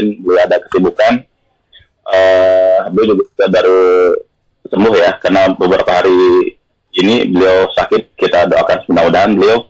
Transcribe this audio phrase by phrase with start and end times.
[0.00, 1.12] mungkin beliau ada kesibukan.
[2.10, 3.82] Uh, beliau juga baru
[4.72, 6.56] sembuh ya, karena beberapa hari
[6.96, 8.16] ini beliau sakit.
[8.16, 9.68] Kita doakan mudah-mudahan beliau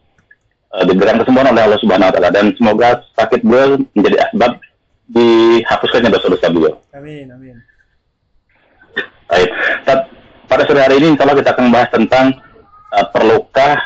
[0.73, 4.53] uh, diberikan kesembuhan oleh Allah Subhanahu Wa Taala dan semoga sakit beliau menjadi asbab
[5.11, 6.79] dihapuskannya dosa-dosa beliau.
[6.95, 7.57] Amin, amin.
[9.27, 9.51] Baik.
[10.51, 12.35] Pada sore hari ini, kalau kita akan membahas tentang
[12.91, 13.79] uh, perlukah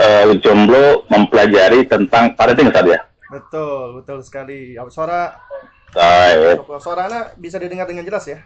[0.00, 2.96] uh, jomblo mempelajari tentang parenting saja.
[2.96, 3.00] ya?
[3.26, 4.78] Betul, betul sekali.
[4.88, 5.34] Suara
[5.96, 6.56] Baik.
[6.84, 8.44] Suaranya bisa didengar dengan jelas ya?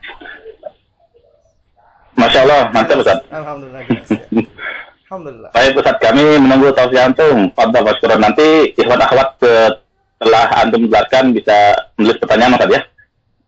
[2.14, 3.18] Masya Allah, mantap Ustaz.
[3.26, 4.22] Alhamdulillah jelas ya.
[5.10, 5.50] Alhamdulillah.
[5.50, 7.50] Baik Ustaz, kami menunggu tausiah antum.
[7.58, 8.22] Fadhal Maskuran.
[8.22, 12.80] Nanti ikhwan akhwat setelah antum jelaskan bisa menulis pertanyaan Ustaz ya?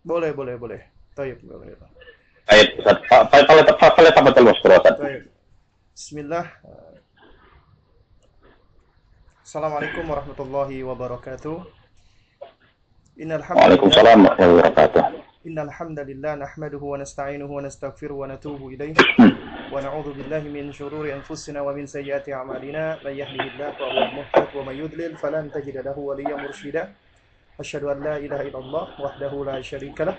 [0.02, 0.80] Boleh, boleh, boleh.
[1.14, 1.78] Tayyip, boleh.
[2.50, 2.98] Baik Ustaz.
[3.06, 4.94] Fadhal Fadhal Maskuran Ustaz.
[4.98, 5.22] Tayyip.
[5.94, 6.46] Bismillah.
[9.46, 11.81] Assalamualaikum warahmatullahi wabarakatuh.
[13.20, 15.04] Innal Waalaikumsalam warahmatullahi wabarakatuh.
[15.44, 18.96] Innal hamdalillah nahmaduhu wa nasta'inuhu wa nastaghfiruhu wa natubu ilayh
[19.68, 24.48] wa na'udzu billahi min shururi anfusina wa min sayyiati a'malina may yahdihillahu fa huwal muhtad
[24.56, 26.88] wa may yudlil falan tajida lahu waliyyan mursyida.
[27.60, 30.16] Asyhadu an la ilaha illallah wahdahu la syarika lah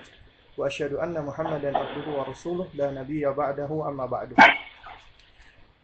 [0.54, 4.38] wa asyhadu anna Muhammadan abduhu wa rasuluh la nabiyya ba'dahu amma ba'du.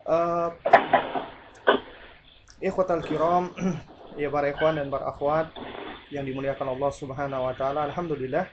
[0.06, 0.54] Uh,
[2.62, 3.50] Ikhwatal kiram,
[4.14, 5.50] ya para ikhwan dan para akhwat
[6.10, 7.86] yang dimuliakan Allah Subhanahu wa taala.
[7.90, 8.46] Alhamdulillah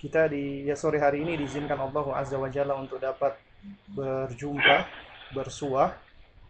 [0.00, 3.36] kita di ya sore hari ini diizinkan Allah Azza wa Jalla untuk dapat
[3.92, 4.84] berjumpa,
[5.32, 5.96] bersuah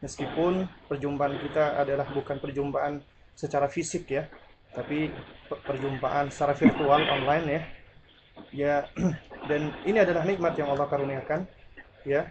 [0.02, 2.98] meskipun perjumpaan kita adalah bukan perjumpaan
[3.34, 4.26] secara fisik ya,
[4.74, 5.10] tapi
[5.46, 7.62] perjumpaan secara virtual online ya.
[8.50, 8.74] Ya
[9.50, 11.46] dan ini adalah nikmat yang Allah karuniakan
[12.02, 12.26] ya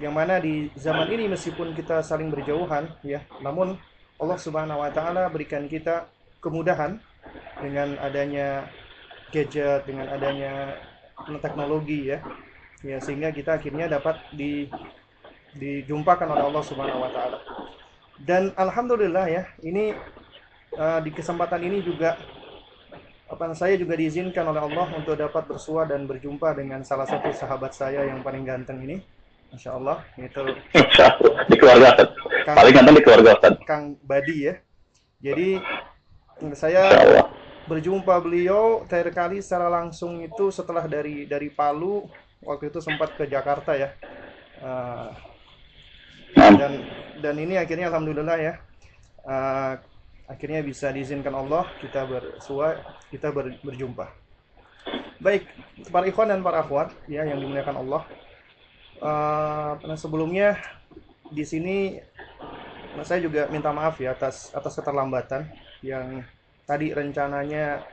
[0.00, 3.76] yang mana di zaman ini meskipun kita saling berjauhan ya namun
[4.18, 6.08] Allah Subhanahu wa taala berikan kita
[6.40, 6.98] kemudahan
[7.60, 8.68] dengan adanya
[9.34, 10.78] gadget dengan adanya
[11.42, 12.18] teknologi ya
[12.84, 14.68] ya sehingga kita akhirnya dapat di
[15.54, 17.38] dijumpakan oleh Allah Subhanahu wa taala
[18.22, 19.94] dan alhamdulillah ya ini
[20.76, 22.18] uh, di kesempatan ini juga
[23.24, 27.72] apa saya juga diizinkan oleh Allah untuk dapat bersua dan berjumpa dengan salah satu sahabat
[27.72, 28.98] saya yang paling ganteng ini
[29.54, 30.42] Masya Allah, itu
[31.46, 31.94] di keluarga.
[32.42, 33.32] Kang, Paling ganteng di keluarga.
[33.62, 34.58] Kang Badi ya.
[35.22, 35.62] Jadi
[36.58, 36.90] saya
[37.64, 42.04] berjumpa beliau terakhir kali secara langsung itu setelah dari dari Palu
[42.44, 43.92] waktu itu sempat ke Jakarta ya.
[44.60, 45.10] Uh,
[46.34, 46.84] dan
[47.20, 48.54] dan ini akhirnya alhamdulillah ya.
[49.24, 49.80] Uh,
[50.24, 52.80] akhirnya bisa diizinkan Allah kita bersua
[53.12, 54.08] kita ber, berjumpa.
[55.20, 55.48] Baik,
[55.88, 58.04] para ikhwan dan para akhwat ya yang dimuliakan Allah
[59.00, 60.60] uh, sebelumnya
[61.32, 61.98] di sini
[63.02, 65.48] saya juga minta maaf ya atas atas keterlambatan
[65.82, 66.22] yang
[66.64, 67.84] tadi rencananya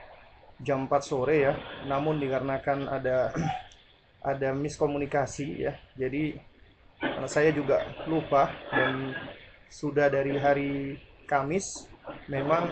[0.62, 1.54] jam 4 sore ya
[1.88, 3.32] namun dikarenakan ada
[4.32, 6.38] ada miskomunikasi ya jadi
[7.26, 9.16] saya juga lupa dan
[9.72, 10.72] sudah dari hari
[11.26, 11.90] Kamis
[12.28, 12.68] memang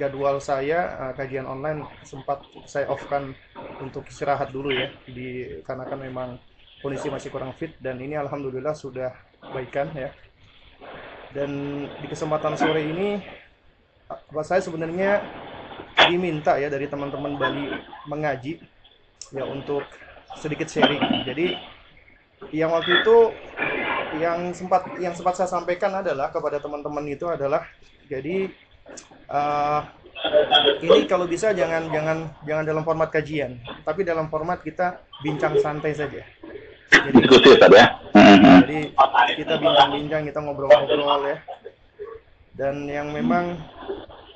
[0.00, 3.34] jadwal saya uh, kajian online sempat saya off kan
[3.82, 6.28] untuk istirahat dulu ya di karena kan memang
[6.80, 9.12] kondisi masih kurang fit dan ini alhamdulillah sudah
[9.52, 10.10] baikan ya.
[11.30, 13.22] Dan di kesempatan sore ini
[14.10, 15.22] apa saya sebenarnya
[16.10, 17.70] diminta ya dari teman-teman Bali
[18.10, 18.58] mengaji
[19.30, 19.86] ya untuk
[20.38, 21.22] sedikit sharing.
[21.22, 21.54] Jadi
[22.50, 23.16] yang waktu itu
[24.18, 27.62] yang sempat yang sempat saya sampaikan adalah kepada teman-teman itu adalah
[28.10, 28.50] jadi
[29.30, 29.86] uh,
[30.82, 35.94] ini kalau bisa jangan jangan jangan dalam format kajian, tapi dalam format kita bincang santai
[35.94, 36.20] saja
[36.90, 37.86] jadi, diskusi ya.
[38.60, 38.78] Jadi
[39.38, 41.36] kita bincang-bincang, kita ngobrol-ngobrol ya.
[42.60, 43.56] Dan yang memang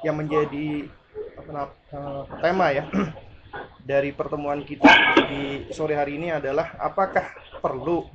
[0.00, 0.88] yang menjadi
[1.36, 2.88] apa, uh, tema ya
[3.90, 4.88] dari pertemuan kita
[5.28, 7.28] di sore hari ini adalah apakah
[7.60, 8.08] perlu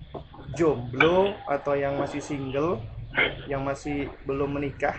[0.57, 2.81] jomblo atau yang masih single,
[3.45, 4.97] yang masih belum menikah,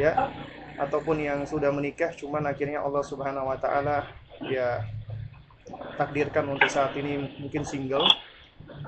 [0.00, 0.32] ya,
[0.80, 4.08] ataupun yang sudah menikah, cuman akhirnya Allah Subhanahu Wa Taala
[4.48, 4.88] ya
[6.00, 8.08] takdirkan untuk saat ini mungkin single.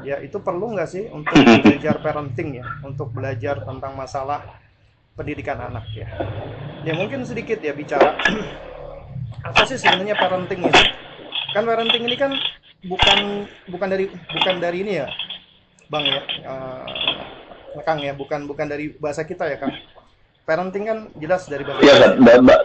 [0.00, 2.64] Ya itu perlu nggak sih untuk belajar parenting ya?
[2.80, 4.67] Untuk belajar tentang masalah
[5.18, 6.06] pendidikan anak ya
[6.86, 8.14] ya mungkin sedikit ya bicara
[9.48, 10.82] apa sih sebenarnya parenting ini
[11.50, 12.30] kan parenting ini kan
[12.86, 15.10] bukan bukan dari bukan dari ini ya
[15.90, 19.74] bang ya uh, kang ya bukan bukan dari bahasa kita ya kang
[20.46, 22.56] parenting kan jelas dari bahasa ya, kita.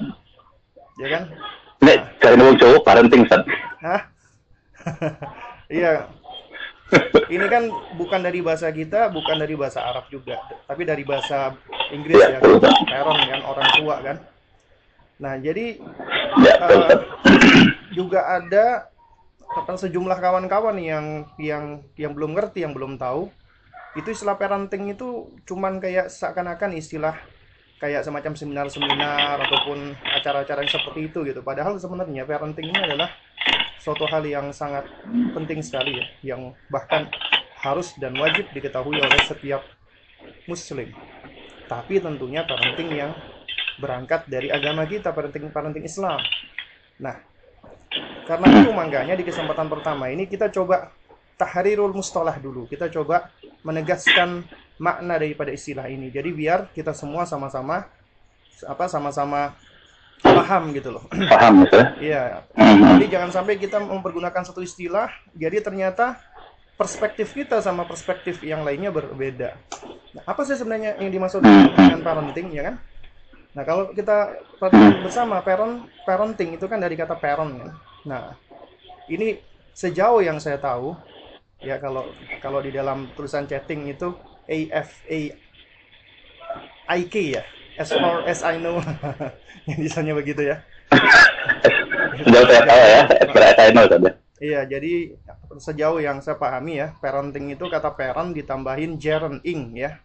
[1.02, 1.24] ya kan
[2.24, 2.56] cari nah.
[2.56, 3.44] cowok parenting Sat.
[3.84, 4.02] Hah?
[5.80, 6.08] iya.
[7.34, 7.64] Ini kan
[7.98, 10.38] bukan dari bahasa kita, bukan dari bahasa Arab juga,
[10.70, 11.58] tapi dari bahasa
[11.90, 12.62] Inggris ya, kan?
[12.86, 14.18] Parent kan orang tua kan.
[15.18, 15.82] Nah, jadi
[16.42, 16.98] ya, uh,
[17.94, 18.92] juga ada
[19.54, 23.30] apa sejumlah kawan-kawan yang yang yang belum ngerti, yang belum tahu.
[23.94, 27.14] Itu istilah parenting itu cuman kayak seakan-akan istilah
[27.78, 31.46] kayak semacam seminar-seminar ataupun acara-acara yang seperti itu gitu.
[31.46, 33.12] Padahal sebenarnya parenting ini adalah
[33.84, 34.88] suatu hal yang sangat
[35.36, 37.12] penting sekali ya, yang bahkan
[37.60, 39.60] harus dan wajib diketahui oleh setiap
[40.48, 40.88] muslim.
[41.68, 43.12] Tapi tentunya parenting yang
[43.84, 46.20] berangkat dari agama kita, parenting parenting Islam.
[47.04, 47.20] Nah,
[48.24, 50.96] karena itu makanya di kesempatan pertama ini kita coba
[51.36, 52.64] tahrirul mustalah dulu.
[52.72, 53.36] Kita coba
[53.68, 54.48] menegaskan
[54.80, 56.08] makna daripada istilah ini.
[56.08, 57.84] Jadi biar kita semua sama-sama
[58.64, 59.52] apa sama-sama
[60.24, 61.04] paham gitu loh.
[61.34, 61.84] Paham ya?
[62.00, 62.22] Iya.
[62.56, 62.98] Mhm.
[62.98, 66.18] Jadi jangan sampai kita mempergunakan satu istilah, jadi ternyata
[66.80, 69.54] perspektif kita sama perspektif yang lainnya berbeda.
[70.14, 72.76] Nah, apa sih sebenarnya yang dimaksud dengan parenting, ya kan?
[73.54, 77.72] Nah, kalau kita perhatikan bersama, parent, parenting itu kan dari kata parent, kan?
[78.06, 78.24] Nah,
[79.06, 79.38] ini
[79.74, 80.98] sejauh yang saya tahu,
[81.62, 82.10] ya kalau
[82.42, 84.14] kalau di dalam tulisan chatting itu
[84.50, 85.20] A F A
[86.98, 87.44] I K ya,
[87.78, 88.78] as far as I know,
[89.70, 90.62] yang misalnya begitu ya.
[92.22, 94.12] Sudah saya tahu ya, seperti saya tahu saja.
[94.44, 94.94] Iya, jadi
[95.56, 100.04] sejauh yang saya pahami ya, parenting itu kata parent ditambahin gerund ing ya.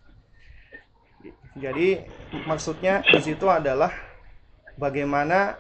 [1.59, 2.07] Jadi
[2.47, 3.91] maksudnya di situ adalah
[4.79, 5.59] bagaimana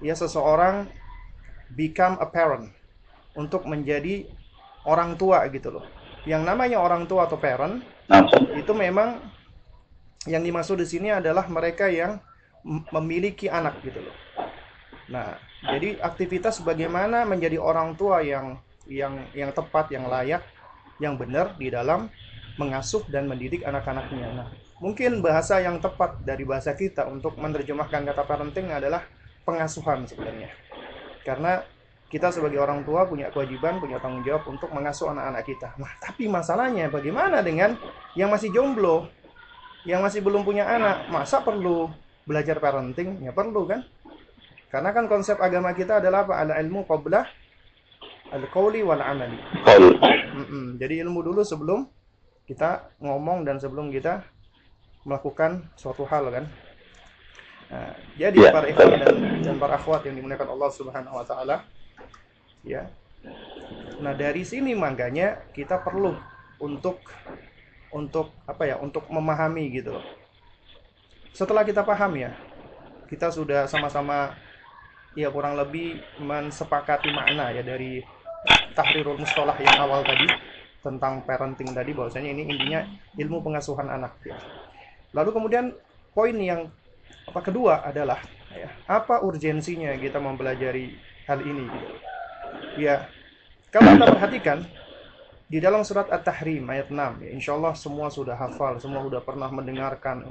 [0.00, 0.88] ya seseorang
[1.76, 2.72] become a parent
[3.36, 4.24] untuk menjadi
[4.88, 5.84] orang tua gitu loh.
[6.24, 7.84] Yang namanya orang tua atau parent
[8.56, 9.20] itu memang
[10.26, 12.22] yang dimaksud di sini adalah mereka yang
[12.94, 14.16] memiliki anak gitu loh.
[15.10, 15.34] Nah,
[15.66, 20.42] jadi aktivitas bagaimana menjadi orang tua yang yang yang tepat, yang layak,
[21.02, 22.06] yang benar di dalam
[22.54, 24.28] mengasuh dan mendidik anak-anaknya.
[24.30, 24.46] Nah,
[24.78, 29.02] mungkin bahasa yang tepat dari bahasa kita untuk menerjemahkan kata parenting adalah
[29.42, 30.54] pengasuhan sebenarnya.
[31.26, 31.62] Karena
[32.12, 35.68] kita sebagai orang tua punya kewajiban, punya tanggung jawab untuk mengasuh anak-anak kita.
[35.80, 37.74] Nah, tapi masalahnya bagaimana dengan
[38.14, 39.08] yang masih jomblo,
[39.88, 41.10] yang masih belum punya anak?
[41.10, 41.90] Masa perlu
[42.26, 43.22] belajar parenting?
[43.22, 43.82] Ya perlu kan?
[44.70, 46.34] Karena kan konsep agama kita adalah apa?
[46.40, 47.26] Al ilmu qabla
[48.32, 49.36] al qawli wal amali.
[50.32, 50.80] Mm-mm.
[50.80, 51.84] Jadi ilmu dulu sebelum
[52.48, 54.24] kita ngomong dan sebelum kita
[55.04, 56.44] melakukan suatu hal kan.
[57.72, 61.64] Nah, jadi Ya, para ikhwan dan, dan para akhwat yang dimuliakan Allah Subhanahu wa taala
[62.62, 62.88] ya.
[64.02, 66.12] Nah, dari sini makanya kita perlu
[66.60, 67.00] untuk
[67.92, 68.76] untuk apa ya?
[68.80, 70.04] Untuk memahami gitu loh.
[71.32, 72.32] Setelah kita paham ya,
[73.08, 74.36] kita sudah sama-sama
[75.12, 78.00] ya kurang lebih mensepakati makna ya dari
[78.72, 80.24] tahrirul mustalah yang awal tadi
[80.82, 82.80] tentang parenting tadi bahwasanya ini intinya
[83.20, 84.36] ilmu pengasuhan anak ya.
[85.12, 85.64] Lalu kemudian
[86.16, 86.72] poin yang
[87.28, 88.18] apa kedua adalah
[88.50, 90.96] ya, apa urgensinya kita mempelajari
[91.28, 91.88] hal ini gitu.
[92.82, 93.06] Ya,
[93.70, 94.58] kalau kita perhatikan
[95.52, 99.52] di dalam surat At-Tahrim ayat 6 ya, insya Allah semua sudah hafal, semua sudah pernah
[99.52, 100.24] mendengarkan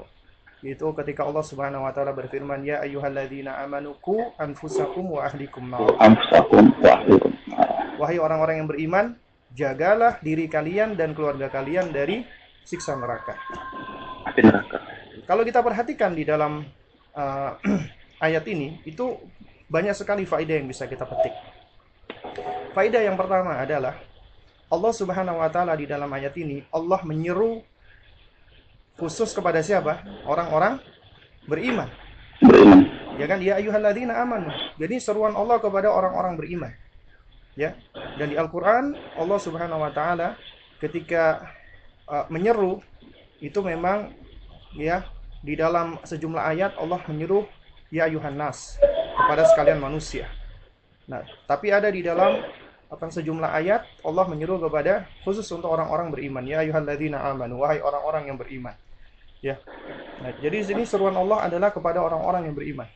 [0.66, 5.94] itu ketika Allah Subhanahu wa taala berfirman ya ayyuhalladzina amanu qu anfusakum wa ahlikum nar.
[6.02, 7.30] Amsakum wa ahlikum.
[8.02, 9.06] Wahai orang-orang yang beriman,
[9.54, 12.26] jagalah diri kalian dan keluarga kalian dari
[12.66, 13.38] siksa neraka.
[14.26, 14.78] Api neraka.
[15.26, 16.66] Kalau kita perhatikan di dalam
[17.14, 17.50] uh,
[18.26, 19.18] ayat ini, itu
[19.66, 21.34] banyak sekali faedah yang bisa kita petik.
[22.74, 23.98] Faedah yang pertama adalah
[24.72, 27.60] Allah Subhanahu wa taala di dalam ayat ini Allah menyeru
[28.96, 30.00] khusus kepada siapa?
[30.24, 30.80] Orang-orang
[31.44, 31.92] beriman.
[32.40, 32.88] Beriman.
[33.20, 33.44] Ya kan?
[33.44, 34.48] Ya ayyuhalladzina amanu.
[34.80, 36.72] Jadi seruan Allah kepada orang-orang beriman.
[37.52, 37.76] Ya.
[38.16, 40.40] Dan di Al-Qur'an Allah Subhanahu wa taala
[40.80, 41.52] ketika
[42.08, 42.80] uh, menyeru
[43.44, 44.16] itu memang
[44.72, 45.04] ya
[45.44, 47.44] di dalam sejumlah ayat Allah menyeru
[47.92, 48.80] ya ayuhan nas
[49.20, 50.32] kepada sekalian manusia.
[51.04, 52.40] Nah, tapi ada di dalam
[52.92, 58.28] apa sejumlah ayat Allah menyeru kepada khusus untuk orang-orang beriman ya ayyuhalladzina amanu wahai orang-orang
[58.28, 58.76] yang beriman.
[59.40, 59.56] Ya.
[60.20, 62.86] Nah, jadi di sini seruan Allah adalah kepada orang-orang yang beriman.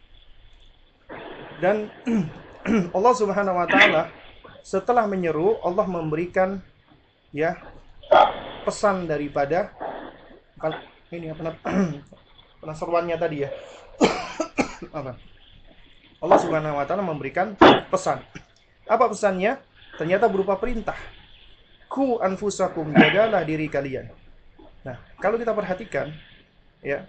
[1.58, 1.88] Dan
[2.96, 4.12] Allah Subhanahu wa taala
[4.60, 6.60] setelah menyeru Allah memberikan
[7.32, 7.56] ya
[8.68, 9.72] pesan daripada
[11.08, 11.56] ini apa
[12.60, 13.50] penasarannya tadi ya.
[15.00, 15.16] apa?
[16.20, 17.56] Allah Subhanahu wa taala memberikan
[17.88, 18.20] pesan.
[18.86, 19.56] Apa pesannya?
[19.96, 20.96] Ternyata berupa perintah.
[21.88, 24.12] Ku anfusakum jagalah diri kalian.
[24.84, 26.12] Nah, kalau kita perhatikan
[26.84, 27.08] ya,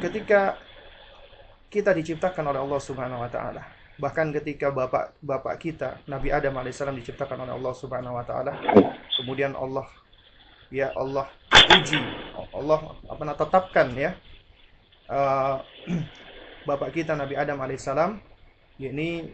[0.00, 0.56] ketika
[1.68, 3.66] kita diciptakan oleh Allah Subhanahu wa taala,
[3.98, 8.52] bahkan ketika bapak bapak kita Nabi Adam alaihissalam diciptakan oleh Allah Subhanahu wa taala,
[9.18, 9.84] kemudian Allah
[10.72, 11.28] ya Allah
[11.76, 12.00] uji,
[12.56, 14.10] Allah apa namanya tetapkan ya
[15.12, 15.60] uh,
[16.68, 18.20] bapak kita Nabi Adam alaihissalam
[18.80, 19.32] yakni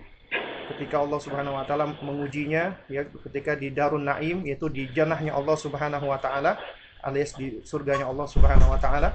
[0.74, 5.56] ketika Allah Subhanahu wa taala mengujinya ya ketika di Darun Naim yaitu di jannahnya Allah
[5.56, 6.60] Subhanahu wa taala
[7.02, 9.14] alias di surganya Allah Subhanahu wa taala.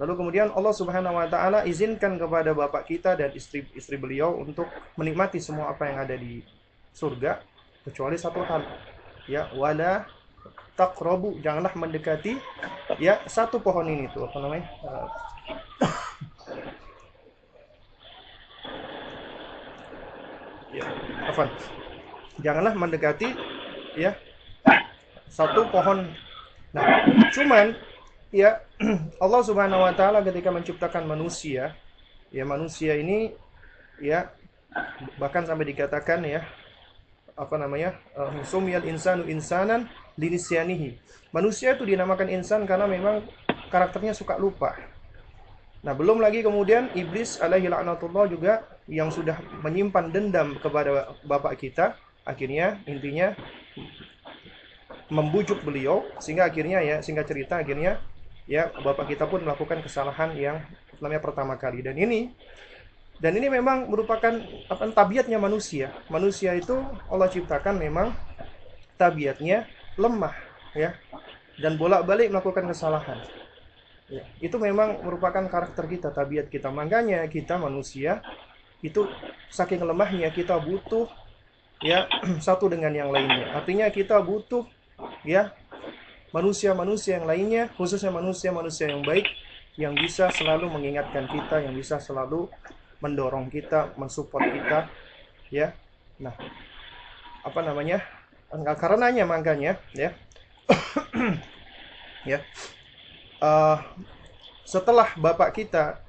[0.00, 4.66] Lalu kemudian Allah Subhanahu wa taala izinkan kepada bapak kita dan istri-istri beliau untuk
[4.98, 6.42] menikmati semua apa yang ada di
[6.92, 7.40] surga
[7.82, 8.62] kecuali satu hal
[9.26, 10.06] ya wala
[10.74, 12.38] taqrabu janganlah mendekati
[12.98, 14.66] ya satu pohon ini tuh apa namanya
[20.72, 20.84] ya.
[21.28, 21.48] Apa
[22.40, 23.36] janganlah mendekati
[23.96, 24.16] ya
[25.28, 26.08] satu pohon.
[26.72, 26.84] Nah
[27.32, 27.76] cuman
[28.32, 28.64] ya
[29.24, 31.76] Allah Subhanahu wa taala ketika menciptakan manusia
[32.32, 33.36] ya manusia ini
[34.00, 34.32] ya
[35.20, 36.48] bahkan sampai dikatakan ya
[37.36, 40.96] apa namanya uh, sumyal insanu insanan linisyanihi
[41.32, 43.24] manusia itu dinamakan insan karena memang
[43.68, 44.76] karakternya suka lupa.
[45.84, 51.94] Nah belum lagi kemudian iblis alaihi laknatullah juga yang sudah menyimpan dendam kepada bapak kita
[52.26, 53.34] akhirnya intinya
[55.12, 58.02] membujuk beliau sehingga akhirnya ya singkat cerita akhirnya
[58.48, 60.56] ya bapak kita pun melakukan kesalahan yang
[60.98, 62.32] namanya pertama kali dan ini
[63.22, 64.34] dan ini memang merupakan
[64.66, 65.94] apa tabiatnya manusia.
[66.10, 66.74] Manusia itu
[67.06, 68.10] Allah ciptakan memang
[68.98, 70.34] tabiatnya lemah
[70.74, 70.98] ya
[71.62, 73.22] dan bolak-balik melakukan kesalahan.
[74.10, 76.68] Ya, itu memang merupakan karakter kita, tabiat kita.
[76.74, 78.26] Makanya kita manusia
[78.82, 79.06] itu
[79.48, 81.06] saking lemahnya kita butuh
[81.82, 82.10] ya
[82.46, 83.54] satu dengan yang lainnya.
[83.54, 84.66] Artinya kita butuh
[85.22, 85.54] ya
[86.34, 89.28] manusia-manusia yang lainnya, khususnya manusia-manusia yang baik
[89.76, 92.48] yang bisa selalu mengingatkan kita, yang bisa selalu
[93.00, 94.78] mendorong kita, mensupport kita,
[95.48, 95.72] ya.
[96.20, 96.36] Nah,
[97.44, 98.04] apa namanya?
[98.52, 100.12] Enggak karenanya makanya, ya.
[102.30, 102.38] ya.
[103.40, 103.80] Uh,
[104.68, 106.04] setelah bapak kita,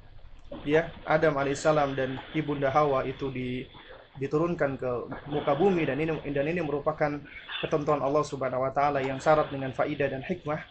[0.62, 3.66] ya, Adam alaihissalam dan ibunda Hawa itu di
[4.14, 4.90] diturunkan ke
[5.26, 7.18] muka bumi dan ini dan ini merupakan
[7.58, 10.62] ketentuan Allah Subhanahu wa taala yang syarat dengan faidah dan hikmah.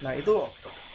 [0.00, 0.48] Nah, itu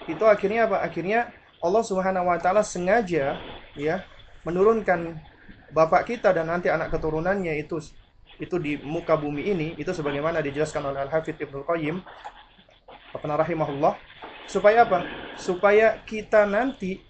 [0.09, 0.81] itu akhirnya apa?
[0.81, 1.29] Akhirnya
[1.61, 3.37] Allah Subhanahu wa taala sengaja
[3.77, 4.01] ya
[4.41, 5.21] menurunkan
[5.69, 7.77] bapak kita dan nanti anak keturunannya itu
[8.41, 12.01] itu di muka bumi ini itu sebagaimana dijelaskan oleh Al-Hafidz Ibnu Qayyim
[13.13, 13.93] apa rahimahullah
[14.49, 15.05] supaya apa?
[15.37, 17.01] Supaya kita nanti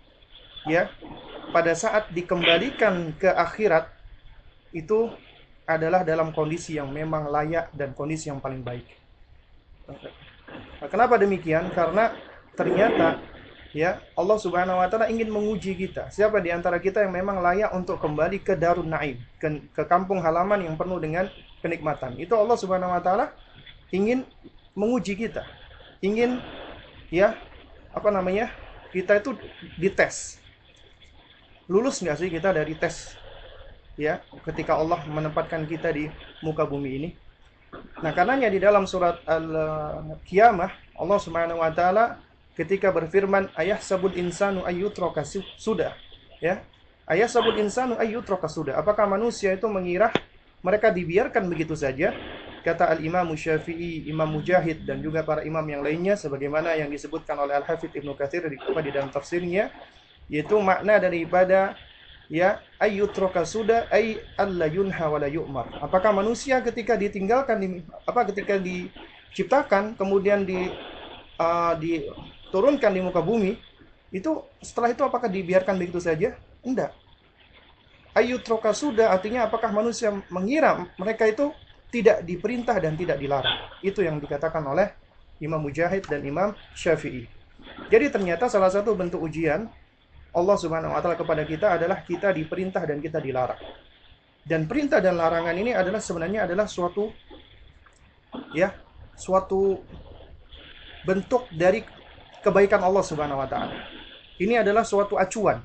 [0.70, 0.90] ya
[1.54, 3.92] pada saat dikembalikan ke akhirat
[4.74, 5.12] itu
[5.64, 8.84] adalah dalam kondisi yang memang layak dan kondisi yang paling baik.
[10.92, 11.72] Kenapa demikian?
[11.72, 12.12] Karena
[12.58, 13.22] ternyata
[13.72, 16.12] ya Allah Subhanahu wa taala ingin menguji kita.
[16.12, 20.20] Siapa di antara kita yang memang layak untuk kembali ke Darun Naim, ke, ke kampung
[20.20, 21.32] halaman yang penuh dengan
[21.64, 22.20] kenikmatan.
[22.20, 23.32] Itu Allah Subhanahu wa taala
[23.96, 24.28] ingin
[24.76, 25.48] menguji kita.
[26.04, 26.44] Ingin
[27.08, 27.40] ya
[27.96, 28.52] apa namanya?
[28.92, 29.34] Kita itu
[29.80, 30.43] dites.
[31.72, 33.16] Lulus nggak sih kita dari tes?
[33.96, 36.10] Ya, ketika Allah menempatkan kita di
[36.42, 37.10] muka bumi ini.
[38.02, 42.22] Nah, karenanya di dalam surat Al-Qiyamah Allah Subhanahu wa taala
[42.54, 45.26] ketika berfirman ayah sabul insanu ayyutraka
[45.58, 45.98] sudah
[46.38, 46.62] ya
[47.10, 50.14] ayah sabul insanu ayyutraka sudah apakah manusia itu mengira
[50.62, 52.14] mereka dibiarkan begitu saja
[52.62, 57.36] kata al imam syafi'i imam mujahid dan juga para imam yang lainnya sebagaimana yang disebutkan
[57.42, 59.74] oleh al hafidh ibnu katsir di, di dalam tafsirnya
[60.34, 61.78] yaitu makna daripada
[62.26, 67.68] ya ayyutraka sudah ay alla yunha wala yu'mar apakah manusia ketika ditinggalkan di,
[68.10, 70.74] apa ketika diciptakan kemudian di
[71.38, 72.08] uh, di
[72.54, 73.58] turunkan di muka bumi,
[74.14, 76.38] itu setelah itu apakah dibiarkan begitu saja?
[76.62, 76.94] Enggak.
[78.14, 81.50] Ayu troka sudah artinya apakah manusia mengira mereka itu
[81.90, 83.58] tidak diperintah dan tidak dilarang.
[83.82, 84.94] Itu yang dikatakan oleh
[85.42, 87.26] Imam Mujahid dan Imam Syafi'i.
[87.90, 89.66] Jadi ternyata salah satu bentuk ujian
[90.34, 93.62] Allah Subhanahu wa taala kepada kita adalah kita diperintah dan kita dilarang.
[94.44, 97.14] Dan perintah dan larangan ini adalah sebenarnya adalah suatu
[98.52, 98.74] ya,
[99.16, 99.80] suatu
[101.06, 101.86] bentuk dari
[102.44, 103.78] kebaikan Allah Subhanahu wa taala.
[104.42, 105.62] Ini adalah suatu acuan.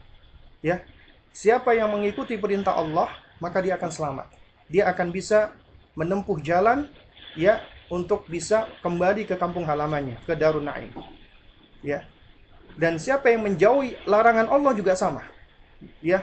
[0.61, 0.85] Ya.
[1.33, 3.09] Siapa yang mengikuti perintah Allah,
[3.39, 4.27] maka dia akan selamat.
[4.69, 5.55] Dia akan bisa
[5.97, 6.91] menempuh jalan
[7.39, 10.93] ya untuk bisa kembali ke kampung halamannya, ke Darun Naim.
[11.81, 12.05] Ya.
[12.79, 15.27] Dan siapa yang menjauhi larangan Allah juga sama.
[15.99, 16.23] Ya.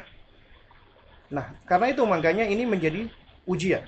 [1.28, 3.12] Nah, karena itu makanya ini menjadi
[3.44, 3.84] ujian.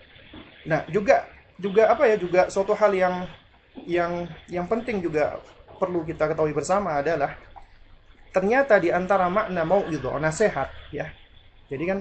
[0.67, 1.23] Nah, juga
[1.55, 3.15] juga apa ya juga suatu hal yang
[3.87, 5.39] yang yang penting juga
[5.79, 7.39] perlu kita ketahui bersama adalah
[8.35, 11.07] ternyata di antara makna mau itu nasihat ya.
[11.71, 11.99] Jadi kan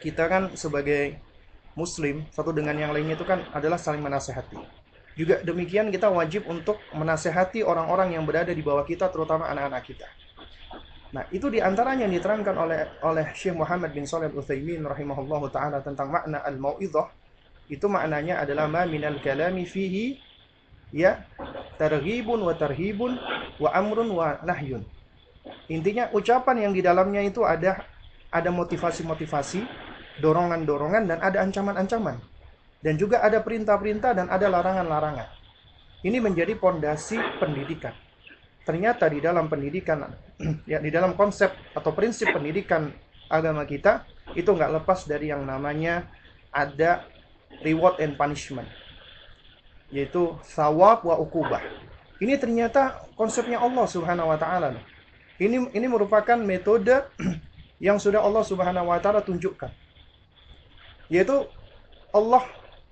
[0.00, 1.20] kita kan sebagai
[1.76, 4.79] muslim satu dengan yang lainnya itu kan adalah saling menasehati.
[5.18, 10.08] Juga demikian kita wajib untuk menasehati orang-orang yang berada di bawah kita terutama anak-anak kita.
[11.10, 15.82] Nah, itu di antaranya yang diterangkan oleh oleh Syekh Muhammad bin Shalih Al-Utsaimin rahimahullahu taala
[15.82, 17.10] tentang makna al-mau'izah.
[17.66, 20.18] Itu maknanya adalah ma minal kalami fihi
[20.94, 21.22] ya
[21.78, 23.18] targhibun wa tarhibun
[23.58, 24.86] wa amrun wa nahyun.
[25.66, 27.82] Intinya ucapan yang di dalamnya itu ada
[28.30, 29.66] ada motivasi-motivasi,
[30.22, 32.22] dorongan-dorongan dan ada ancaman-ancaman.
[32.80, 35.28] Dan juga ada perintah-perintah dan ada larangan-larangan.
[36.00, 37.92] Ini menjadi pondasi pendidikan.
[38.64, 40.08] Ternyata di dalam pendidikan
[40.70, 42.88] ya di dalam konsep atau prinsip pendidikan
[43.28, 46.08] agama kita itu nggak lepas dari yang namanya
[46.54, 47.04] ada
[47.60, 48.68] reward and punishment
[49.90, 51.58] yaitu sawab wa ukubah
[52.20, 54.76] ini ternyata konsepnya Allah Subhanahu wa taala.
[55.40, 57.00] Ini ini merupakan metode
[57.86, 59.72] yang sudah Allah Subhanahu wa taala tunjukkan
[61.10, 61.48] yaitu
[62.14, 62.44] Allah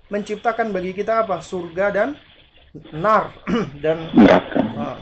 [0.09, 2.09] menciptakan bagi kita apa surga dan
[2.93, 3.33] nar
[3.83, 4.09] dan
[4.77, 4.97] uh,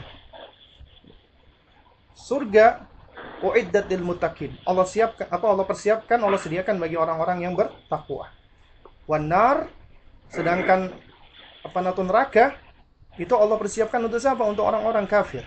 [2.14, 2.84] surga
[3.40, 4.52] uiddat lil muttaqin.
[4.68, 8.28] Allah siapkan apa Allah persiapkan, Allah sediakan bagi orang-orang yang bertakwa.
[9.08, 9.72] Wanar
[10.28, 10.92] sedangkan
[11.64, 12.56] apa natu neraka
[13.16, 14.44] itu Allah persiapkan untuk siapa?
[14.44, 15.42] Untuk orang-orang kafir.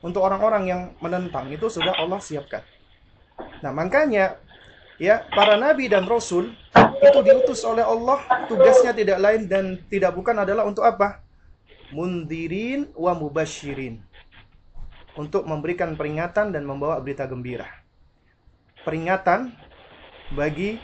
[0.00, 2.62] Untuk orang-orang yang menentang itu sudah Allah siapkan.
[3.64, 4.38] Nah, makanya
[5.00, 6.54] ya para nabi dan rasul
[7.04, 11.20] itu diutus oleh Allah tugasnya tidak lain dan tidak bukan adalah untuk apa?
[11.92, 14.02] Mundirin wa mubashirin
[15.14, 17.66] untuk memberikan peringatan dan membawa berita gembira.
[18.82, 19.54] Peringatan
[20.34, 20.76] bagi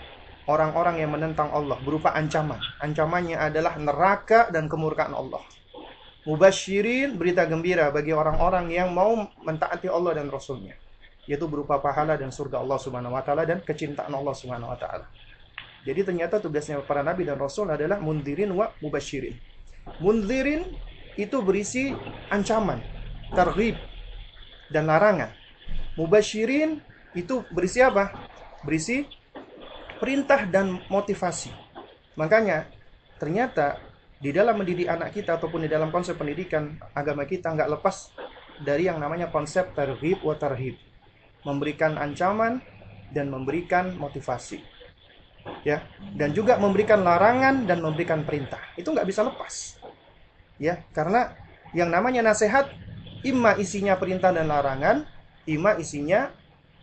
[0.46, 2.58] orang-orang yang menentang Allah berupa ancaman.
[2.80, 5.42] Ancamannya adalah neraka dan kemurkaan Allah.
[6.24, 10.76] Mubashirin berita gembira bagi orang-orang yang mau mentaati Allah dan Rasulnya.
[11.24, 15.06] Yaitu berupa pahala dan surga Allah Subhanahu wa taala dan kecintaan Allah Subhanahu wa taala.
[15.80, 19.32] Jadi ternyata tugasnya para nabi dan rasul adalah mundirin wa mubashirin.
[19.96, 20.68] Mundirin
[21.16, 21.96] itu berisi
[22.28, 22.84] ancaman,
[23.32, 23.80] targhib,
[24.68, 25.32] dan larangan.
[25.96, 26.84] Mubashirin
[27.16, 28.12] itu berisi apa?
[28.62, 29.08] Berisi
[29.98, 31.50] perintah dan motivasi.
[32.16, 32.68] Makanya
[33.16, 33.80] ternyata
[34.20, 38.12] di dalam mendidik anak kita ataupun di dalam konsep pendidikan agama kita nggak lepas
[38.60, 40.76] dari yang namanya konsep tarhib wa tarhib.
[41.40, 42.60] Memberikan ancaman
[43.16, 44.79] dan memberikan motivasi.
[45.64, 45.84] Ya,
[46.16, 48.60] dan juga memberikan larangan dan memberikan perintah.
[48.76, 49.76] Itu nggak bisa lepas.
[50.60, 51.36] Ya, karena
[51.72, 52.68] yang namanya nasihat
[53.20, 55.04] Ima isinya perintah dan larangan,
[55.44, 56.32] ima isinya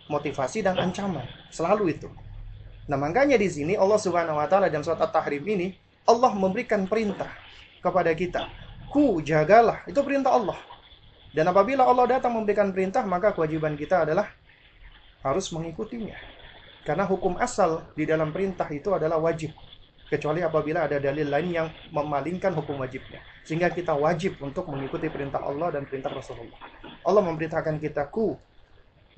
[0.06, 1.26] motivasi dan ancaman.
[1.50, 2.10] Selalu itu.
[2.86, 5.74] Nah, makanya di sini Allah Subhanahu wa taala dalam surat At-Tahrim ini
[6.06, 7.34] Allah memberikan perintah
[7.82, 8.46] kepada kita.
[8.94, 10.62] Ku jagalah, itu perintah Allah.
[11.34, 14.30] Dan apabila Allah datang memberikan perintah, maka kewajiban kita adalah
[15.26, 16.37] harus mengikutinya.
[16.88, 19.52] Karena hukum asal di dalam perintah itu adalah wajib
[20.08, 23.20] kecuali apabila ada dalil lain yang memalingkan hukum wajibnya.
[23.44, 26.56] Sehingga kita wajib untuk mengikuti perintah Allah dan perintah Rasulullah.
[27.04, 28.40] Allah memerintahkan kita ku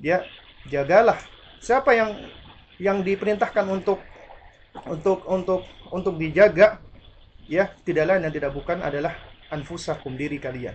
[0.02, 0.26] dia
[0.66, 1.22] jagalah
[1.62, 2.10] siapa yang
[2.82, 4.02] yang diperintahkan untuk
[4.90, 5.62] untuk untuk
[5.94, 6.82] untuk dijaga
[7.46, 9.14] ya tidak lain dan tidak bukan adalah
[9.54, 10.74] anfusakum diri kalian.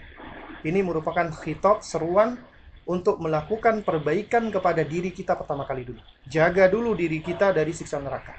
[0.63, 2.39] Ini merupakan khitab seruan
[2.85, 6.01] untuk melakukan perbaikan kepada diri kita pertama kali dulu.
[6.29, 8.37] Jaga dulu diri kita dari siksa neraka.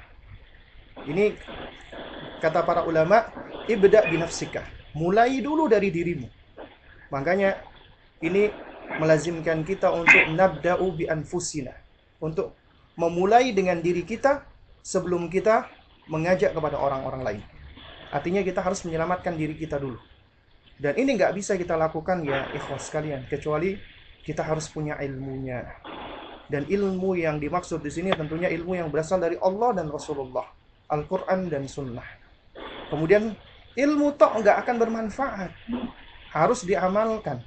[1.03, 1.35] Ini
[2.39, 3.27] kata para ulama,
[3.67, 4.63] ibda binafsika.
[4.95, 6.27] Mulai dulu dari dirimu.
[7.11, 7.59] Makanya
[8.23, 8.49] ini
[8.97, 11.75] melazimkan kita untuk nabda'u bi anfusina.
[12.23, 12.55] Untuk
[12.97, 14.47] memulai dengan diri kita
[14.81, 15.67] sebelum kita
[16.07, 17.43] mengajak kepada orang-orang lain.
[18.09, 19.99] Artinya kita harus menyelamatkan diri kita dulu.
[20.79, 23.27] Dan ini nggak bisa kita lakukan ya ikhlas kalian.
[23.27, 23.96] Kecuali
[24.27, 25.63] kita harus punya ilmunya.
[26.51, 30.43] Dan ilmu yang dimaksud di sini tentunya ilmu yang berasal dari Allah dan Rasulullah.
[30.91, 32.07] Al-Quran dan Sunnah.
[32.91, 33.31] Kemudian
[33.75, 35.51] ilmu tok nggak akan bermanfaat.
[36.35, 37.39] Harus diamalkan.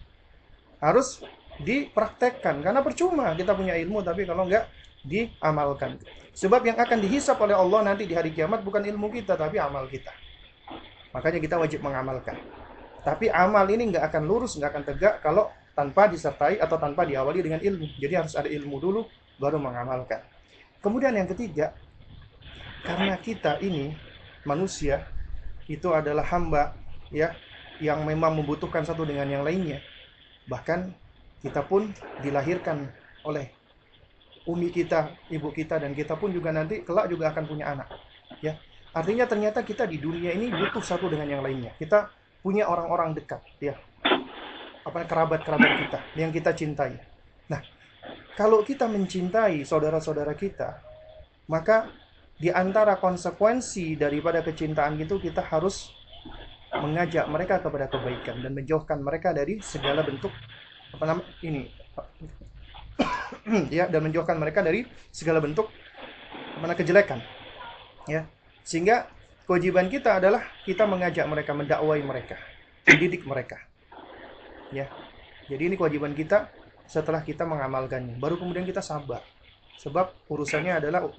[0.81, 1.21] Harus
[1.61, 2.64] dipraktekkan.
[2.64, 4.64] Karena percuma kita punya ilmu tapi kalau nggak
[5.05, 6.01] diamalkan.
[6.33, 9.85] Sebab yang akan dihisap oleh Allah nanti di hari kiamat bukan ilmu kita tapi amal
[9.88, 10.12] kita.
[11.12, 12.37] Makanya kita wajib mengamalkan.
[13.01, 15.49] Tapi amal ini nggak akan lurus, nggak akan tegak kalau
[15.81, 17.97] tanpa disertai atau tanpa diawali dengan ilmu.
[17.97, 19.01] Jadi harus ada ilmu dulu
[19.40, 20.21] baru mengamalkan.
[20.85, 21.73] Kemudian yang ketiga,
[22.85, 23.97] karena kita ini
[24.45, 25.09] manusia
[25.64, 26.77] itu adalah hamba
[27.09, 27.33] ya
[27.81, 29.81] yang memang membutuhkan satu dengan yang lainnya.
[30.53, 30.93] Bahkan
[31.40, 31.88] kita pun
[32.21, 32.93] dilahirkan
[33.25, 33.49] oleh
[34.45, 37.88] umi kita, ibu kita dan kita pun juga nanti kelak juga akan punya anak.
[38.45, 38.61] Ya.
[38.93, 41.73] Artinya ternyata kita di dunia ini butuh satu dengan yang lainnya.
[41.81, 42.12] Kita
[42.45, 43.81] punya orang-orang dekat, ya.
[44.87, 46.97] Apa kerabat-kerabat kita yang kita cintai.
[47.53, 47.61] Nah,
[48.37, 50.81] kalau kita mencintai saudara-saudara kita,
[51.51, 51.90] maka
[52.40, 55.93] di antara konsekuensi daripada kecintaan itu kita harus
[56.73, 60.31] mengajak mereka kepada kebaikan dan menjauhkan mereka dari segala bentuk
[60.95, 61.66] apa nama ini
[63.77, 65.69] ya dan menjauhkan mereka dari segala bentuk
[66.61, 67.21] mana kejelekan.
[68.09, 68.29] Ya.
[68.64, 69.09] Sehingga
[69.49, 72.37] kewajiban kita adalah kita mengajak mereka, mendakwai mereka,
[72.85, 73.69] mendidik mereka.
[74.70, 74.87] Ya.
[75.50, 76.50] Jadi ini kewajiban kita
[76.87, 78.18] setelah kita mengamalkannya.
[78.18, 79.22] Baru kemudian kita sabar.
[79.78, 81.11] Sebab urusannya adalah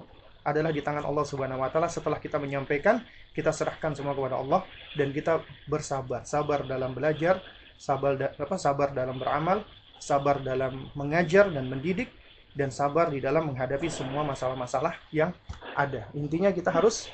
[0.42, 2.98] adalah di tangan Allah Subhanahu wa taala setelah kita menyampaikan,
[3.30, 4.66] kita serahkan semua kepada Allah
[4.98, 6.26] dan kita bersabar.
[6.26, 7.38] Sabar dalam belajar,
[7.78, 9.62] sabar da apa sabar dalam beramal,
[10.02, 12.10] sabar dalam mengajar dan mendidik
[12.52, 15.32] dan sabar di dalam menghadapi semua masalah-masalah yang
[15.72, 16.10] ada.
[16.12, 17.08] Intinya kita harus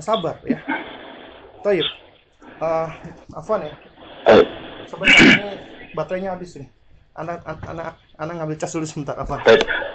[0.00, 0.58] sabar ya.
[1.60, 1.86] Taib.
[2.60, 2.88] Uh,
[3.36, 3.74] Afwan ya.
[4.90, 5.54] Sebentar ini
[5.94, 6.68] baterainya habis nih.
[7.14, 9.38] Anak anak anak ngambil cas dulu sebentar apa?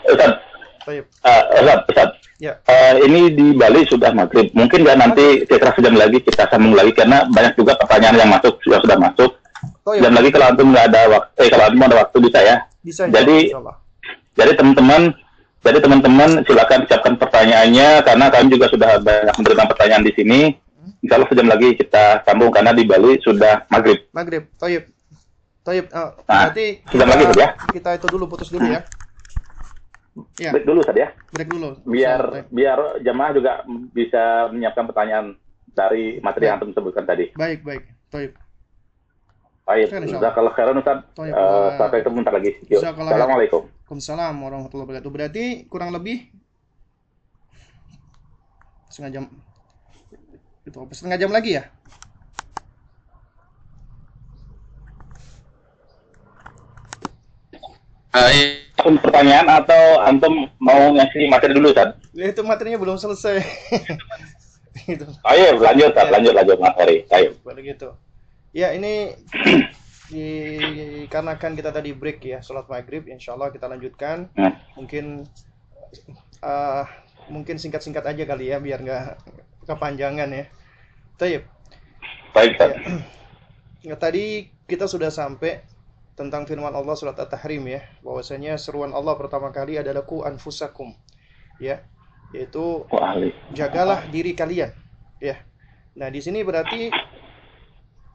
[0.07, 0.31] Ustaz.
[0.87, 1.05] Taib.
[1.25, 2.09] Uh, Ustaz, Ustaz.
[2.39, 2.53] Ya.
[2.67, 4.55] Uh, ini di Bali sudah maghrib.
[4.55, 8.55] Mungkin nggak nanti kira-kira sejam lagi kita sambung lagi karena banyak juga pertanyaan yang masuk
[8.63, 9.31] sudah sudah masuk.
[9.83, 9.99] Taib.
[9.99, 12.55] Jam lagi kalau antum nggak ada waktu, eh kalau antum ada waktu bisa ya.
[12.79, 13.03] Bisa.
[13.11, 13.75] Jadi insyaallah.
[14.35, 15.01] Jadi teman-teman,
[15.63, 20.39] jadi teman-teman silakan siapkan pertanyaannya karena kami juga sudah banyak menerima pertanyaan di sini.
[21.01, 23.99] Insya Allah sejam lagi kita sambung karena di Bali sudah maghrib.
[24.11, 24.43] Maghrib.
[24.55, 24.83] Taib.
[25.61, 25.85] Taib.
[25.89, 27.49] Uh, Nah, berarti sejam lagi, Ustaz, ya.
[27.73, 28.81] kita itu dulu putus dulu ya.
[30.39, 31.75] Ya, Break dulu saja ya, break dulu.
[31.83, 32.45] biar Taib.
[32.47, 33.51] biar jamaah juga
[33.91, 35.35] bisa menyiapkan pertanyaan
[35.75, 37.35] dari materi yang antum sebutkan tadi.
[37.35, 37.83] Baik, baik.
[38.07, 38.31] Taib.
[39.65, 41.03] Baik, jazakallah khairan Ustaz.
[41.19, 42.51] Eh, sampai ketemu bentar lagi.
[42.69, 42.79] Yuk.
[42.79, 43.61] Assalamualaikum.
[43.67, 45.11] Waalaikumsalam warahmatullahi wabarakatuh.
[45.11, 46.31] Berarti kurang lebih
[48.87, 49.23] setengah jam
[50.65, 51.63] itu apa setengah jam lagi ya?
[58.85, 61.97] Antum pertanyaan atau antum mau ngasih materi dulu Ustaz?
[62.13, 63.41] Ya, itu materinya belum selesai.
[64.93, 66.05] itu Ayo lanjut Ya.
[66.13, 67.01] lanjut lanjut materi.
[67.09, 67.33] Ayo.
[67.41, 67.89] baru gitu.
[68.53, 69.17] Ya ini
[70.13, 74.29] dikarenakan kita tadi break ya sholat maghrib, insya Allah kita lanjutkan.
[74.37, 74.53] Hmm.
[74.77, 75.25] Mungkin
[76.45, 76.83] eh,
[77.33, 79.05] mungkin singkat-singkat aja kali ya biar nggak
[79.65, 80.45] kepanjangan ya.
[81.17, 81.43] Taib.
[82.31, 82.73] Baik Ustaz.
[83.85, 85.61] Ya, tadi kita sudah sampai
[86.17, 90.97] tentang firman Allah surat At-Tahrim ya, bahwasanya seruan Allah pertama kali adalah ku anfusakum.
[91.61, 91.85] Ya,
[92.33, 92.89] yaitu
[93.53, 94.73] jagalah diri kalian.
[95.21, 95.37] Ya.
[95.93, 96.89] Nah, di sini berarti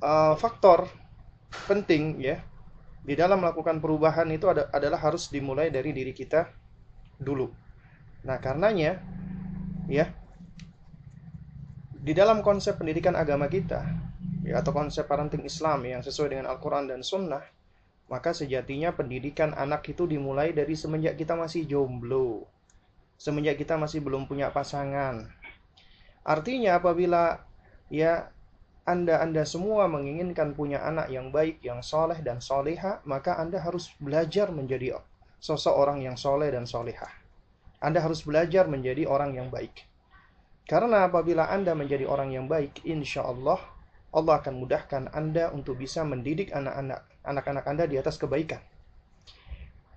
[0.02, 0.90] uh, faktor
[1.70, 2.42] penting ya
[3.00, 6.50] di dalam melakukan perubahan itu ada, adalah harus dimulai dari diri kita
[7.16, 7.48] dulu.
[8.26, 9.00] Nah, karenanya
[9.88, 10.12] ya
[12.00, 13.84] di dalam konsep pendidikan agama kita
[14.40, 17.44] ya, atau konsep parenting Islam yang sesuai dengan Al-Quran dan Sunnah,
[18.08, 22.48] maka sejatinya pendidikan anak itu dimulai dari semenjak kita masih jomblo,
[23.20, 25.28] semenjak kita masih belum punya pasangan.
[26.24, 27.44] Artinya apabila
[27.92, 28.32] ya
[28.88, 33.92] anda anda semua menginginkan punya anak yang baik, yang soleh dan soleha, maka anda harus
[34.00, 35.04] belajar menjadi
[35.36, 37.12] sosok orang yang soleh dan soleha.
[37.76, 39.89] Anda harus belajar menjadi orang yang baik.
[40.70, 43.58] Karena apabila Anda menjadi orang yang baik, insya Allah
[44.14, 48.62] Allah akan mudahkan Anda untuk bisa mendidik anak-anak anak-anak Anda di atas kebaikan.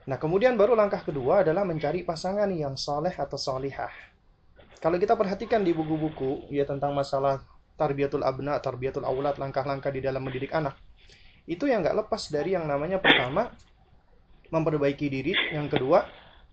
[0.09, 3.93] Nah, kemudian baru langkah kedua adalah mencari pasangan yang soleh atau solihah.
[4.81, 7.45] Kalau kita perhatikan di buku-buku ya tentang masalah
[7.77, 10.73] tarbiyatul abna, tarbiyatul aulad, langkah-langkah di dalam mendidik anak,
[11.45, 13.53] itu yang nggak lepas dari yang namanya pertama
[14.49, 16.03] memperbaiki diri, yang kedua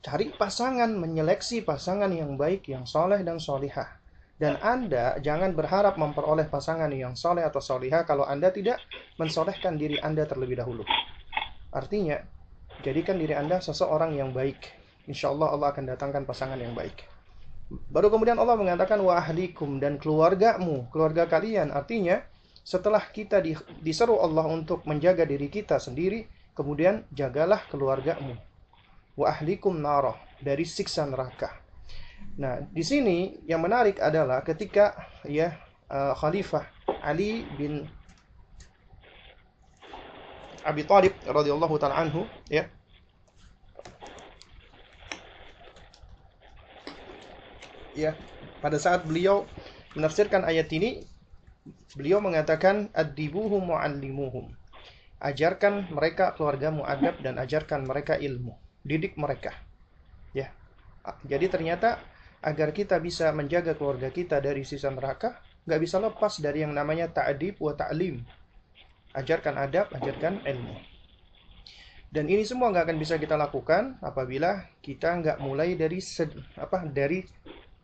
[0.00, 3.99] cari pasangan, menyeleksi pasangan yang baik, yang soleh dan solihah.
[4.40, 8.80] Dan Anda jangan berharap memperoleh pasangan yang soleh atau solihah kalau Anda tidak
[9.20, 10.80] mensolehkan diri Anda terlebih dahulu.
[11.68, 12.16] Artinya,
[12.80, 14.56] jadikan diri Anda seseorang yang baik.
[15.04, 17.04] Insya Allah Allah akan datangkan pasangan yang baik.
[17.92, 21.68] Baru kemudian Allah mengatakan wa ahlikum dan keluargamu, keluarga kalian.
[21.68, 22.24] Artinya,
[22.64, 26.24] setelah kita di- diseru Allah untuk menjaga diri kita sendiri,
[26.56, 28.40] kemudian jagalah keluargamu.
[29.20, 31.59] Wa ahlikum narah dari siksa neraka.
[32.38, 34.94] Nah, di sini yang menarik adalah ketika
[35.26, 35.56] ya
[35.90, 36.62] uh, Khalifah
[37.02, 37.88] Ali bin
[40.62, 42.68] Abi Thalib radhiyallahu taala anhu ya.
[47.96, 48.14] Ya
[48.62, 49.48] pada saat beliau
[49.98, 51.02] menafsirkan ayat ini
[51.98, 54.52] beliau mengatakan adibuhum muallimuhum.
[55.20, 59.52] Ajarkan mereka keluargamu adab dan ajarkan mereka ilmu didik mereka.
[60.32, 60.52] Ya
[61.24, 62.00] jadi ternyata
[62.40, 67.12] agar kita bisa menjaga keluarga kita dari sisa neraka nggak bisa lepas dari yang namanya
[67.12, 68.24] ta'adib wa ta'lim.
[69.12, 70.76] Ajarkan adab ajarkan ilmu.
[72.10, 76.82] Dan ini semua nggak akan bisa kita lakukan apabila kita nggak mulai dari sed, apa
[76.88, 77.22] dari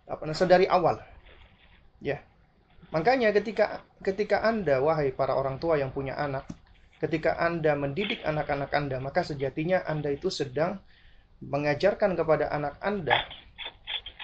[0.08, 0.98] apa sedari awal.
[2.00, 2.22] Ya.
[2.94, 6.46] Makanya ketika ketika anda wahai para orang tua yang punya anak
[6.96, 10.80] ketika anda mendidik anak-anak anda maka sejatinya anda itu sedang
[11.44, 13.20] mengajarkan kepada anak Anda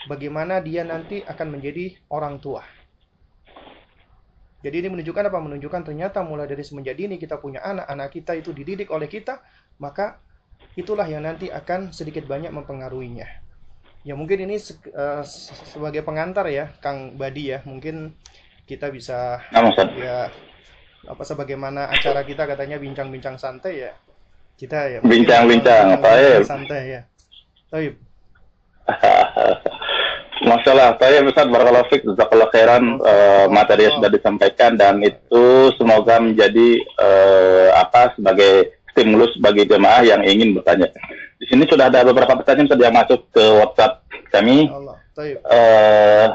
[0.07, 2.63] bagaimana dia nanti akan menjadi orang tua.
[4.63, 5.39] Jadi ini menunjukkan apa?
[5.43, 9.43] Menunjukkan ternyata mulai dari semenjak dini kita punya anak, anak kita itu dididik oleh kita,
[9.83, 10.23] maka
[10.79, 13.27] itulah yang nanti akan sedikit banyak mempengaruhinya.
[14.07, 15.27] Ya mungkin ini se uh,
[15.75, 18.15] sebagai pengantar ya, Kang Badi ya, mungkin
[18.67, 19.43] kita bisa
[19.99, 20.31] ya
[21.03, 23.93] apa sebagaimana acara kita katanya bincang-bincang santai ya.
[24.55, 25.99] Kita ya bincang-bincang
[26.47, 27.03] santai ya.
[27.67, 27.95] Taib.
[30.43, 36.19] Masalah saya Ustaz Barakallahu Fik Jazakallah khairan uh, materi yang sudah disampaikan dan itu semoga
[36.19, 40.91] menjadi uh, apa sebagai stimulus bagi jemaah yang ingin bertanya.
[41.39, 44.03] Di sini sudah ada beberapa pertanyaan yang masuk ke WhatsApp
[44.35, 44.67] kami.
[44.67, 44.97] Allah.
[45.19, 46.29] Uh,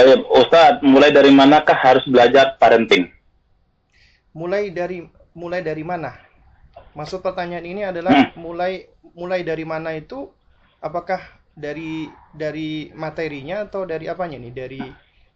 [0.00, 3.10] eh, Ustaz, mulai dari manakah harus belajar parenting?
[4.34, 5.04] Mulai dari
[5.36, 6.14] mulai dari mana?
[6.94, 8.38] Maksud pertanyaan ini adalah hmm.
[8.38, 10.30] mulai mulai dari mana itu?
[10.78, 14.52] Apakah dari dari materinya atau dari apanya nih?
[14.52, 14.82] Dari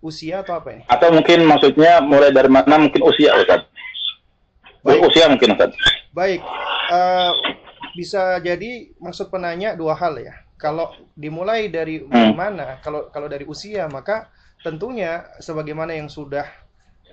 [0.02, 0.83] usia atau apa ini?
[0.90, 3.66] Atau mungkin maksudnya mulai dari mana mungkin usia Ustaz?
[4.83, 5.00] Baik.
[5.07, 5.70] Usia mungkin Ustaz.
[6.14, 6.42] Baik.
[6.90, 7.33] Uh,
[7.94, 10.35] bisa jadi maksud penanya dua hal ya.
[10.59, 12.35] Kalau dimulai dari hmm.
[12.35, 12.83] mana?
[12.83, 14.31] Kalau kalau dari usia maka
[14.62, 16.46] tentunya sebagaimana yang sudah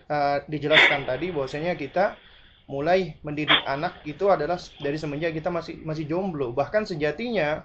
[0.09, 2.17] uh, dijelaskan tadi bahwasanya kita
[2.65, 6.49] mulai mendidik anak itu adalah dari semenjak kita masih masih jomblo.
[6.53, 7.61] Bahkan sejatinya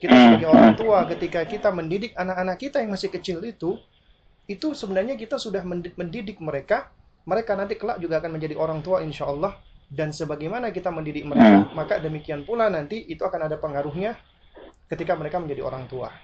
[0.00, 0.24] kita hmm.
[0.24, 3.76] sebagai orang tua ketika kita mendidik anak-anak kita yang masih kecil itu,
[4.48, 6.88] itu sebenarnya kita sudah mendidik mereka,
[7.28, 9.60] mereka nanti kelak juga akan menjadi orang tua insya Allah.
[9.90, 11.74] Dan sebagaimana kita mendidik mereka, hmm.
[11.74, 14.14] maka demikian pula nanti itu akan ada pengaruhnya
[14.86, 16.14] ketika mereka menjadi orang tua.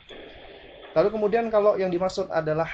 [0.95, 2.71] Lalu kemudian kalau yang dimaksud adalah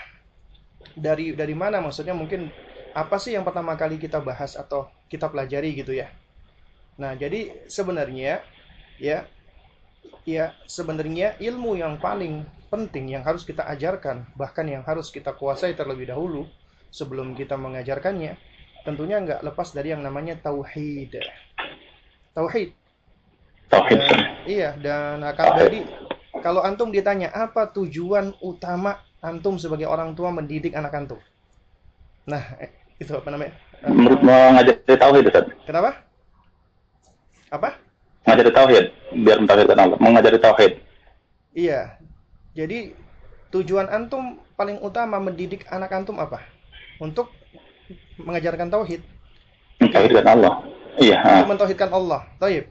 [0.95, 2.53] dari dari mana maksudnya mungkin
[2.93, 6.13] apa sih yang pertama kali kita bahas atau kita pelajari gitu ya.
[7.01, 8.45] Nah, jadi sebenarnya
[9.01, 9.25] ya
[10.23, 15.77] ya sebenarnya ilmu yang paling penting yang harus kita ajarkan, bahkan yang harus kita kuasai
[15.77, 16.49] terlebih dahulu
[16.89, 18.39] sebelum kita mengajarkannya,
[18.87, 21.21] tentunya nggak lepas dari yang namanya tauhid.
[22.33, 22.71] Tauhid.
[23.69, 23.99] Tauhid.
[24.01, 25.81] Dan, iya, dan akan jadi
[26.41, 31.21] kalau antum ditanya apa tujuan utama antum sebagai orang tua mendidik anak antum?
[32.25, 33.53] Nah, eh, itu apa namanya?
[33.85, 35.47] Menurut mengajari tauhid, Ustaz.
[35.67, 36.07] Kenapa?
[37.53, 37.77] Apa?
[38.23, 40.73] Mengajari tauhid biar mentauhidkan Allah, mengajari tauhid.
[41.53, 41.99] Iya.
[42.55, 42.95] Jadi
[43.53, 46.41] tujuan antum paling utama mendidik anak antum apa?
[47.03, 47.29] Untuk
[48.17, 49.03] mengajarkan tauhid.
[49.83, 50.63] Mentauhidkan Allah.
[51.03, 51.19] Iya.
[51.19, 52.21] Untuk mentauhidkan Allah.
[52.39, 52.71] Taib.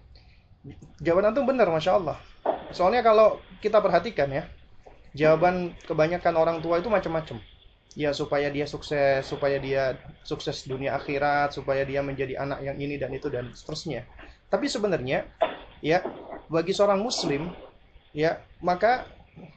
[1.02, 2.18] Jawaban antum benar, masya Allah.
[2.72, 4.48] Soalnya kalau kita perhatikan ya,
[5.12, 7.44] jawaban kebanyakan orang tua itu macam-macam.
[7.92, 12.96] Ya supaya dia sukses, supaya dia sukses dunia akhirat, supaya dia menjadi anak yang ini
[12.96, 14.08] dan itu dan seterusnya.
[14.52, 15.24] Tapi sebenarnya
[15.80, 16.04] ya
[16.52, 17.56] bagi seorang muslim
[18.12, 19.08] ya maka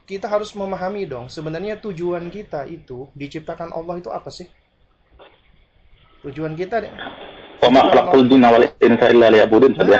[0.07, 4.47] kita harus memahami dong sebenarnya tujuan kita itu diciptakan Allah itu apa sih?
[6.23, 6.81] Tujuan kita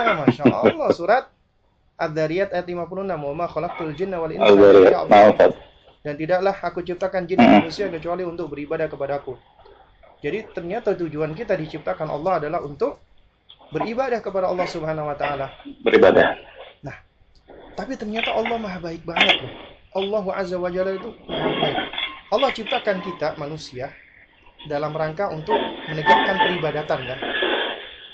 [0.01, 1.23] Nah, Masya Allah surat
[1.95, 4.51] Ad-Dariyat ayat 56 Wa khalaqtul jinna wal insa
[6.05, 9.33] Dan tidaklah aku ciptakan jin dan manusia kecuali untuk beribadah kepadaku.
[10.21, 13.01] Jadi ternyata tujuan kita diciptakan Allah adalah untuk
[13.73, 15.49] beribadah kepada Allah Subhanahu wa taala.
[15.85, 16.35] Beribadah.
[17.75, 19.53] Tapi ternyata Allah maha baik banget loh.
[19.95, 21.77] Allah Azza wa Jalla itu maha baik.
[22.31, 23.91] Allah ciptakan kita manusia
[24.71, 25.59] dalam rangka untuk
[25.91, 27.19] menegakkan peribadatan kan.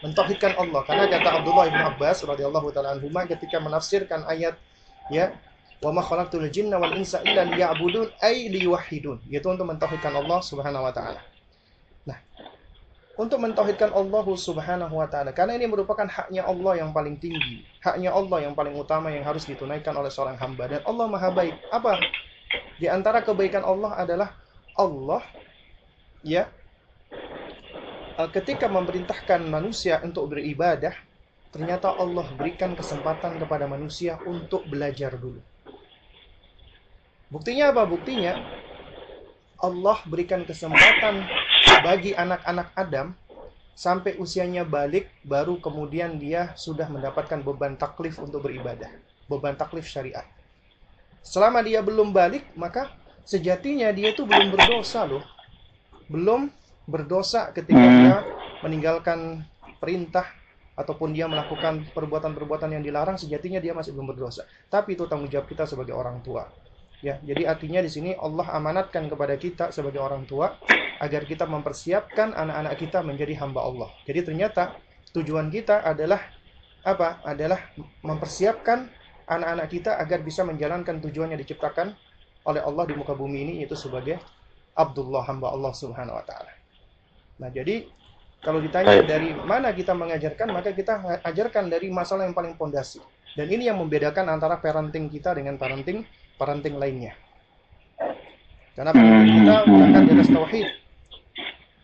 [0.02, 0.82] Mentauhidkan Allah.
[0.90, 4.58] Karena kata Abdullah bin Abbas radhiyallahu taala anhu ketika menafsirkan ayat
[5.14, 5.30] ya
[5.86, 10.86] wa ma khalaqtul jinna wal insa illa liya'budun ay liyuwahhidun yaitu untuk mentauhidkan Allah Subhanahu
[10.86, 11.22] wa taala
[13.22, 18.10] untuk mentauhidkan Allah Subhanahu wa taala karena ini merupakan haknya Allah yang paling tinggi, haknya
[18.10, 21.54] Allah yang paling utama yang harus ditunaikan oleh seorang hamba dan Allah Maha baik.
[21.70, 22.02] Apa?
[22.82, 24.34] Di antara kebaikan Allah adalah
[24.74, 25.22] Allah
[26.26, 26.50] ya
[28.18, 30.98] eh, ketika memerintahkan manusia untuk beribadah,
[31.54, 35.38] ternyata Allah berikan kesempatan kepada manusia untuk belajar dulu.
[37.30, 37.86] Buktinya apa?
[37.86, 38.34] Buktinya
[39.62, 41.30] Allah berikan kesempatan
[41.82, 43.14] bagi anak-anak Adam
[43.76, 48.94] sampai usianya balik baru kemudian dia sudah mendapatkan beban taklif untuk beribadah,
[49.26, 50.26] beban taklif syariat.
[51.22, 52.94] Selama dia belum balik, maka
[53.26, 55.26] sejatinya dia itu belum berdosa loh.
[56.10, 56.50] Belum
[56.90, 57.98] berdosa ketika hmm.
[58.02, 58.16] dia
[58.66, 59.46] meninggalkan
[59.78, 60.26] perintah
[60.74, 64.50] ataupun dia melakukan perbuatan-perbuatan yang dilarang, sejatinya dia masih belum berdosa.
[64.70, 66.50] Tapi itu tanggung jawab kita sebagai orang tua.
[67.02, 70.54] Ya, jadi artinya di sini Allah amanatkan kepada kita sebagai orang tua
[71.02, 73.90] agar kita mempersiapkan anak-anak kita menjadi hamba Allah.
[74.06, 74.78] Jadi ternyata
[75.18, 76.22] tujuan kita adalah
[76.86, 77.26] apa?
[77.26, 77.74] Adalah
[78.06, 78.86] mempersiapkan
[79.26, 81.98] anak-anak kita agar bisa menjalankan tujuannya diciptakan
[82.46, 84.22] oleh Allah di muka bumi ini yaitu sebagai
[84.78, 86.54] Abdullah hamba Allah Subhanahu wa taala.
[87.42, 87.90] Nah, jadi
[88.42, 93.02] kalau ditanya dari mana kita mengajarkan, maka kita ajarkan dari masalah yang paling pondasi.
[93.38, 96.04] Dan ini yang membedakan antara parenting kita dengan parenting
[96.42, 97.14] parenting lainnya.
[98.74, 100.68] Karena parenting kita akan di atas tauhid.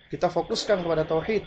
[0.10, 1.46] Kita fokuskan kepada tauhid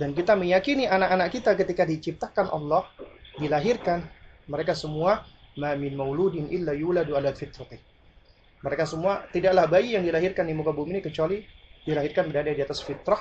[0.00, 2.88] dan kita meyakini anak-anak kita ketika diciptakan Allah,
[3.36, 4.08] dilahirkan,
[4.48, 5.28] mereka semua
[5.60, 7.76] ma min mauludin illa yuladu ala fitrati.
[8.64, 11.44] Mereka semua tidaklah bayi yang dilahirkan di muka bumi ini kecuali
[11.84, 13.20] dilahirkan berada di atas fitrah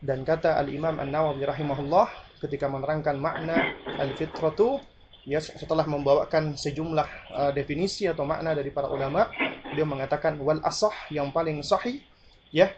[0.00, 2.08] dan kata Al-Imam An-Nawawi rahimahullah
[2.44, 4.80] ketika menerangkan makna al-fitratu
[5.28, 9.28] ya setelah membawakan sejumlah uh, definisi atau makna dari para ulama
[9.76, 12.00] dia mengatakan wal asah yang paling sahih
[12.48, 12.72] ya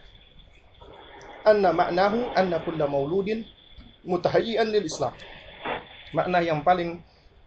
[1.47, 3.47] anna maknahu anna kulla mauludin
[4.03, 5.15] mutahayyian lil Islam
[6.11, 6.99] makna yang paling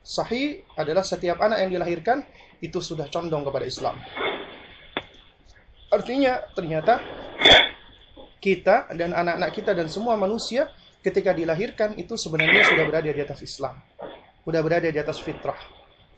[0.08, 2.24] sahih adalah setiap anak yang dilahirkan
[2.64, 4.00] itu sudah condong kepada Islam
[5.94, 6.98] Artinya ternyata
[8.42, 10.74] kita dan anak-anak kita dan semua manusia
[11.06, 13.78] ketika dilahirkan itu sebenarnya sudah berada di atas Islam.
[14.44, 15.56] Sudah berada di atas fitrah.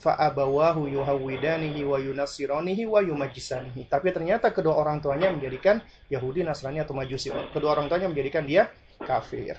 [0.01, 3.85] Fa'abawahu yuhawidanihi wa yunasironihi wa yumajisanihi.
[3.85, 7.29] Tapi ternyata kedua orang tuanya menjadikan Yahudi, Nasrani atau Majusi.
[7.53, 8.69] Kedua orang tuanya menjadikan dia
[9.01, 9.57] kafir.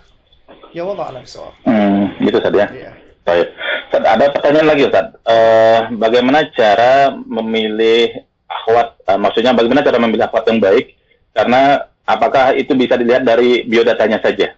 [0.74, 1.54] Ya Allah alam soal.
[1.66, 2.66] Hmm, gitu Ustaz ya.
[2.70, 2.92] Iya.
[3.26, 3.48] Baik.
[3.96, 5.06] ada pertanyaan lagi Ustaz.
[5.26, 10.94] Uh, bagaimana cara memilih akhwat, uh, maksudnya bagaimana cara memilih akhwat yang baik?
[11.34, 14.54] Karena apakah itu bisa dilihat dari biodatanya saja?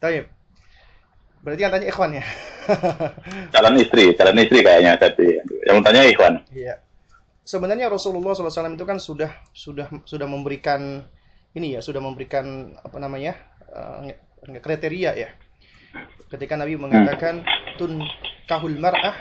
[0.00, 0.28] Taib.
[1.40, 2.24] Berarti yang tanya ikhwan ya?
[3.54, 5.38] calon istri, calon istri kayaknya tadi.
[5.66, 6.34] Yang tanya ikhwan.
[6.52, 6.80] Iya.
[7.44, 11.02] Sebenarnya Rasulullah SAW itu kan sudah sudah sudah memberikan
[11.56, 13.34] ini ya, sudah memberikan apa namanya
[13.74, 14.06] uh,
[14.62, 15.28] kriteria ya.
[16.30, 17.42] Ketika Nabi mengatakan
[17.74, 17.98] tun
[18.46, 19.18] kahul mar'ah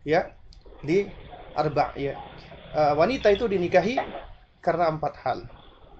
[0.00, 0.32] ya
[0.80, 1.04] di
[1.52, 2.16] arba ya
[2.72, 4.00] uh, wanita itu dinikahi
[4.64, 5.38] karena empat hal.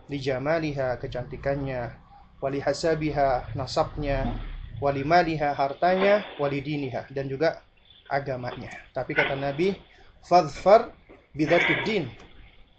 [0.06, 1.90] Lijamaliha, kecantikannya,
[2.38, 4.38] wali hasabiha, nasabnya,
[4.78, 7.64] wali maliha, hartanya, wali diniha, dan juga
[8.08, 8.70] agamanya.
[8.92, 9.76] Tapi kata Nabi,
[10.24, 10.92] fadfar
[11.32, 12.12] bidatuddin.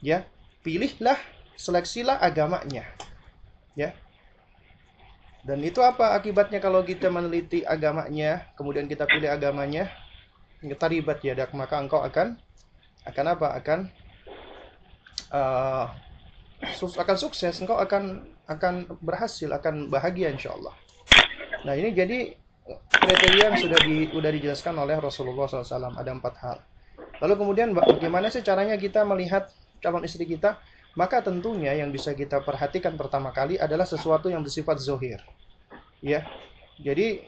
[0.01, 0.29] Ya,
[0.61, 1.17] pilihlah,
[1.57, 2.85] seleksilah agamanya.
[3.73, 3.93] Ya.
[5.47, 9.89] Dan itu apa akibatnya kalau kita meneliti agamanya, kemudian kita pilih agamanya?
[10.59, 12.35] Kita ribat ya, maka engkau akan
[13.07, 13.47] akan apa?
[13.55, 13.79] Akan
[15.31, 15.87] uh,
[16.75, 20.75] akan sukses, engkau akan akan berhasil, akan bahagia insya Allah.
[21.67, 22.31] Nah ini jadi
[22.87, 26.57] kriteria yang sudah di, sudah dijelaskan oleh Rasulullah SAW ada empat hal.
[27.19, 29.51] Lalu kemudian bagaimana sih caranya kita melihat
[29.83, 30.55] calon istri kita?
[30.95, 35.21] Maka tentunya yang bisa kita perhatikan pertama kali adalah sesuatu yang bersifat zohir.
[35.99, 36.23] Ya,
[36.79, 37.21] jadi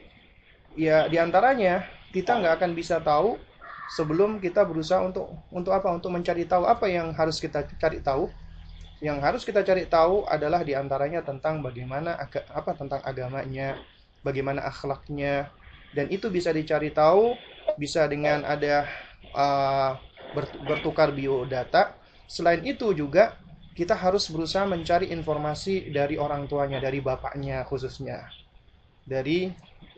[0.73, 3.37] ya di antaranya kita nggak akan bisa tahu
[3.93, 5.91] sebelum kita berusaha untuk untuk apa?
[5.93, 8.31] Untuk mencari tahu apa yang harus kita cari tahu.
[8.99, 13.79] Yang harus kita cari tahu adalah di antaranya tentang bagaimana aga, apa tentang agamanya,
[14.25, 15.49] bagaimana akhlaknya,
[15.95, 17.33] dan itu bisa dicari tahu
[17.77, 18.85] bisa dengan ada
[19.33, 19.95] uh,
[20.65, 21.95] bertukar biodata.
[22.29, 23.37] Selain itu juga
[23.73, 28.27] kita harus berusaha mencari informasi dari orang tuanya, dari bapaknya khususnya,
[29.07, 29.49] dari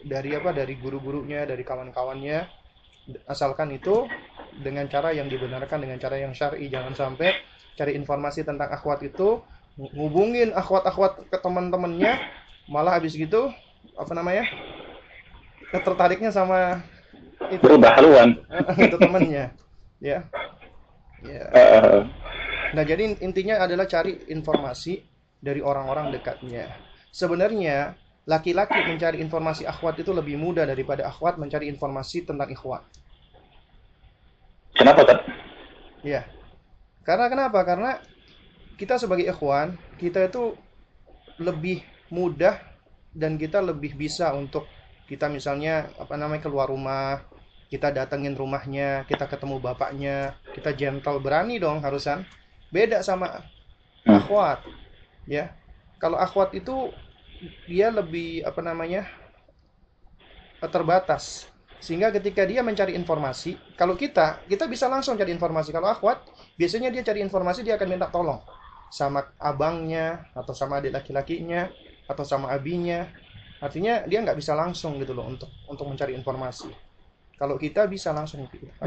[0.05, 0.53] dari apa?
[0.53, 2.61] Dari guru-gurunya, dari kawan-kawannya
[3.25, 4.05] asalkan itu
[4.61, 7.33] dengan cara yang dibenarkan dengan cara yang syar'i jangan sampai
[7.73, 9.41] cari informasi tentang akhwat itu
[9.79, 12.19] ngubungin akhwat-akhwat ke teman-temannya
[12.69, 13.49] malah habis gitu
[13.97, 14.45] apa namanya
[15.71, 16.81] tertariknya sama
[17.49, 18.37] itu berubah haluan
[18.85, 19.53] itu temannya
[20.01, 20.25] ya
[21.21, 21.43] ya
[22.71, 25.03] nah jadi intinya adalah cari informasi
[25.41, 26.69] dari orang-orang dekatnya
[27.11, 27.95] sebenarnya
[28.29, 32.85] laki-laki mencari informasi akhwat itu lebih mudah daripada akhwat mencari informasi tentang ikhwat.
[34.77, 35.19] Kenapa, kan?
[36.05, 36.29] Ya.
[37.01, 37.59] Karena kenapa?
[37.65, 37.97] Karena
[38.77, 40.53] kita sebagai ikhwan, kita itu
[41.41, 41.81] lebih
[42.13, 42.61] mudah
[43.11, 44.67] dan kita lebih bisa untuk
[45.11, 47.23] kita misalnya apa namanya keluar rumah,
[47.67, 52.23] kita datengin rumahnya, kita ketemu bapaknya, kita gentle berani dong harusan.
[52.71, 53.43] Beda sama
[54.07, 54.63] akhwat.
[55.27, 55.51] Ya.
[55.99, 56.95] Kalau akhwat itu
[57.67, 59.09] dia lebih apa namanya
[60.61, 61.49] terbatas
[61.81, 66.21] sehingga ketika dia mencari informasi kalau kita kita bisa langsung cari informasi kalau akhwat
[66.53, 68.37] biasanya dia cari informasi dia akan minta tolong
[68.93, 71.73] sama abangnya atau sama adik laki-lakinya
[72.09, 73.09] atau sama abinya
[73.61, 76.69] artinya dia nggak bisa langsung gitu loh untuk untuk mencari informasi
[77.37, 78.85] kalau kita bisa langsung kita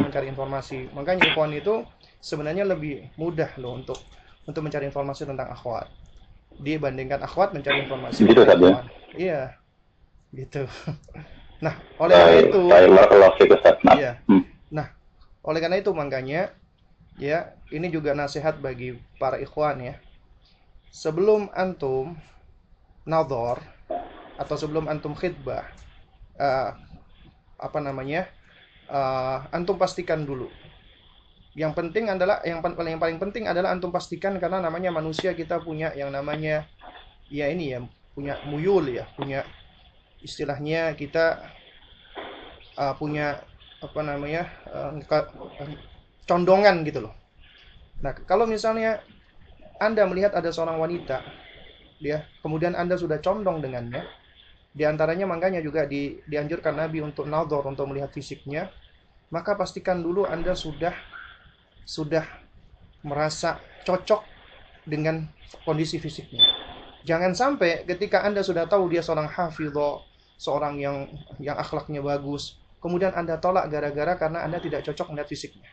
[0.00, 1.84] mencari informasi makanya ikhwan itu
[2.20, 3.98] sebenarnya lebih mudah loh untuk
[4.44, 5.88] untuk mencari informasi tentang akhwat
[6.60, 8.22] dibandingkan akhwat mencari informasi.
[8.28, 8.74] Gitu kan ya?
[9.14, 9.40] Iya.
[10.34, 10.62] Gitu.
[11.64, 12.60] Nah, oleh karena itu
[13.88, 13.94] Nah.
[13.96, 14.12] Iya.
[14.28, 14.44] Hmm.
[15.44, 16.52] Oleh karena itu makanya
[17.16, 19.96] ya ini juga nasihat bagi para ikhwan ya.
[20.92, 22.20] Sebelum antum
[23.04, 23.60] nadhar
[24.34, 25.64] atau sebelum antum khidbah
[26.40, 26.70] uh,
[27.60, 28.28] apa namanya?
[28.84, 30.52] Uh, antum pastikan dulu.
[31.54, 35.94] Yang penting adalah yang paling paling penting adalah antum pastikan karena namanya manusia kita punya
[35.94, 36.66] yang namanya
[37.30, 37.78] ya ini ya
[38.12, 39.46] punya muyul ya, punya
[40.20, 41.48] istilahnya kita
[42.76, 43.40] uh, punya
[43.80, 44.92] apa namanya uh,
[46.24, 47.14] condongan gitu loh.
[48.00, 49.00] Nah, kalau misalnya
[49.80, 51.24] Anda melihat ada seorang wanita,
[52.02, 54.06] ya, kemudian Anda sudah condong dengannya,
[54.74, 58.74] di antaranya makanya juga di, dianjurkan Nabi untuk nador untuk melihat fisiknya.
[59.30, 60.94] Maka pastikan dulu Anda sudah
[61.86, 62.26] sudah
[63.06, 64.26] merasa cocok
[64.82, 65.30] dengan
[65.62, 66.42] kondisi fisiknya.
[67.06, 70.02] Jangan sampai ketika Anda sudah tahu dia seorang hafidho,
[70.40, 71.06] seorang yang
[71.38, 75.70] yang akhlaknya bagus, kemudian Anda tolak gara-gara karena Anda tidak cocok melihat fisiknya.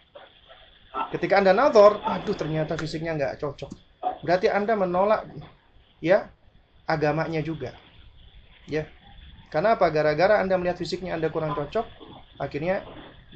[1.10, 3.72] Ketika Anda nador, aduh ternyata fisiknya nggak cocok.
[4.22, 5.26] Berarti Anda menolak
[6.04, 6.28] ya
[6.90, 7.78] agamanya juga.
[8.68, 8.90] Ya.
[9.54, 9.88] Karena apa?
[9.94, 11.86] Gara-gara anda melihat fisiknya anda kurang cocok
[12.42, 12.82] akhirnya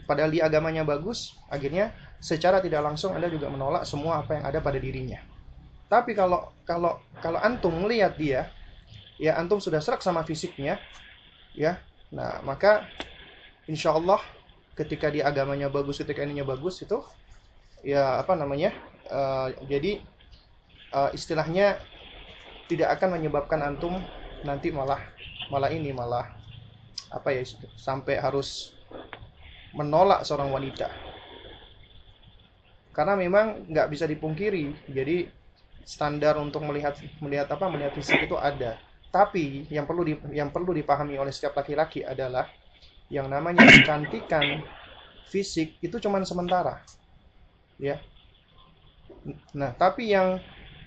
[0.09, 4.59] padahal di agamanya bagus akhirnya secara tidak langsung anda juga menolak semua apa yang ada
[4.59, 5.21] pada dirinya.
[5.85, 8.49] Tapi kalau kalau kalau antum melihat dia
[9.21, 10.81] ya antum sudah serak sama fisiknya
[11.53, 11.77] ya.
[12.09, 12.89] Nah maka
[13.69, 14.19] insya Allah
[14.75, 16.99] ketika di agamanya bagus ketika ininya bagus itu
[17.85, 18.73] ya apa namanya
[19.07, 20.01] uh, jadi
[20.91, 21.79] uh, istilahnya
[22.65, 24.01] tidak akan menyebabkan antum
[24.45, 25.01] nanti malah
[25.49, 26.29] malah ini malah
[27.13, 27.45] apa ya
[27.77, 28.73] sampai harus
[29.75, 30.89] menolak seorang wanita.
[32.95, 35.27] Karena memang nggak bisa dipungkiri jadi
[35.83, 38.79] standar untuk melihat melihat apa melihat fisik itu ada.
[39.11, 42.47] Tapi yang perlu di, yang perlu dipahami oleh setiap laki-laki adalah
[43.11, 44.65] yang namanya kecantikan
[45.29, 46.81] fisik itu cuman sementara
[47.77, 47.99] ya.
[49.53, 50.39] Nah tapi yang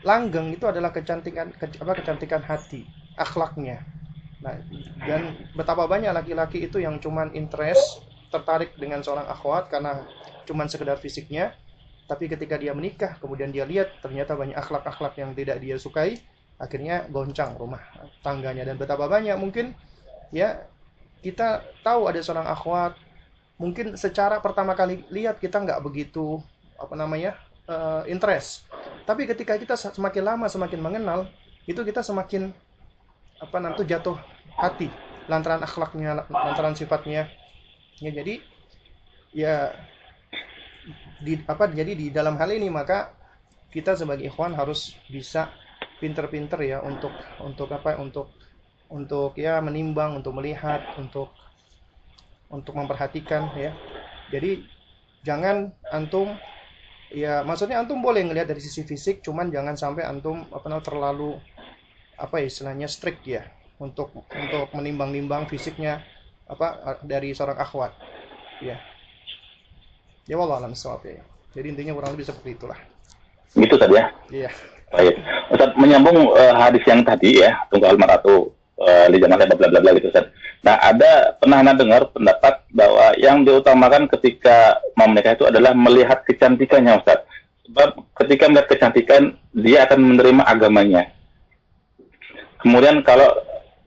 [0.06, 2.86] langgeng itu adalah kecantikan ke, apa kecantikan hati
[3.18, 3.82] akhlaknya.
[4.38, 4.54] Nah,
[5.02, 10.06] dan betapa banyak laki-laki itu yang cuman interest, tertarik dengan seorang akhwat karena
[10.46, 11.58] cuman sekedar fisiknya,
[12.06, 16.22] tapi ketika dia menikah, kemudian dia lihat ternyata banyak akhlak-akhlak yang tidak dia sukai,
[16.56, 17.82] akhirnya goncang rumah
[18.22, 18.62] tangganya.
[18.62, 19.74] Dan betapa banyak mungkin
[20.30, 20.62] ya
[21.18, 22.94] kita tahu ada seorang akhwat,
[23.58, 26.38] mungkin secara pertama kali lihat kita nggak begitu
[26.78, 27.34] apa namanya
[27.66, 28.70] uh, interest,
[29.08, 31.24] tapi ketika kita semakin lama semakin mengenal,
[31.64, 32.52] itu kita semakin
[33.40, 34.20] apa nanti jatuh
[34.60, 34.92] hati
[35.32, 37.24] lantaran akhlaknya lantaran sifatnya.
[38.04, 38.44] Ya jadi
[39.32, 39.54] ya
[41.24, 43.16] di apa jadi di dalam hal ini maka
[43.72, 45.48] kita sebagai ikhwan harus bisa
[46.04, 48.28] pinter-pinter ya untuk untuk apa untuk
[48.92, 51.32] untuk ya menimbang untuk melihat untuk
[52.52, 53.72] untuk memperhatikan ya.
[54.28, 54.68] Jadi
[55.24, 56.36] jangan antum
[57.08, 61.40] ya maksudnya antum boleh ngelihat dari sisi fisik cuman jangan sampai antum apa namanya terlalu
[62.18, 63.46] apa ya istilahnya strict ya
[63.78, 66.02] untuk untuk menimbang-nimbang fisiknya
[66.50, 67.94] apa dari seorang akhwat.
[68.58, 68.76] Ya
[70.26, 71.22] ya wallah alam ya.
[71.56, 72.78] Jadi intinya kurang lebih seperti itulah.
[73.56, 74.04] Gitu tadi ya?
[74.28, 74.50] Iya.
[74.92, 75.14] Baik.
[75.48, 79.90] Ustaz menyambung uh, hadis yang tadi ya tunggal maratu uh, di zaman bla bla bla
[79.98, 80.30] gitu Ustaz.
[80.62, 86.22] Nah ada pernah anda dengar pendapat bahwa yang diutamakan ketika mau menikah itu adalah melihat
[86.26, 87.22] kecantikannya Ustaz?
[87.68, 87.88] Sebab
[88.24, 89.22] ketika melihat kecantikan
[89.52, 91.02] dia akan menerima agamanya.
[92.58, 93.38] Kemudian kalau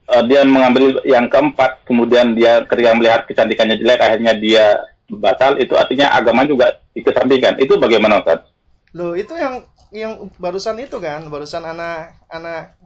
[0.08, 4.64] uh, dia mengambil yang keempat kemudian dia ketika melihat kecantikannya jelek akhirnya dia
[5.12, 8.48] batal itu artinya agama juga dikesampingkan itu bagaimana Ustaz?
[8.96, 12.80] Loh itu yang yang barusan itu kan barusan anak anak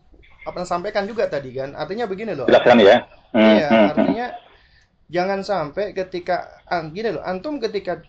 [0.46, 3.02] apa sampaikan juga tadi kan artinya begini loh jelaskan ya
[3.34, 3.88] hmm, iya hmm, hmm.
[3.92, 4.40] artinya hmm.
[5.10, 8.00] jangan sampai ketika an, gini loh antum ketika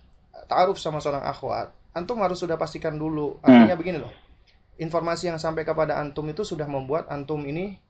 [0.45, 3.81] taaruf sama seorang akhwat antum harus sudah pastikan dulu artinya hmm.
[3.81, 4.13] begini loh
[4.77, 7.81] informasi yang sampai kepada antum itu sudah membuat antum ini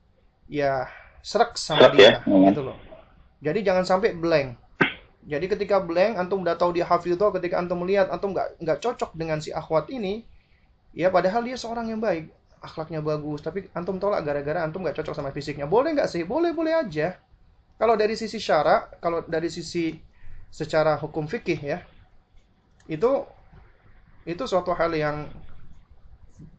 [0.48, 0.88] ya
[1.20, 2.40] serak sama dia ya?
[2.50, 2.76] gitu loh.
[3.38, 4.56] Jadi jangan sampai blank.
[5.28, 9.12] Jadi ketika blank antum udah tahu dia hafidho ketika antum melihat antum nggak nggak cocok
[9.12, 10.24] dengan si akhwat ini
[10.96, 15.14] ya padahal dia seorang yang baik akhlaknya bagus tapi antum tolak gara-gara antum nggak cocok
[15.14, 15.66] sama fisiknya.
[15.70, 16.22] Boleh nggak sih?
[16.26, 17.16] Boleh boleh aja.
[17.78, 19.94] Kalau dari sisi syara kalau dari sisi
[20.48, 21.78] secara hukum fikih ya
[22.88, 23.22] itu
[24.24, 25.28] itu suatu hal yang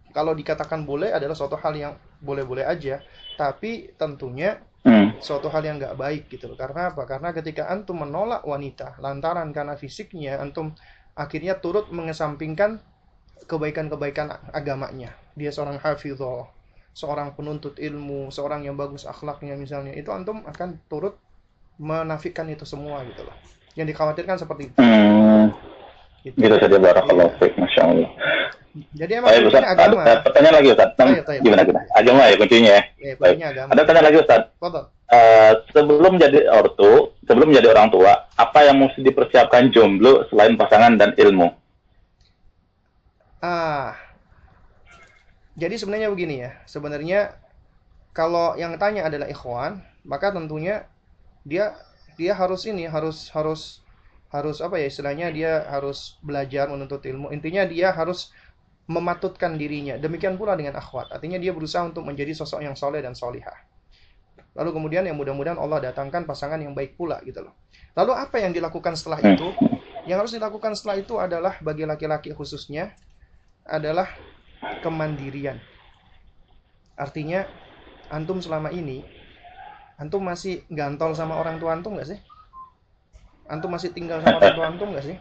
[0.09, 3.01] kalau dikatakan boleh adalah suatu hal yang boleh-boleh aja.
[3.37, 5.21] Tapi tentunya hmm.
[5.21, 6.57] suatu hal yang nggak baik gitu loh.
[6.57, 7.05] Karena apa?
[7.05, 10.73] Karena ketika antum menolak wanita lantaran karena fisiknya antum
[11.13, 12.81] akhirnya turut mengesampingkan
[13.45, 16.49] kebaikan-kebaikan agamanya dia seorang hafizah
[16.91, 21.15] seorang penuntut ilmu seorang yang bagus akhlaknya misalnya itu antum akan turut
[21.79, 23.35] menafikan itu semua gitu loh
[23.77, 25.69] yang dikhawatirkan seperti itu hmm.
[26.19, 28.11] Gitu, gitu saja barakallahu masya Allah.
[28.91, 30.01] Jadi emang Baik, Ustaz, agama.
[30.03, 30.89] Ada pertanyaan lagi Ustaz.
[30.99, 31.41] Ayo, ayo.
[31.41, 31.81] Gimana kita?
[31.95, 32.83] Agama ya kuncinya ya.
[32.99, 33.35] ya Baik.
[33.39, 33.69] Agama.
[33.71, 34.41] Ada pertanyaan lagi Ustaz.
[35.09, 40.99] Uh, sebelum jadi ortu, sebelum jadi orang tua, apa yang mesti dipersiapkan jomblo selain pasangan
[40.99, 41.49] dan ilmu?
[43.39, 43.95] Ah,
[45.55, 46.51] jadi sebenarnya begini ya.
[46.67, 47.35] Sebenarnya
[48.11, 50.87] kalau yang tanya adalah ikhwan, maka tentunya
[51.47, 51.75] dia
[52.19, 53.79] dia harus ini harus harus
[54.29, 57.31] harus apa ya istilahnya dia harus belajar menuntut ilmu.
[57.31, 58.35] Intinya dia harus
[58.91, 59.95] mematutkan dirinya.
[59.95, 61.13] Demikian pula dengan akhwat.
[61.15, 63.55] Artinya dia berusaha untuk menjadi sosok yang soleh dan solihah.
[64.57, 67.53] Lalu kemudian yang mudah-mudahan Allah datangkan pasangan yang baik pula gitu loh.
[67.95, 69.55] Lalu apa yang dilakukan setelah itu?
[70.09, 72.97] Yang harus dilakukan setelah itu adalah bagi laki-laki khususnya
[73.69, 74.09] adalah
[74.83, 75.61] kemandirian
[76.99, 77.47] artinya
[78.11, 79.05] antum selama ini
[80.01, 82.19] antum masih gantol sama orang tua antum nggak sih
[83.49, 85.17] Antum masih tinggal sama orang tua antum nggak sih?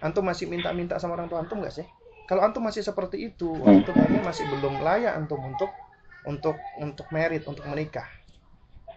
[0.00, 1.84] Antum masih minta-minta sama orang tua antum nggak sih?
[2.24, 3.84] Kalau antum masih seperti itu, hmm.
[3.84, 5.68] antum ini masih belum layak antum untuk
[6.24, 8.08] untuk untuk merit, untuk menikah.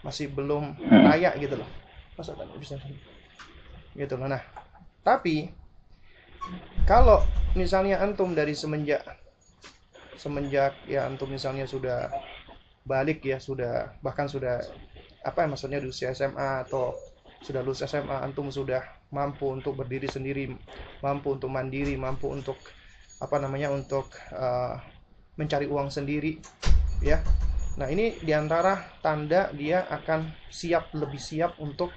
[0.01, 1.03] Masih belum hmm.
[1.11, 1.69] layak gitu loh.
[2.15, 2.79] Masa tadi bisa
[3.99, 4.31] gitu loh.
[4.31, 4.41] Nah,
[5.03, 5.51] tapi
[6.87, 7.23] kalau
[7.53, 9.01] misalnya antum dari semenjak
[10.19, 12.11] semenjak ya antum misalnya sudah
[12.83, 14.59] balik ya sudah bahkan sudah
[15.23, 16.95] apa ya maksudnya di usia SMA atau
[17.39, 18.83] sudah lulus SMA antum sudah
[19.15, 20.51] mampu untuk berdiri sendiri
[20.99, 22.59] mampu untuk mandiri mampu untuk
[23.19, 24.79] apa namanya untuk uh,
[25.39, 26.39] mencari uang sendiri
[26.99, 27.23] ya.
[27.79, 31.95] Nah ini di antara tanda dia akan siap lebih siap untuk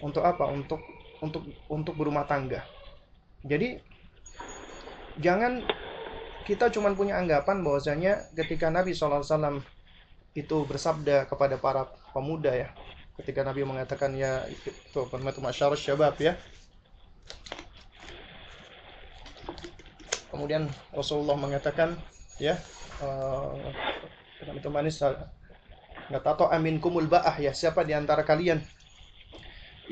[0.00, 0.48] untuk apa?
[0.48, 0.80] Untuk
[1.20, 2.64] untuk untuk berumah tangga
[3.46, 3.80] jadi
[5.20, 5.64] jangan
[6.44, 9.62] kita cuma punya anggapan bahwasanya ketika Nabi SAW
[10.34, 12.70] itu bersabda kepada para pemuda ya
[13.20, 14.72] ketika Nabi mengatakan ya itu
[15.12, 16.40] permatu masyarakat syabab ya.
[20.32, 22.00] Kemudian Rasulullah mengatakan
[22.40, 22.56] ya
[23.04, 23.52] uh,
[24.56, 25.04] itu manis
[26.10, 28.64] nggak tahu amin kumul baah ya siapa di antara kalian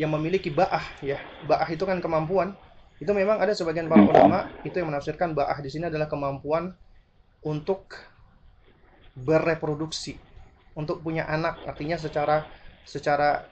[0.01, 1.20] yang memiliki baah ya?
[1.44, 2.57] Baah itu kan kemampuan
[2.99, 6.74] itu memang ada sebagian para ulama itu yang menafsirkan baah di sini adalah kemampuan
[7.46, 7.94] untuk
[9.14, 10.18] bereproduksi
[10.78, 12.46] untuk punya anak artinya secara
[12.86, 13.46] secara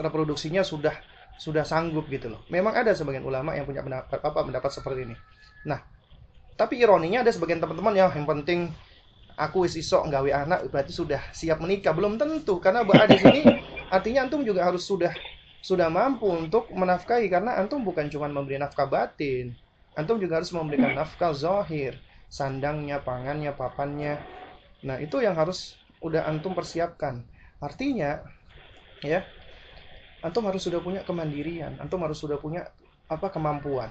[0.00, 0.92] reproduksinya sudah
[1.36, 2.40] sudah sanggup gitu loh.
[2.52, 5.16] Memang ada sebagian ulama yang punya pendapat apa pendapat seperti ini.
[5.68, 5.80] Nah,
[6.56, 8.70] tapi ironinya ada sebagian teman-teman yang yang penting
[9.36, 11.92] aku wis iso nggawe anak berarti sudah siap menikah.
[11.96, 13.40] Belum tentu karena bahwa di sini
[13.94, 15.12] artinya antum juga harus sudah
[15.62, 19.54] sudah mampu untuk menafkahi karena antum bukan cuma memberi nafkah batin.
[19.94, 21.96] Antum juga harus memberikan nafkah zahir,
[22.26, 24.18] sandangnya, pangannya, papannya.
[24.82, 27.22] Nah, itu yang harus udah antum persiapkan.
[27.62, 28.18] Artinya
[29.02, 29.22] ya
[30.22, 32.62] antum harus sudah punya kemandirian antum harus sudah punya
[33.10, 33.90] apa kemampuan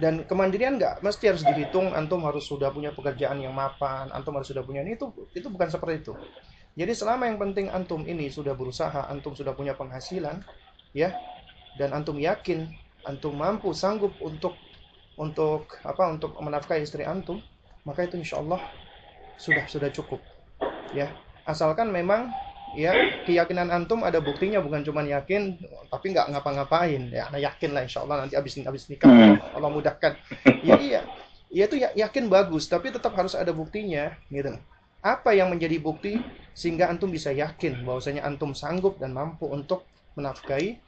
[0.00, 4.48] dan kemandirian nggak mesti harus dihitung antum harus sudah punya pekerjaan yang mapan antum harus
[4.50, 6.12] sudah punya ini itu itu bukan seperti itu
[6.74, 10.42] jadi selama yang penting antum ini sudah berusaha antum sudah punya penghasilan
[10.94, 11.12] ya.
[11.74, 12.70] Dan antum yakin
[13.04, 14.56] antum mampu sanggup untuk
[15.18, 17.38] untuk apa untuk menafkahi istri antum
[17.84, 18.62] maka itu insya Allah
[19.36, 20.22] sudah sudah cukup
[20.96, 21.10] ya.
[21.44, 22.32] Asalkan memang
[22.74, 22.94] ya
[23.28, 25.58] keyakinan antum ada buktinya bukan cuma yakin
[25.90, 27.28] tapi nggak ngapa-ngapain ya.
[27.28, 29.58] Nah yakin lah insya Allah nanti abis abis nikah hmm.
[29.58, 30.12] Allah mudahkan.
[30.64, 31.02] Ya iya.
[31.54, 34.56] Ya itu yakin bagus tapi tetap harus ada buktinya gitu.
[35.04, 36.16] Apa yang menjadi bukti
[36.56, 39.84] sehingga antum bisa yakin bahwasanya antum sanggup dan mampu untuk
[40.16, 40.80] menafkahi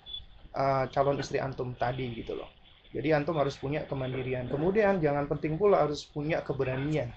[0.57, 2.48] uh, calon istri antum tadi gitu loh
[2.96, 7.12] jadi antum harus punya kemandirian kemudian jangan penting pula harus punya keberanian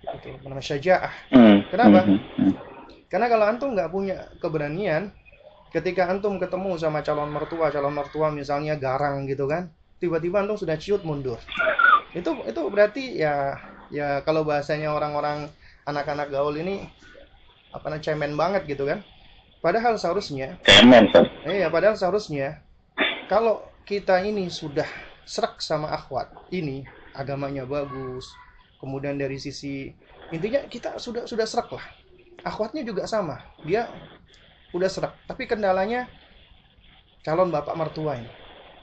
[0.00, 1.58] itu namanya syajaah hmm.
[1.72, 2.70] kenapa hmm.
[3.10, 5.10] Karena kalau antum nggak punya keberanian,
[5.74, 9.66] ketika antum ketemu sama calon mertua, calon mertua misalnya garang gitu kan,
[9.98, 11.42] tiba-tiba antum sudah ciut mundur.
[12.14, 13.58] Itu itu berarti ya
[13.90, 15.50] ya kalau bahasanya orang-orang
[15.90, 16.86] anak-anak gaul ini
[17.74, 19.02] apa namanya cemen banget gitu kan.
[19.60, 21.12] Padahal seharusnya cemen.
[21.44, 22.64] Iya, padahal seharusnya
[23.28, 24.88] kalau kita ini sudah
[25.28, 28.24] serak sama akhwat, ini agamanya bagus,
[28.80, 29.92] kemudian dari sisi
[30.32, 31.84] intinya kita sudah sudah serak lah.
[32.40, 33.36] Akhwatnya juga sama.
[33.68, 33.84] Dia
[34.72, 35.12] udah serak.
[35.28, 36.08] Tapi kendalanya
[37.20, 38.32] calon bapak mertua ini.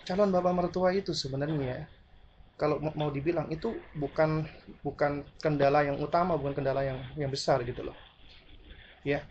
[0.06, 1.90] Calon bapak mertua itu sebenarnya
[2.58, 4.46] kalau mau dibilang itu bukan
[4.82, 7.98] bukan kendala yang utama bukan kendala yang yang besar gitu loh.
[9.02, 9.26] Ya.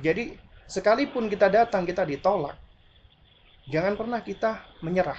[0.00, 0.36] Jadi
[0.70, 2.54] sekalipun kita datang kita ditolak.
[3.66, 5.18] Jangan pernah kita menyerah.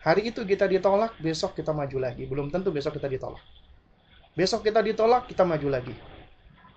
[0.00, 2.24] Hari itu kita ditolak besok kita maju lagi.
[2.24, 3.44] Belum tentu besok kita ditolak.
[4.32, 5.92] Besok kita ditolak kita maju lagi.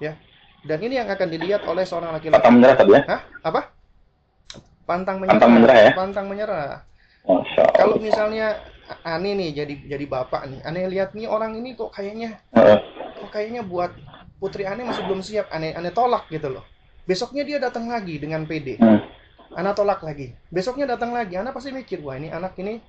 [0.03, 0.19] Ya.
[0.61, 2.43] Dan ini yang akan dilihat oleh seorang laki-laki.
[2.43, 3.01] Pantang menyerah tadi ya?
[3.07, 3.21] Hah?
[3.47, 3.61] apa?
[4.83, 5.39] Pantang menyerah.
[5.39, 5.91] Pantang menyerah ya?
[5.95, 6.69] Pantang menyerah.
[7.77, 8.47] Kalau misalnya
[9.07, 10.59] aneh nih jadi jadi bapak nih.
[10.67, 12.77] Aneh lihat nih orang ini kok kayaknya Heeh.
[13.15, 13.93] kok kayaknya buat
[14.41, 15.47] putri aneh masih belum siap.
[15.53, 16.65] Aneh aneh tolak gitu loh
[17.03, 19.01] besoknya dia datang lagi dengan PD Hmm.
[19.53, 22.79] anak tolak lagi besoknya datang lagi anak pasti mikir wah ini anak ini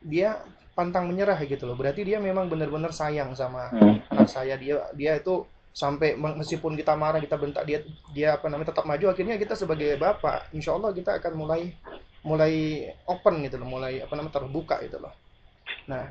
[0.00, 0.40] dia
[0.72, 4.00] pantang menyerah gitu loh berarti dia memang benar-benar sayang sama Hmm.
[4.08, 7.78] anak saya dia dia itu sampai meskipun kita marah kita bentak dia
[8.10, 11.70] dia apa namanya tetap maju akhirnya kita sebagai bapak insya Allah kita akan mulai
[12.20, 12.52] mulai
[13.06, 15.14] open gitu loh mulai apa namanya terbuka gitu loh
[15.86, 16.10] nah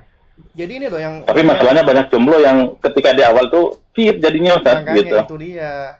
[0.56, 4.56] jadi ini loh yang Tapi masalahnya banyak jomblo yang ketika di awal tuh fit jadinya
[4.56, 5.18] Ustaz gitu.
[5.20, 6.00] itu dia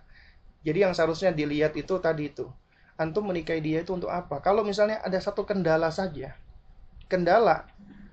[0.70, 2.46] jadi yang seharusnya dilihat itu tadi itu
[3.00, 4.44] antum menikahi dia itu untuk apa?
[4.44, 6.38] Kalau misalnya ada satu kendala saja
[7.10, 7.66] kendala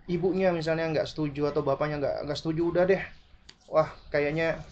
[0.08, 3.02] ibunya misalnya nggak setuju atau bapaknya nggak nggak setuju udah deh.
[3.68, 4.62] Wah kayaknya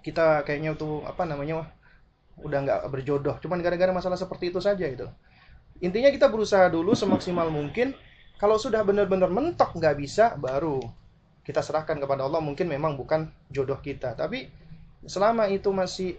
[0.00, 1.68] kita kayaknya tuh apa namanya wah,
[2.40, 3.36] udah nggak berjodoh.
[3.42, 5.10] Cuman gara-gara masalah seperti itu saja gitu.
[5.84, 7.92] Intinya kita berusaha dulu semaksimal mungkin.
[8.40, 10.80] Kalau sudah benar-benar mentok nggak bisa baru
[11.44, 12.40] kita serahkan kepada Allah.
[12.40, 14.16] Mungkin memang bukan jodoh kita.
[14.16, 14.48] Tapi
[15.04, 16.16] selama itu masih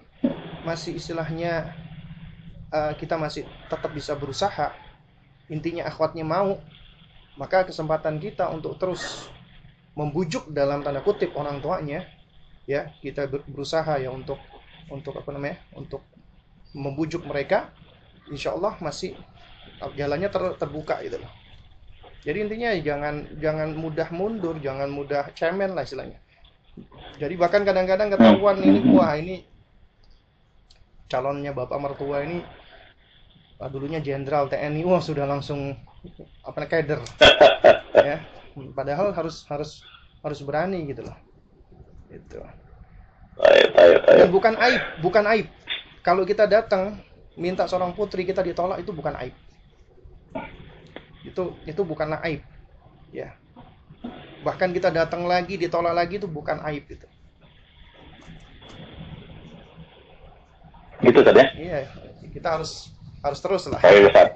[0.68, 1.74] masih istilahnya
[2.72, 4.74] eh, kita masih tetap bisa berusaha.
[5.52, 6.60] Intinya akhwatnya mau
[7.40, 9.32] maka kesempatan kita untuk terus
[9.96, 12.08] membujuk dalam tanda kutip orang tuanya
[12.68, 14.40] ya kita ber- berusaha ya untuk
[14.92, 16.04] untuk apa namanya untuk
[16.76, 17.72] membujuk mereka
[18.32, 19.16] insya Allah masih
[19.98, 21.32] jalannya ter- terbuka gitu loh.
[22.22, 26.20] Jadi intinya jangan jangan mudah mundur jangan mudah cemen lah istilahnya.
[27.20, 29.44] Jadi bahkan kadang-kadang ketahuan ini wah ini
[31.12, 32.40] calonnya bapak mertua ini
[33.60, 35.76] ah, dulunya jenderal TNI wah sudah langsung
[36.48, 37.02] apa namanya kader.
[38.02, 38.18] Ya
[38.72, 39.84] padahal harus harus
[40.24, 41.18] harus berani gitu loh.
[42.08, 42.40] Itu
[43.36, 44.18] Baik, baik, baik.
[44.20, 45.48] dan bukan aib bukan aib.
[46.02, 47.04] Kalau kita datang
[47.36, 49.36] minta seorang putri kita ditolak itu bukan aib.
[51.28, 52.42] Itu itu bukanlah aib.
[53.12, 53.36] Ya.
[54.42, 57.11] Bahkan kita datang lagi ditolak lagi itu bukan aib itu
[61.02, 61.48] Gitu Ustaz ya.
[61.58, 61.80] iya
[62.32, 64.30] kita harus harus terus lah Ustaz.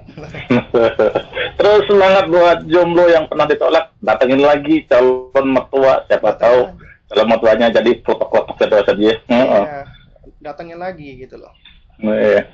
[1.58, 6.70] Terus semangat buat jomblo yang pernah ditolak, datengin lagi calon mertua, siapa tahu
[7.10, 9.16] calon mertuanya jadi klotok-klotok gitu ya.
[9.26, 9.64] Heeh.
[9.66, 9.82] iya
[10.46, 11.50] datangin lagi gitu loh
[11.96, 12.44] Iya.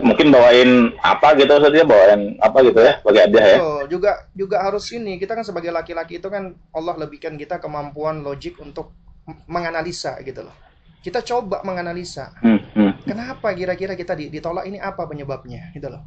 [0.00, 3.58] Mungkin bawain apa gitu Ustaz ya, bawain apa gitu ya, bagi hadiah ya.
[3.84, 8.56] Juga juga harus ini kita kan sebagai laki-laki itu kan Allah lebihkan kita kemampuan logik
[8.64, 8.96] untuk
[9.44, 10.65] menganalisa gitu loh
[11.06, 12.34] kita coba menganalisa.
[12.42, 13.06] Hmm, hmm.
[13.06, 16.02] kenapa kira-kira kita di- ditolak ini apa penyebabnya gitu loh.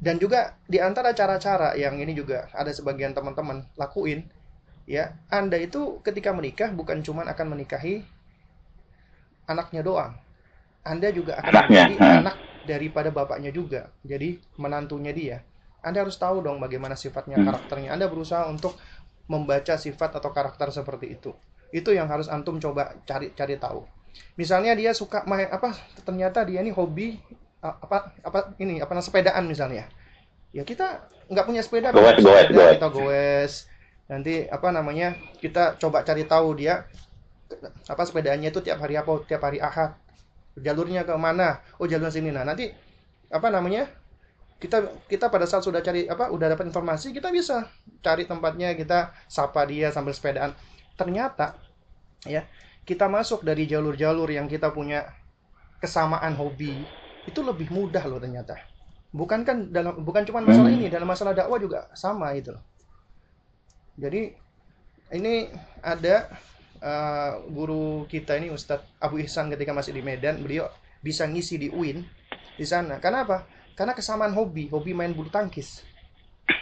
[0.00, 4.24] Dan juga di antara cara-cara yang ini juga ada sebagian teman-teman lakuin
[4.84, 8.00] ya anda itu ketika menikah bukan cuma akan menikahi
[9.44, 10.16] anaknya doang.
[10.84, 12.20] Anda juga akan Anaknya, menjadi hmm.
[12.24, 15.36] anak daripada bapaknya juga jadi menantunya dia.
[15.84, 17.48] Anda harus tahu dong bagaimana sifatnya Hmm.
[17.52, 17.92] karakternya.
[17.92, 18.80] Anda berusaha untuk
[19.28, 21.36] membaca sifat atau karakter seperti itu.
[21.72, 24.03] Itu yang harus antum coba cari cari tahu
[24.34, 27.18] misalnya dia suka main apa ternyata dia ini hobi
[27.64, 29.88] apa apa ini apa sepedaan misalnya.
[30.52, 32.72] Ya kita nggak punya sepeda Goes, kita goes, sepeda, goes.
[32.76, 33.54] kita goes.
[34.04, 36.84] Nanti apa namanya kita coba cari tahu dia
[37.88, 39.96] apa sepedanya itu tiap hari apa tiap hari ahad.
[40.60, 41.64] Jalurnya ke mana?
[41.80, 42.28] Oh jalur sini.
[42.28, 42.68] Nah nanti
[43.32, 43.88] apa namanya
[44.60, 47.68] kita kita pada saat sudah cari apa udah dapat informasi kita bisa
[48.00, 50.52] cari tempatnya kita sapa dia sambil sepedaan.
[50.94, 51.56] Ternyata
[52.28, 52.44] ya
[52.84, 55.08] kita masuk dari jalur-jalur yang kita punya
[55.80, 56.84] kesamaan hobi
[57.24, 58.60] itu lebih mudah loh ternyata.
[59.14, 60.78] Bukan kan dalam bukan cuma masalah Hmm.
[60.80, 62.64] ini dalam masalah dakwah juga sama itu loh.
[63.96, 64.36] Jadi
[65.16, 65.48] ini
[65.80, 66.28] ada
[66.84, 70.68] eh, guru kita ini Ustadz Abu Ihsan ketika masih di Medan beliau
[71.00, 72.04] bisa ngisi di UIN
[72.60, 73.00] di sana.
[73.00, 73.48] Karena apa?
[73.72, 75.80] Karena kesamaan hobi hobi main bulu tangkis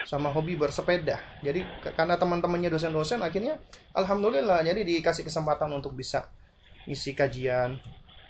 [0.07, 1.19] sama hobi bersepeda.
[1.41, 1.65] Jadi
[1.97, 3.59] karena teman-temannya dosen-dosen akhirnya
[3.97, 6.29] alhamdulillah jadi dikasih kesempatan untuk bisa
[6.87, 7.79] ngisi kajian.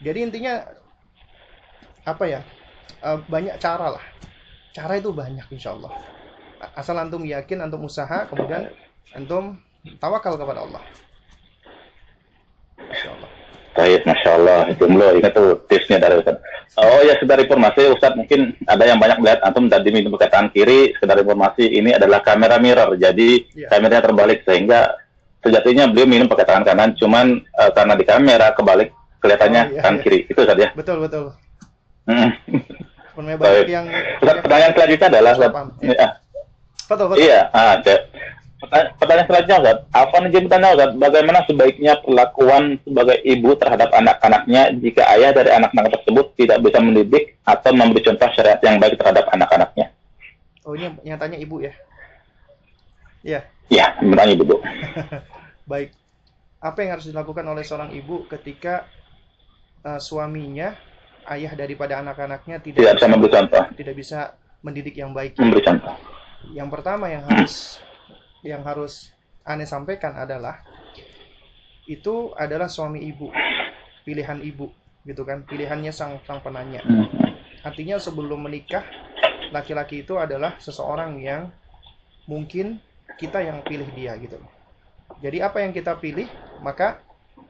[0.02, 0.64] Jadi intinya
[2.02, 2.40] apa ya
[3.04, 4.04] eh, banyak cara lah.
[4.72, 5.92] Cara itu banyak insya Allah
[6.78, 8.70] asal antum yakin antum usaha kemudian
[9.18, 9.58] antum
[9.98, 10.82] tawakal kepada Allah.
[12.78, 13.21] Insya Allah
[13.72, 14.60] Baik, Masya Allah.
[14.76, 16.36] Jomblo, ingat tuh tipsnya dari Ustaz.
[16.76, 20.48] Oh ya, sekedar informasi Ustaz, mungkin ada yang banyak melihat antum tadi minum pakai tangan
[20.52, 23.68] kiri, sekedar informasi ini adalah kamera mirror, jadi Iya.
[23.68, 24.92] kameranya terbalik sehingga
[25.40, 28.88] sejatinya beliau minum pakai tangan kanan, cuman eh, karena di kamera kebalik
[29.20, 30.04] kelihatannya Oh, iya, tangan iya.
[30.04, 30.18] kiri.
[30.28, 30.68] Itu Ustaz ya.
[30.72, 31.24] betul betul
[32.02, 32.28] Hmm.
[33.38, 33.68] Baik.
[33.68, 33.86] yang
[34.18, 36.12] Ustaz, pertanyaan selanjutnya adalah Ustaz, ah,
[36.88, 37.74] betul betul Iya, ah.
[38.62, 39.78] Pertanyaan, pertanyaan selanjutnya, Ustaz.
[39.90, 40.92] Apa nih jadi pertanyaan, Ustaz?
[40.94, 47.34] Bagaimana sebaiknya perlakuan sebagai ibu terhadap anak-anaknya jika ayah dari anak-anak tersebut tidak bisa mendidik
[47.42, 49.90] atau memberi contoh syariat yang baik terhadap anak-anaknya?
[50.62, 51.74] oh ini yang tanya ibu ya
[53.22, 53.46] Ya.
[53.70, 54.58] Ya, bertanya ibu.
[55.70, 55.94] Baik.
[56.58, 58.90] Apa yang harus dilakukan oleh seorang ibu ketika
[59.86, 60.74] uh, suaminya,
[61.30, 64.34] ayah daripada anak-anaknya tidak, tidak bisa memberi contoh, tidak bisa
[64.66, 65.38] mendidik yang baik.
[65.38, 65.94] Memberi contoh.
[66.50, 67.78] Yang pertama yang harus
[68.42, 69.14] yang harus
[69.46, 70.62] aneh sampaikan adalah
[71.86, 73.30] itu adalah suami ibu,
[74.06, 74.70] pilihan ibu,
[75.02, 75.42] gitu kan?
[75.42, 76.82] Pilihannya sang sang penanya.
[77.62, 78.86] Artinya sebelum menikah,
[79.50, 81.50] laki-laki itu adalah seseorang yang
[82.30, 82.78] mungkin
[83.18, 84.38] kita yang pilih dia gitu.
[85.22, 86.26] Jadi apa yang kita pilih,
[86.62, 87.02] maka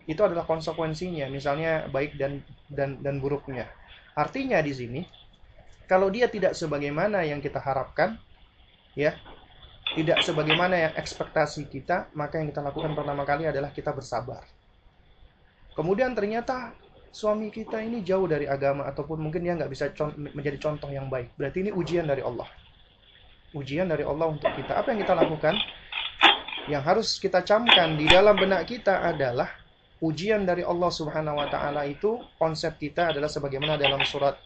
[0.08, 2.40] itu adalah konsekuensinya, misalnya baik dan
[2.72, 3.68] dan dan buruknya.
[4.12, 5.00] Artinya di sini
[5.88, 8.16] kalau dia tidak sebagaimana yang kita harapkan,
[8.96, 9.12] ya,
[9.92, 14.44] tidak sebagaimana yang ekspektasi kita, maka yang kita lakukan pertama kali adalah kita bersabar.
[15.72, 16.72] Kemudian ternyata
[17.12, 21.12] suami kita ini jauh dari agama ataupun mungkin dia nggak bisa con menjadi contoh yang
[21.12, 21.32] baik.
[21.36, 22.48] Berarti ini ujian dari Allah.
[23.52, 24.80] Ujian dari Allah untuk kita.
[24.80, 25.56] Apa yang kita lakukan?
[26.70, 29.50] yang harus kita camkan di dalam benak kita adalah
[29.98, 34.38] ujian dari Allah Subhanahu wa taala itu konsep kita adalah sebagaimana dalam surat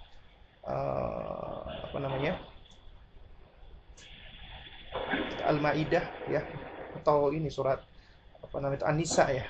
[0.65, 1.61] uh,
[1.93, 2.41] apa namanya?
[5.47, 6.43] Al-Maidah ya
[7.03, 7.79] atau ini surat
[8.43, 9.47] apa namanya An-Nisa ya.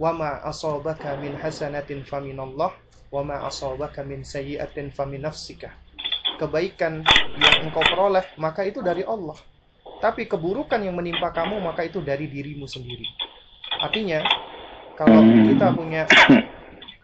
[0.00, 2.72] Wa ma asabaka min hasanatin faminallah
[3.10, 5.72] wa ma asabaka min sayyi'atin famin nafsika.
[6.40, 7.04] Kebaikan
[7.36, 9.36] yang engkau peroleh maka itu dari Allah
[10.00, 13.04] tapi keburukan yang menimpa kamu maka itu dari dirimu sendiri.
[13.84, 14.24] Artinya,
[14.96, 16.08] kalau kita punya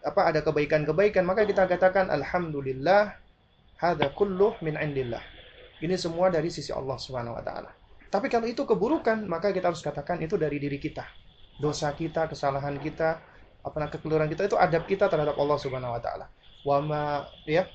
[0.08, 3.20] apa ada kebaikan-kebaikan maka kita katakan alhamdulillah
[3.76, 5.20] hadza kulluh min indillah.
[5.76, 7.70] Ini semua dari sisi Allah Subhanahu wa taala.
[8.16, 11.04] Tapi kalau itu keburukan, maka kita harus katakan itu dari diri kita.
[11.60, 13.20] Dosa kita, kesalahan kita,
[13.60, 16.32] apa kekeliruan kita itu adab kita terhadap Allah Subhanahu wa taala.
[16.64, 17.68] Wa ma ya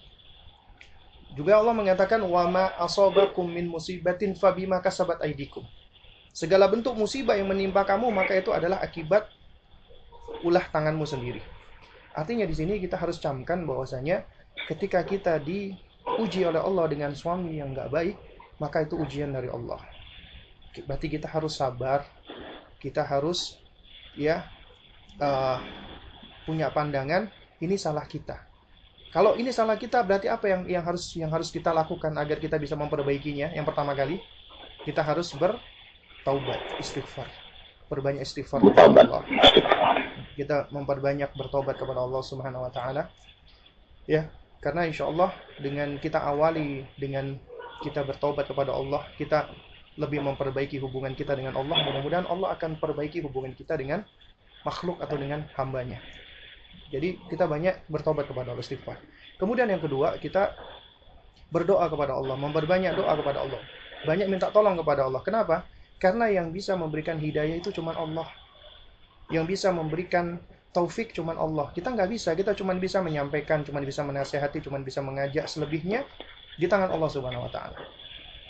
[1.37, 5.61] juga Allah mengatakan wama asobakum min musibatin fabima kasabat aidikum.
[6.33, 9.29] Segala bentuk musibah yang menimpa kamu maka itu adalah akibat
[10.41, 11.45] ulah tanganmu sendiri.
[12.17, 14.25] Artinya di sini kita harus camkan bahwasanya
[14.71, 18.15] ketika kita diuji oleh Allah dengan suami yang nggak baik,
[18.59, 19.90] maka itu ujian dari Allah.
[20.87, 22.07] Berarti kita harus sabar,
[22.79, 23.59] kita harus
[24.15, 24.47] ya
[25.19, 25.59] uh,
[26.47, 27.31] punya pandangan
[27.63, 28.51] ini salah kita
[29.11, 32.55] kalau ini salah kita, berarti apa yang yang harus yang harus kita lakukan agar kita
[32.55, 33.51] bisa memperbaikinya?
[33.51, 34.23] Yang pertama kali,
[34.87, 37.27] kita harus bertaubat, istighfar.
[37.91, 39.23] Perbanyak istighfar kepada Allah.
[40.39, 43.11] Kita memperbanyak bertobat kepada Allah Subhanahu wa taala.
[44.07, 44.31] Ya,
[44.63, 47.35] karena insya Allah dengan kita awali dengan
[47.83, 49.51] kita bertobat kepada Allah, kita
[49.99, 51.83] lebih memperbaiki hubungan kita dengan Allah.
[51.83, 54.05] Mudah-mudahan Allah akan perbaiki hubungan kita dengan
[54.63, 55.99] makhluk atau dengan hambanya.
[56.91, 58.99] Jadi kita banyak bertobat kepada Allah istighfar.
[59.39, 60.55] Kemudian yang kedua, kita
[61.51, 63.61] berdoa kepada Allah, memperbanyak doa kepada Allah.
[64.07, 65.21] Banyak minta tolong kepada Allah.
[65.23, 65.67] Kenapa?
[65.99, 68.27] Karena yang bisa memberikan hidayah itu cuma Allah.
[69.31, 70.39] Yang bisa memberikan
[70.71, 71.69] taufik cuma Allah.
[71.75, 76.07] Kita nggak bisa, kita cuma bisa menyampaikan, cuma bisa menasehati, cuma bisa mengajak selebihnya
[76.55, 77.79] di tangan Allah Subhanahu wa taala.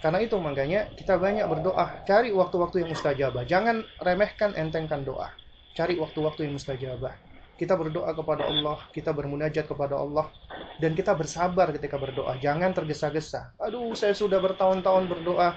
[0.02, 3.46] Karena itu makanya kita banyak berdoa, cari waktu-waktu yang mustajabah.
[3.46, 5.30] Jangan remehkan, entengkan doa.
[5.78, 7.32] Cari waktu-waktu yang mustajabah
[7.62, 10.34] kita berdoa kepada Allah, kita bermunajat kepada Allah,
[10.82, 12.34] dan kita bersabar ketika berdoa.
[12.42, 13.54] Jangan tergesa-gesa.
[13.62, 15.54] Aduh, saya sudah bertahun-tahun berdoa.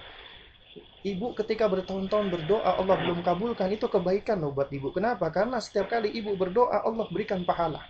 [1.01, 4.93] Ibu ketika bertahun-tahun berdoa Allah belum kabulkan itu kebaikan loh buat ibu.
[4.93, 5.33] Kenapa?
[5.33, 7.81] Karena setiap kali ibu berdoa Allah berikan pahala.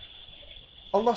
[0.95, 1.15] Allah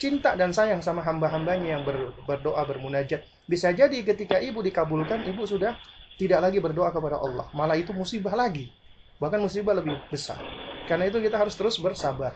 [0.00, 3.20] cinta dan sayang sama hamba-hambanya yang ber, berdoa bermunajat.
[3.44, 5.76] Bisa jadi ketika ibu dikabulkan, ibu sudah
[6.16, 7.44] tidak lagi berdoa kepada Allah.
[7.52, 8.72] Malah itu musibah lagi.
[9.20, 10.40] Bahkan musibah lebih besar.
[10.88, 12.32] Karena itu kita harus terus bersabar,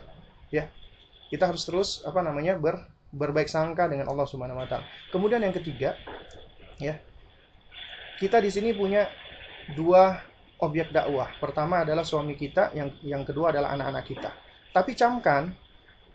[0.52, 0.68] ya.
[1.32, 4.84] Kita harus terus apa namanya ber, berbaik sangka dengan Allah Subhanahu wa taala.
[5.08, 5.96] Kemudian yang ketiga,
[6.76, 7.00] ya.
[8.20, 9.08] Kita di sini punya
[9.72, 10.20] dua
[10.60, 11.32] objek dakwah.
[11.40, 14.30] Pertama adalah suami kita, yang yang kedua adalah anak-anak kita.
[14.70, 15.50] Tapi camkan,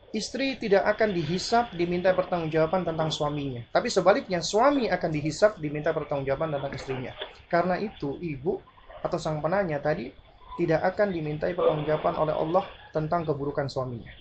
[0.10, 3.62] istri tidak akan dihisap diminta pertanggungjawaban tentang suaminya.
[3.70, 7.14] Tapi sebaliknya, suami akan dihisap diminta pertanggungjawaban tentang istrinya.
[7.46, 8.58] Karena itu, ibu
[9.00, 10.12] atau sang penanya tadi
[10.60, 14.12] tidak akan dimintai pertanggungjawaban oleh Allah tentang keburukan suaminya.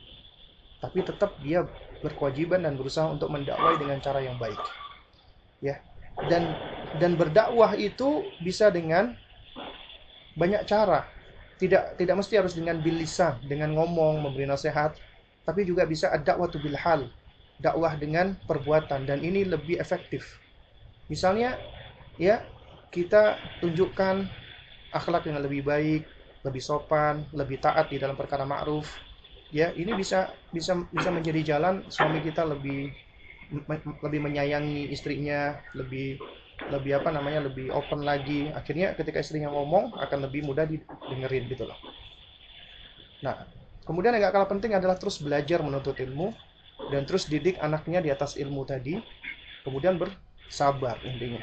[0.78, 1.66] Tapi tetap dia
[1.98, 4.60] berkewajiban dan berusaha untuk mendakwai dengan cara yang baik.
[5.58, 5.82] Ya.
[6.30, 6.54] Dan
[7.02, 9.18] dan berdakwah itu bisa dengan
[10.38, 11.10] banyak cara.
[11.58, 14.94] Tidak tidak mesti harus dengan bilisan, dengan ngomong, memberi nasihat,
[15.48, 17.08] tapi juga bisa ada waktu bil hal,
[17.56, 20.36] dakwah dengan perbuatan dan ini lebih efektif.
[21.08, 21.56] Misalnya
[22.20, 22.44] ya,
[22.92, 24.28] kita tunjukkan
[24.92, 26.04] akhlak yang lebih baik,
[26.44, 29.00] lebih sopan, lebih taat di dalam perkara ma'ruf.
[29.48, 32.92] Ya, ini bisa bisa bisa menjadi jalan suami kita lebih
[34.04, 36.20] lebih menyayangi istrinya, lebih
[36.66, 41.70] lebih apa namanya lebih open lagi akhirnya ketika istrinya ngomong akan lebih mudah didengerin gitu
[41.70, 41.78] loh
[43.22, 43.46] nah
[43.88, 46.36] kemudian yang gak kalah penting adalah terus belajar menuntut ilmu
[46.92, 49.00] dan terus didik anaknya di atas ilmu tadi
[49.64, 51.40] kemudian bersabar intinya.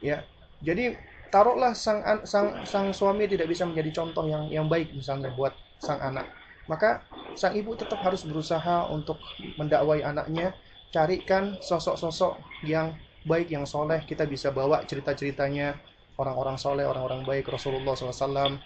[0.00, 0.24] Ya
[0.64, 0.96] jadi
[1.28, 6.00] taruhlah sang sang sang suami tidak bisa menjadi contoh yang yang baik misalnya buat sang
[6.00, 6.24] anak.
[6.66, 7.04] Maka
[7.36, 9.20] sang ibu tetap harus berusaha untuk
[9.60, 10.56] mendakwai anaknya
[10.88, 12.96] carikan sosok-sosok yang
[13.28, 14.00] baik yang soleh.
[14.04, 15.76] Kita bisa bawa cerita-ceritanya
[16.18, 18.58] orang-orang soleh orang-orang baik Rasulullah SAW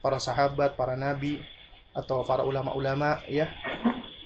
[0.00, 1.44] para sahabat para nabi
[1.94, 3.48] atau para ulama-ulama ya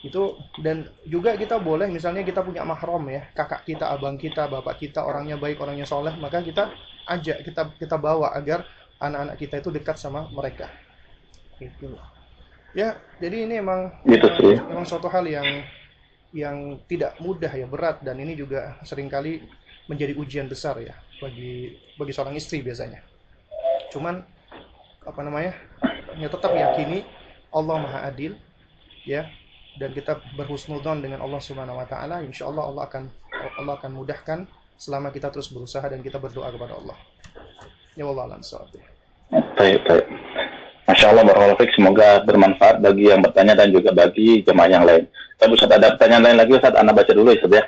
[0.00, 4.78] itu dan juga kita boleh misalnya kita punya mahram ya kakak kita abang kita bapak
[4.78, 6.70] kita orangnya baik orangnya soleh maka kita
[7.04, 8.64] ajak kita kita bawa agar
[9.02, 10.70] anak-anak kita itu dekat sama mereka
[11.60, 11.98] gitu
[12.72, 14.56] ya jadi ini emang gitu sih.
[14.70, 15.66] emang suatu hal yang
[16.32, 19.44] yang tidak mudah ya berat dan ini juga sering kali
[19.88, 23.00] menjadi ujian besar ya bagi bagi seorang istri biasanya.
[23.88, 24.20] Cuman
[25.08, 25.56] apa namanya?
[26.20, 27.02] Ya tetap yakini
[27.54, 28.36] Allah Maha Adil
[29.08, 29.24] ya
[29.78, 33.04] dan kita berhusnudzon dengan Allah Subhanahu wa taala insya Allah Allah akan
[33.62, 34.38] Allah akan mudahkan
[34.78, 36.98] selama kita terus berusaha dan kita berdoa kepada Allah.
[37.98, 38.42] Ya Allah alam
[39.58, 40.06] Baik, baik.
[40.88, 45.04] Masya Allah, Semoga bermanfaat bagi yang bertanya dan juga bagi jemaah yang lain.
[45.36, 47.64] Tapi Ustaz ada pertanyaan lain lagi Ustaz, Anda baca dulu Ustaz ya.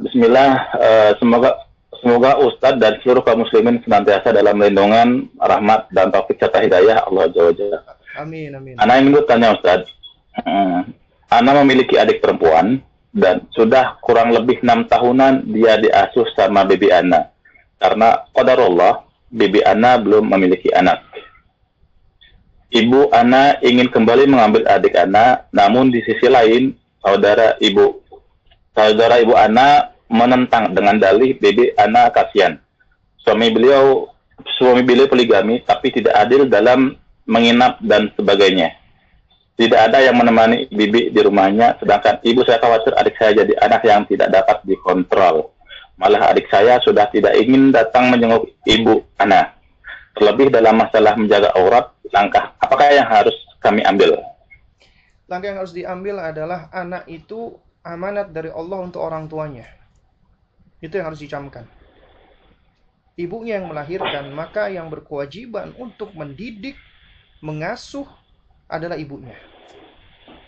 [0.00, 1.66] Bismillah, uh, semoga
[2.00, 7.26] semoga Ustaz dan seluruh kaum muslimin senantiasa dalam lindungan, rahmat dan taufik serta hidayah Allah
[7.34, 7.97] Jalla Jalla.
[8.18, 8.74] Amin amin.
[8.82, 9.86] Ana ingin bertanya Ustaz.
[10.42, 10.82] Uh,
[11.30, 12.82] Ana memiliki adik perempuan
[13.14, 17.30] dan sudah kurang lebih enam tahunan dia diasuh sama bibi Ana.
[17.78, 21.06] Karena qadarullah bibi Ana belum memiliki anak.
[22.68, 28.02] Ibu Ana ingin kembali mengambil adik Ana, namun di sisi lain saudara ibu
[28.74, 32.56] saudara ibu Ana menentang dengan dalih Bibi Ana kasihan.
[33.22, 34.08] Suami beliau
[34.56, 36.96] suami beliau poligami tapi tidak adil dalam
[37.28, 38.72] menginap dan sebagainya.
[39.58, 43.82] Tidak ada yang menemani bibi di rumahnya, sedangkan ibu saya khawatir adik saya jadi anak
[43.84, 45.52] yang tidak dapat dikontrol.
[45.98, 49.52] Malah adik saya sudah tidak ingin datang menjenguk ibu Ana.
[50.14, 54.14] Terlebih dalam masalah menjaga aurat, langkah apakah yang harus kami ambil?
[55.28, 59.68] langkah yang harus diambil adalah anak itu amanat dari Allah untuk orang tuanya.
[60.80, 61.68] Itu yang harus dicamkan.
[63.18, 66.78] Ibunya yang melahirkan, maka yang berkewajiban untuk mendidik,
[67.44, 68.06] mengasuh
[68.68, 69.36] adalah ibunya.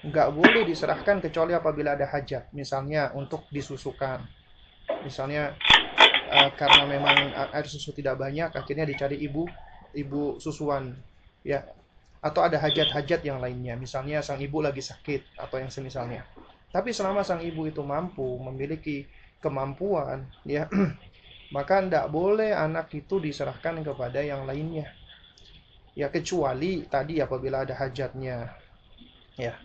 [0.01, 2.49] Nggak boleh diserahkan kecuali apabila ada hajat.
[2.57, 4.24] Misalnya untuk disusukan.
[5.05, 5.57] Misalnya
[6.28, 7.16] uh, karena memang
[7.53, 9.45] air susu tidak banyak, akhirnya dicari ibu
[9.93, 10.97] ibu susuan.
[11.45, 11.64] Ya,
[12.20, 13.76] atau ada hajat-hajat yang lainnya.
[13.80, 16.24] Misalnya sang ibu lagi sakit atau yang semisalnya.
[16.70, 19.09] Tapi selama sang ibu itu mampu memiliki
[19.41, 20.68] kemampuan, ya,
[21.57, 24.99] maka tidak boleh anak itu diserahkan kepada yang lainnya.
[26.01, 28.57] Ya kecuali tadi apabila ada hajatnya.
[29.36, 29.61] Ya.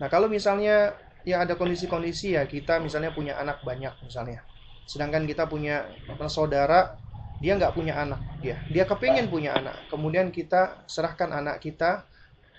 [0.00, 0.96] Nah, kalau misalnya
[1.28, 4.40] ya ada kondisi-kondisi ya kita misalnya punya anak banyak misalnya.
[4.88, 5.84] Sedangkan kita punya
[6.32, 6.96] saudara
[7.44, 12.06] dia nggak punya anak dia dia kepingin punya anak kemudian kita serahkan anak kita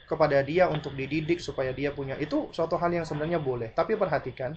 [0.05, 4.53] kepada dia untuk dididik supaya dia punya itu suatu hal yang sebenarnya boleh tapi perhatikan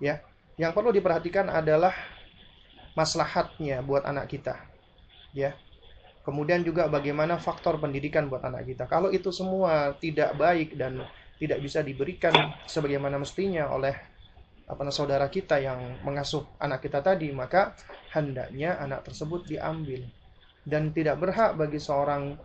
[0.00, 0.18] ya
[0.58, 1.94] yang perlu diperhatikan adalah
[2.98, 4.58] maslahatnya buat anak kita
[5.30, 5.54] ya
[6.24, 8.88] kemudian juga bagaimana faktor pendidikan buat anak kita.
[8.88, 11.04] Kalau itu semua tidak baik dan
[11.36, 12.32] tidak bisa diberikan
[12.64, 13.92] sebagaimana mestinya oleh
[14.64, 17.76] apa saudara kita yang mengasuh anak kita tadi maka
[18.16, 20.00] hendaknya anak tersebut diambil.
[20.64, 22.40] Dan tidak berhak bagi seorang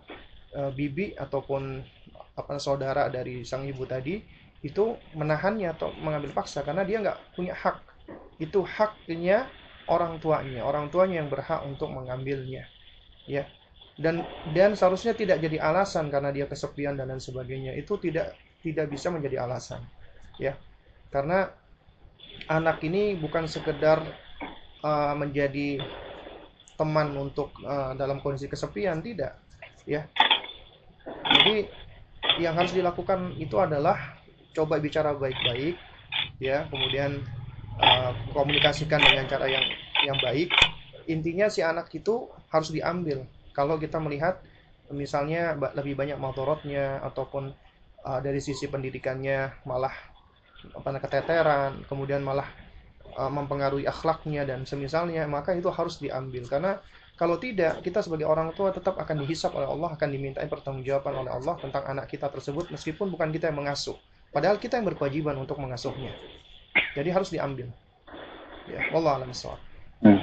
[0.52, 1.80] e, bibi ataupun
[2.36, 4.20] apa saudara dari sang ibu tadi
[4.60, 7.80] itu menahannya atau mengambil paksa karena dia nggak punya hak.
[8.44, 9.48] Itu haknya
[9.88, 10.68] orang tuanya.
[10.68, 12.68] Orang tuanya yang berhak untuk mengambilnya.
[13.24, 13.48] Ya
[14.00, 14.24] dan
[14.56, 17.76] dan seharusnya tidak jadi alasan karena dia kesepian dan lain sebagainya.
[17.76, 19.84] Itu tidak tidak bisa menjadi alasan
[20.40, 20.56] ya.
[21.12, 21.52] Karena
[22.48, 24.00] anak ini bukan sekedar
[24.82, 25.84] uh, menjadi
[26.80, 29.36] teman untuk uh, dalam kondisi kesepian tidak
[29.84, 30.08] ya.
[31.28, 31.68] Jadi
[32.40, 34.16] yang harus dilakukan itu adalah
[34.56, 35.76] coba bicara baik-baik
[36.40, 36.72] ya.
[36.72, 37.20] Kemudian
[37.84, 39.66] uh, komunikasikan dengan cara yang
[40.08, 40.56] yang baik.
[41.12, 44.42] Intinya si anak itu harus diambil kalau kita melihat
[44.90, 47.54] misalnya lebih banyak motorotnya ataupun
[48.06, 49.94] uh, dari sisi pendidikannya malah
[50.76, 52.48] apa keteteran, kemudian malah
[53.16, 56.82] uh, mempengaruhi akhlaknya dan semisalnya, maka itu harus diambil karena
[57.20, 61.32] kalau tidak, kita sebagai orang tua tetap akan dihisap oleh Allah, akan dimintai pertanggungjawaban oleh
[61.36, 64.00] Allah tentang anak kita tersebut meskipun bukan kita yang mengasuh.
[64.32, 66.16] Padahal kita yang berkewajiban untuk mengasuhnya.
[66.96, 67.68] Jadi harus diambil.
[68.72, 70.22] Ya, Allah alam hmm.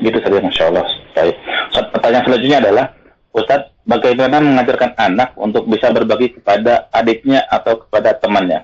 [0.00, 0.86] gitu saja, masya Allah.
[1.12, 1.36] Baik.
[1.74, 2.86] Pertanyaan selanjutnya adalah,
[3.34, 8.62] Ustadz, bagaimana mengajarkan anak untuk bisa berbagi kepada adiknya atau kepada temannya?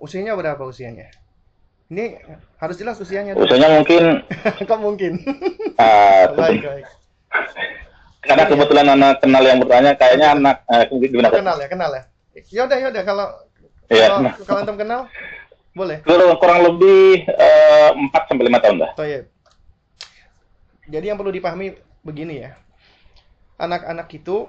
[0.00, 1.12] Usianya berapa usianya?
[1.92, 2.16] Ini
[2.56, 3.36] harus jelas usianya.
[3.36, 4.24] Usianya mungkin.
[4.68, 5.20] Kok mungkin?
[5.76, 6.86] Uh, baik, baik.
[8.24, 11.28] Karena kebetulan anak kenal yang bertanya, kayaknya anak uh, gimana?
[11.28, 12.02] Kenal ya, kenal ya.
[12.48, 13.26] Ya udah, ya udah kalau
[13.90, 14.18] ya, kalau,
[14.48, 15.00] kalau antum kenal,
[15.76, 15.98] boleh.
[16.06, 18.90] Kurang, kurang lebih eh, empat sampai lima tahun dah.
[18.96, 19.24] Toyib.
[20.90, 22.56] Jadi yang perlu dipahami begini ya.
[23.60, 24.48] Anak-anak itu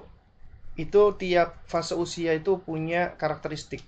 [0.80, 3.84] itu tiap fase usia itu punya karakteristik,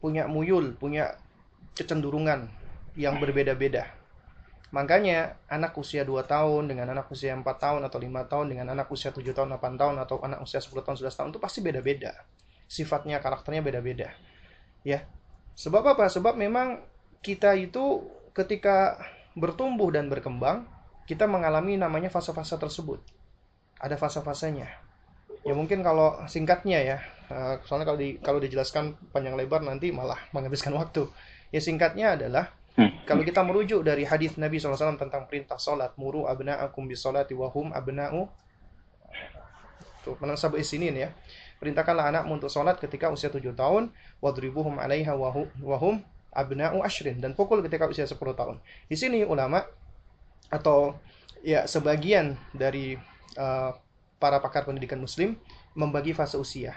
[0.00, 1.20] punya muyul, punya
[1.76, 2.48] kecenderungan
[2.96, 3.84] yang berbeda-beda.
[4.70, 8.86] Makanya anak usia 2 tahun dengan anak usia 4 tahun atau 5 tahun dengan anak
[8.88, 12.14] usia 7 tahun, 8 tahun atau anak usia 10 tahun, 11 tahun itu pasti beda-beda.
[12.70, 14.14] Sifatnya, karakternya beda-beda.
[14.86, 15.04] Ya.
[15.58, 16.06] Sebab apa?
[16.06, 16.80] Sebab memang
[17.20, 18.96] kita itu ketika
[19.34, 20.64] bertumbuh dan berkembang,
[21.10, 23.02] kita mengalami namanya fase-fase tersebut.
[23.82, 24.70] Ada fase-fasenya.
[25.42, 30.22] Ya mungkin kalau singkatnya ya, eh, soalnya kalau di, kalau dijelaskan panjang lebar nanti malah
[30.30, 31.10] menghabiskan waktu.
[31.50, 32.96] Ya singkatnya adalah Hmm.
[33.02, 37.74] Kalau kita merujuk dari hadis Nabi SAW tentang perintah salat, muru abna'akum bis salati wahum
[37.74, 38.30] abna'u
[40.00, 41.10] Tuh, menasab isinin ya.
[41.60, 43.92] Perintahkanlah anakmu untuk salat ketika usia 7 tahun,
[44.24, 46.00] wadribuhum 'alaiha wahum
[46.32, 48.56] abna'u ashrin dan pukul ketika usia 10 tahun.
[48.88, 49.66] Di sini ulama
[50.50, 50.98] atau
[51.40, 52.98] ya sebagian dari
[53.38, 53.72] uh,
[54.20, 55.38] para pakar pendidikan muslim
[55.72, 56.76] membagi fase usia.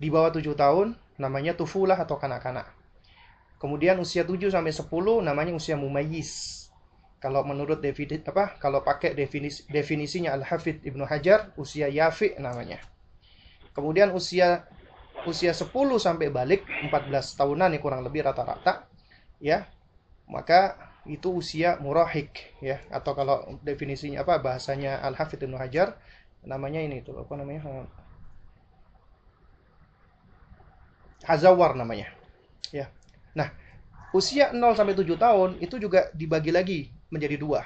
[0.00, 2.66] Di bawah 7 tahun namanya tufulah atau kanak-kanak.
[3.60, 4.88] Kemudian usia 7 sampai 10
[5.20, 6.58] namanya usia mumayyiz.
[7.20, 8.56] Kalau menurut definisi apa?
[8.56, 12.80] Kalau pakai definisi definisinya Al-Hafidh Ibnu Hajar, usia yafi namanya.
[13.76, 14.64] Kemudian usia
[15.28, 15.68] usia 10
[16.00, 18.88] sampai balik 14 tahunan ya kurang lebih rata-rata
[19.36, 19.68] ya.
[20.24, 25.98] Maka itu usia murahik ya atau kalau definisinya apa bahasanya Al-Hafidh Ibnu Hajar
[26.46, 27.84] namanya ini itu apa namanya?
[31.26, 32.08] Hazawar namanya.
[32.72, 32.88] Ya.
[33.36, 33.52] Nah,
[34.16, 36.80] usia 0 sampai 7 tahun itu juga dibagi lagi
[37.12, 37.60] menjadi dua.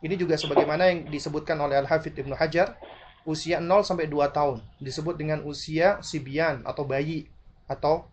[0.00, 2.78] Ini juga sebagaimana yang disebutkan oleh Al-Hafidh Ibnu Hajar,
[3.26, 7.28] usia 0 sampai 2 tahun disebut dengan usia sibian atau bayi
[7.66, 8.08] atau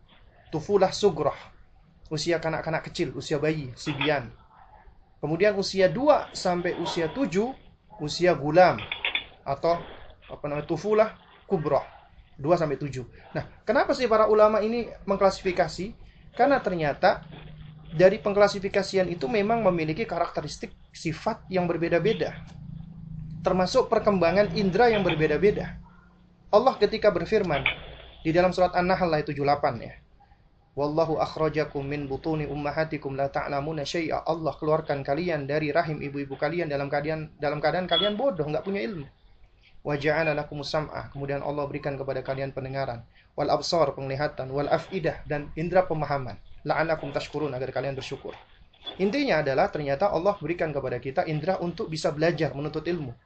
[0.49, 1.37] tufulah sugrah.
[2.07, 4.31] Usia kanak-kanak kecil, usia bayi, sibian.
[5.17, 7.53] Kemudian usia 2 sampai usia 7,
[8.01, 8.77] usia gulam
[9.41, 9.81] atau
[10.29, 11.09] apa namanya tufulah
[11.49, 11.85] kubrah.
[12.37, 13.01] 2 sampai 7.
[13.33, 15.89] Nah, kenapa sih para ulama ini mengklasifikasi
[16.37, 17.25] karena ternyata
[17.89, 22.37] dari pengklasifikasian itu memang memiliki karakteristik sifat yang berbeda-beda.
[23.41, 25.81] Termasuk perkembangan indera yang berbeda-beda.
[26.53, 27.65] Allah ketika berfirman
[28.21, 29.93] di dalam surat An-Nahl ayat 78 ya.
[30.77, 34.21] Wallahu akhrajakum min butuni ummahatikum la ta'lamuna syai'a.
[34.29, 38.85] Allah keluarkan kalian dari rahim ibu-ibu kalian dalam keadaan dalam keadaan kalian bodoh, nggak punya
[38.85, 39.09] ilmu.
[39.81, 41.09] Wa ja'ala lakum sam'a.
[41.09, 43.01] Kemudian Allah berikan kepada kalian pendengaran.
[43.33, 44.53] Wal absar penglihatan.
[44.53, 46.37] Wal afidah dan indera pemahaman.
[46.61, 48.37] La'anakum tashkurun agar kalian bersyukur.
[49.01, 53.17] Intinya adalah ternyata Allah berikan kepada kita indera untuk bisa belajar menuntut ilmu.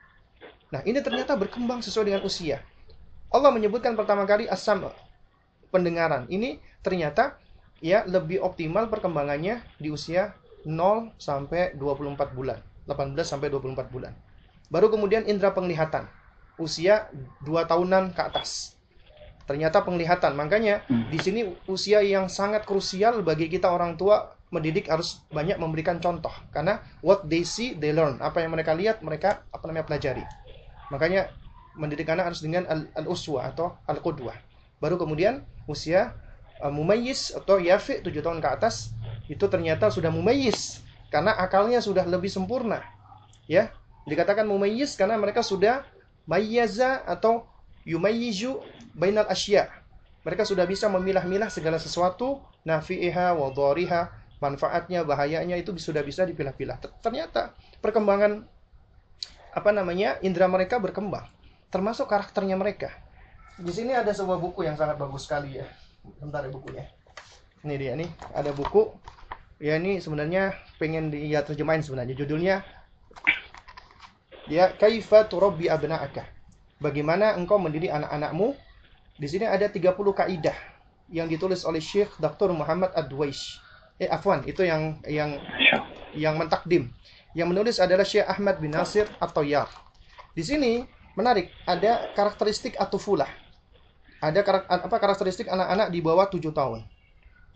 [0.71, 2.63] Nah ini ternyata berkembang sesuai dengan usia.
[3.27, 4.87] Allah menyebutkan pertama kali asam
[5.67, 6.27] pendengaran.
[6.31, 7.40] Ini ternyata
[7.81, 14.13] ya lebih optimal perkembangannya di usia 0 sampai 24 bulan 18 sampai 24 bulan
[14.69, 16.05] baru kemudian indera penglihatan
[16.61, 17.09] usia
[17.43, 18.77] 2 tahunan ke atas
[19.51, 20.31] ternyata penglihatan.
[20.39, 21.11] Makanya hmm.
[21.11, 26.31] di sini usia yang sangat krusial bagi kita orang tua mendidik harus banyak memberikan contoh
[26.51, 28.15] karena what they see they learn.
[28.23, 30.23] Apa yang mereka lihat mereka apa namanya pelajari.
[30.87, 31.27] Makanya
[31.75, 32.63] mendidik anak harus dengan
[32.95, 34.35] al-uswa atau al-qudwah.
[34.79, 36.15] Baru kemudian usia
[36.61, 38.93] uh, mumayyiz atau yafi 7 tahun ke atas
[39.27, 42.79] itu ternyata sudah mumayyiz karena akalnya sudah lebih sempurna.
[43.49, 43.75] Ya,
[44.07, 45.83] dikatakan mumayyiz karena mereka sudah
[46.23, 47.49] mayyaza atau
[47.83, 48.61] yumayyizu
[48.95, 49.67] bainal asya.
[50.21, 56.77] Mereka sudah bisa memilah-milah segala sesuatu, nafi'iha wa dhariha, manfaatnya, bahayanya itu sudah bisa dipilah-pilah.
[57.01, 58.45] Ternyata perkembangan
[59.51, 60.21] apa namanya?
[60.21, 61.25] indera mereka berkembang,
[61.73, 62.93] termasuk karakternya mereka.
[63.57, 65.67] Di sini ada sebuah buku yang sangat bagus sekali ya.
[66.21, 66.85] Bentar ya bukunya.
[67.61, 68.89] Ini dia nih, ada buku.
[69.61, 72.17] Ya ini sebenarnya pengen dia terjemahin sebenarnya.
[72.17, 72.65] Judulnya
[74.49, 76.25] ya Kaifa turabbi abna'aka.
[76.81, 78.57] Bagaimana engkau mendidik anak-anakmu
[79.21, 80.57] di sini ada 30 kaidah
[81.13, 82.49] yang ditulis oleh Syekh Dr.
[82.57, 83.61] Muhammad Adwaish.
[84.01, 85.37] Eh afwan, itu yang yang
[86.17, 86.89] yang mentakdim.
[87.37, 89.69] Yang menulis adalah Syekh Ahmad bin Nasir atau Yar.
[90.33, 90.81] Di sini
[91.13, 93.29] menarik, ada karakteristik atufulah.
[94.21, 96.85] Ada karak, apa karakteristik anak-anak di bawah 7 tahun.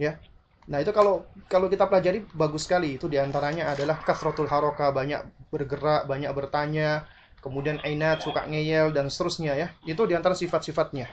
[0.02, 0.18] Ya.
[0.66, 2.98] Nah, itu kalau kalau kita pelajari bagus sekali.
[2.98, 5.22] Itu di antaranya adalah kasratul haroka, banyak
[5.54, 7.06] bergerak, banyak bertanya,
[7.46, 9.68] kemudian ainat, suka ngeyel, dan seterusnya ya.
[9.86, 11.06] Itu di antara sifat-sifatnya.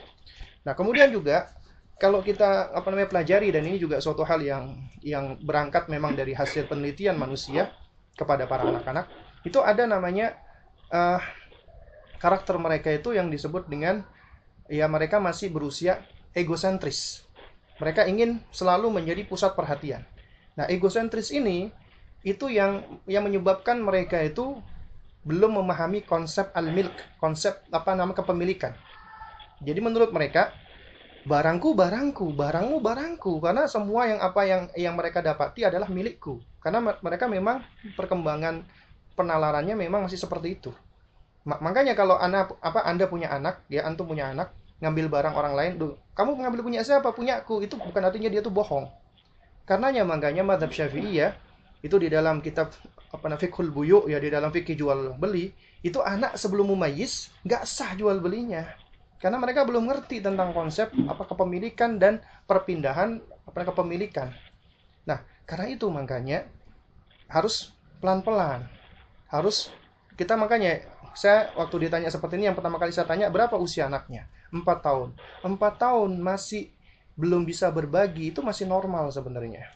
[0.64, 1.52] Nah, kemudian juga
[2.00, 4.74] kalau kita apa namanya pelajari dan ini juga suatu hal yang
[5.04, 7.70] yang berangkat memang dari hasil penelitian manusia
[8.16, 9.06] kepada para anak-anak,
[9.44, 10.34] itu ada namanya
[10.90, 11.20] uh,
[12.18, 14.02] karakter mereka itu yang disebut dengan
[14.70, 16.04] ya mereka masih berusia
[16.36, 17.26] egosentris.
[17.80, 20.06] Mereka ingin selalu menjadi pusat perhatian.
[20.54, 21.72] Nah, egosentris ini
[22.22, 24.60] itu yang yang menyebabkan mereka itu
[25.22, 28.74] belum memahami konsep al-milk, konsep apa nama kepemilikan.
[29.62, 30.50] Jadi menurut mereka
[31.22, 36.42] barangku barangku, barangmu barangku karena semua yang apa yang yang mereka dapati adalah milikku.
[36.58, 37.62] Karena mereka memang
[37.94, 38.66] perkembangan
[39.14, 40.70] penalarannya memang masih seperti itu.
[41.42, 45.72] Makanya kalau anak apa Anda punya anak, ya antum punya anak, ngambil barang orang lain,
[45.78, 47.10] duh, kamu ngambil punya siapa?
[47.10, 47.66] Punyaku.
[47.66, 48.86] Itu bukan artinya dia tuh bohong.
[49.66, 51.34] Karenanya makanya madhab syafi'i ya,
[51.82, 52.70] itu di dalam kitab
[53.12, 55.52] apa namanya fikhul buyu ya di dalam fikih jual beli
[55.84, 58.64] itu anak sebelum mumayyiz nggak sah jual belinya
[59.20, 64.32] karena mereka belum ngerti tentang konsep apa kepemilikan dan perpindahan apa kepemilikan
[65.04, 66.48] nah karena itu makanya
[67.28, 68.64] harus pelan-pelan
[69.28, 69.68] harus
[70.16, 70.80] kita makanya
[71.12, 74.28] saya waktu ditanya seperti ini yang pertama kali saya tanya berapa usia anaknya?
[74.48, 75.12] Empat tahun.
[75.44, 76.72] Empat tahun masih
[77.16, 78.32] belum bisa berbagi.
[78.32, 79.68] Itu masih normal sebenarnya.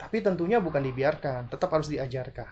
[0.00, 2.48] Tapi tentunya bukan dibiarkan tetap harus diajarkan.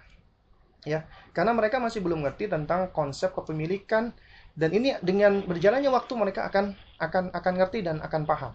[0.82, 4.10] Ya karena mereka masih belum ngerti tentang konsep kepemilikan
[4.52, 8.52] dan ini dengan berjalannya waktu mereka akan akan akan ngerti dan akan paham.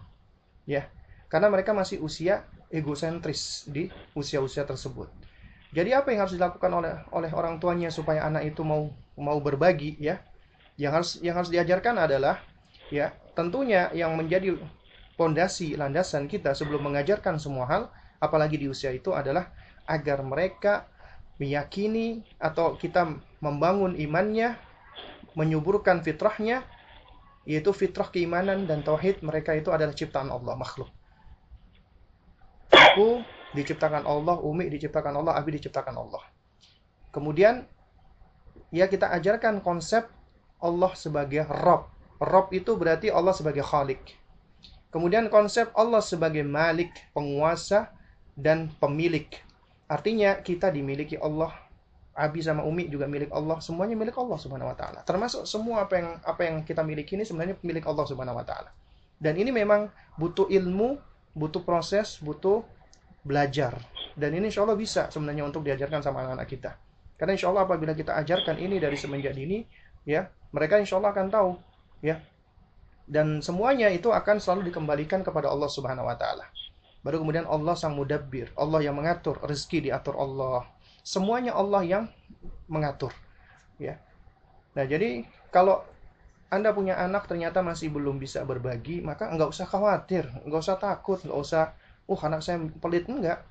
[0.68, 0.86] Ya
[1.28, 5.27] karena mereka masih usia egosentris di usia-usia tersebut
[5.68, 8.88] jadi apa yang harus dilakukan oleh oleh orang tuanya supaya anak itu mau
[9.20, 10.24] mau berbagi ya?
[10.80, 12.40] Yang harus yang harus diajarkan adalah
[12.88, 14.56] ya, tentunya yang menjadi
[15.18, 17.82] pondasi landasan kita sebelum mengajarkan semua hal
[18.22, 19.52] apalagi di usia itu adalah
[19.84, 20.88] agar mereka
[21.38, 24.58] meyakini atau kita membangun imannya,
[25.38, 26.66] menyuburkan fitrahnya
[27.48, 30.88] yaitu fitrah keimanan dan tauhid mereka itu adalah ciptaan Allah makhluk.
[32.68, 33.24] Aku
[33.56, 36.22] diciptakan Allah, Umi diciptakan Allah, Abi diciptakan Allah.
[37.08, 37.64] Kemudian
[38.68, 40.08] ya kita ajarkan konsep
[40.60, 41.88] Allah sebagai Rob.
[42.18, 44.18] Rob itu berarti Allah sebagai Khalik.
[44.88, 47.92] Kemudian konsep Allah sebagai Malik, penguasa
[48.34, 49.28] dan pemilik.
[49.88, 51.52] Artinya kita dimiliki Allah.
[52.18, 55.06] Abi sama Umi juga milik Allah, semuanya milik Allah Subhanahu wa taala.
[55.06, 58.74] Termasuk semua apa yang apa yang kita miliki ini sebenarnya milik Allah Subhanahu wa taala.
[59.22, 59.86] Dan ini memang
[60.18, 60.98] butuh ilmu,
[61.30, 62.66] butuh proses, butuh
[63.22, 63.78] belajar.
[64.18, 66.70] Dan ini insya Allah bisa sebenarnya untuk diajarkan sama anak-anak kita.
[67.18, 69.62] Karena insya Allah apabila kita ajarkan ini dari semenjak dini,
[70.06, 71.50] ya mereka insya Allah akan tahu,
[72.02, 72.18] ya.
[73.08, 76.46] Dan semuanya itu akan selalu dikembalikan kepada Allah Subhanahu Wa Taala.
[77.00, 80.66] Baru kemudian Allah sang mudabbir, Allah yang mengatur rezeki diatur Allah.
[81.06, 82.04] Semuanya Allah yang
[82.68, 83.14] mengatur,
[83.80, 83.96] ya.
[84.76, 85.80] Nah jadi kalau
[86.48, 91.20] anda punya anak ternyata masih belum bisa berbagi, maka nggak usah khawatir, nggak usah takut,
[91.20, 91.72] nggak usah
[92.08, 93.06] oh anak saya pelit.
[93.06, 93.44] Enggak.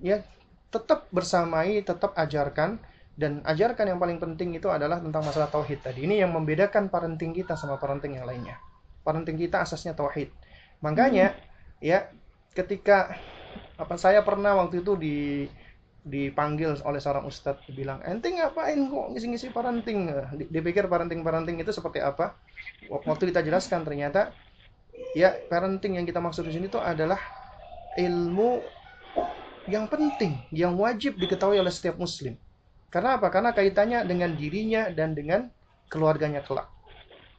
[0.00, 0.24] Ya
[0.72, 2.80] tetap bersamai tetap ajarkan.
[3.12, 6.08] Dan ajarkan yang paling penting itu adalah tentang masalah tauhid tadi.
[6.08, 8.56] Ini yang membedakan parenting kita sama parenting yang lainnya.
[9.04, 10.32] Parenting kita asasnya tauhid.
[10.80, 11.84] Makanya hmm.
[11.84, 12.08] ya
[12.56, 13.12] ketika
[13.76, 15.44] apa saya pernah waktu itu di
[16.02, 20.08] dipanggil oleh seorang ustadz bilang ente ngapain kok ngisi-ngisi parenting?
[20.48, 22.32] Dipikir parenting-parenting itu seperti apa?
[22.88, 24.32] Waktu kita jelaskan ternyata
[25.12, 27.20] ya parenting yang kita maksud di sini itu adalah
[27.98, 28.62] ilmu
[29.70, 32.34] yang penting, yang wajib diketahui oleh setiap muslim.
[32.90, 33.30] Karena apa?
[33.30, 35.48] Karena kaitannya dengan dirinya dan dengan
[35.86, 36.68] keluarganya kelak.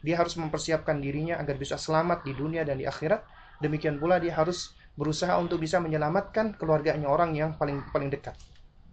[0.04, 3.24] Dia harus mempersiapkan dirinya agar bisa selamat di dunia dan di akhirat.
[3.64, 8.36] Demikian pula dia harus berusaha untuk bisa menyelamatkan keluarganya orang yang paling paling dekat.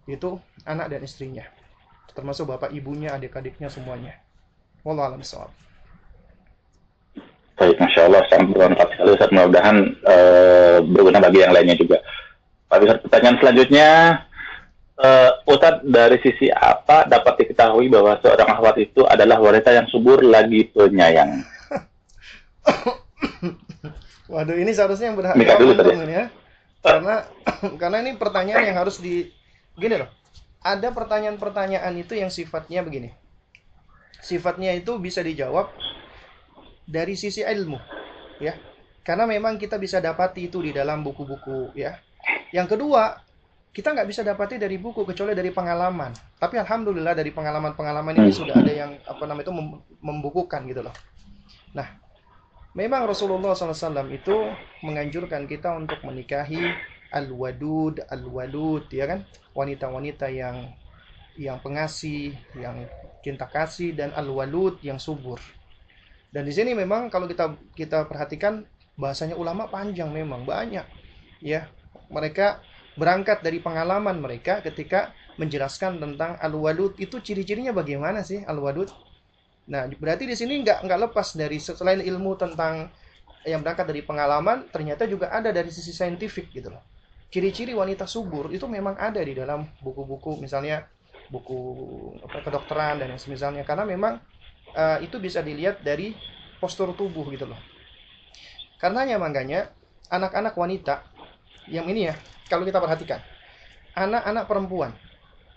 [0.07, 1.45] Itu anak dan istrinya.
[2.11, 4.19] Termasuk bapak ibunya, adik-adiknya semuanya.
[4.83, 5.51] Wallahu a'lam
[7.61, 9.29] Baik, Masya Allah, sangat bermanfaat sekali Ustaz.
[9.29, 12.01] Mudah-mudahan uh, berguna bagi yang lainnya juga.
[12.65, 13.89] Pak Ustaz, pertanyaan selanjutnya,
[14.97, 20.25] uh, Ustaz, dari sisi apa dapat diketahui bahwa seorang akhwat itu adalah wanita yang subur
[20.25, 21.45] lagi penyayang?
[24.33, 25.77] Waduh, ini seharusnya yang berhak dulu.
[25.77, 26.25] Ini ya.
[26.81, 27.29] Karena
[27.81, 29.29] karena ini pertanyaan yang harus di
[29.77, 30.09] gini loh.
[30.65, 33.13] Ada pertanyaan-pertanyaan itu yang sifatnya begini.
[34.17, 35.69] Sifatnya itu bisa dijawab
[36.91, 37.79] dari sisi ilmu
[38.43, 38.51] ya
[39.01, 41.95] karena memang kita bisa dapati itu di dalam buku-buku ya
[42.51, 43.15] yang kedua
[43.71, 48.59] kita nggak bisa dapati dari buku kecuali dari pengalaman tapi alhamdulillah dari pengalaman-pengalaman ini sudah
[48.59, 49.55] ada yang apa namanya itu
[50.03, 50.95] membukukan gitu loh
[51.71, 51.87] nah
[52.75, 54.35] memang Rasulullah SAW itu
[54.83, 56.75] menganjurkan kita untuk menikahi
[57.11, 59.27] al-wadud, al-walud ya kan?
[59.51, 60.71] Wanita-wanita yang
[61.35, 62.87] yang pengasih, yang
[63.23, 65.39] cinta kasih dan al-walud yang subur.
[66.31, 68.63] Dan di sini memang kalau kita kita perhatikan
[68.95, 70.87] bahasanya ulama panjang memang banyak
[71.43, 71.67] ya.
[72.07, 72.63] Mereka
[72.95, 78.87] berangkat dari pengalaman mereka ketika menjelaskan tentang al-walud itu ciri-cirinya bagaimana sih al-walud?
[79.71, 82.91] Nah, berarti di sini nggak nggak lepas dari selain ilmu tentang
[83.47, 86.83] yang berangkat dari pengalaman, ternyata juga ada dari sisi saintifik gitu loh.
[87.31, 90.83] Ciri-ciri wanita subur itu memang ada di dalam buku-buku misalnya
[91.31, 91.57] buku
[92.27, 94.19] apa, kedokteran dan yang semisalnya karena memang
[94.75, 96.15] uh, itu bisa dilihat dari
[96.61, 97.59] postur tubuh gitu loh.
[98.81, 99.69] Karenanya makanya
[100.09, 101.05] anak-anak wanita
[101.69, 102.15] yang ini ya,
[102.49, 103.21] kalau kita perhatikan,
[103.93, 104.91] anak-anak perempuan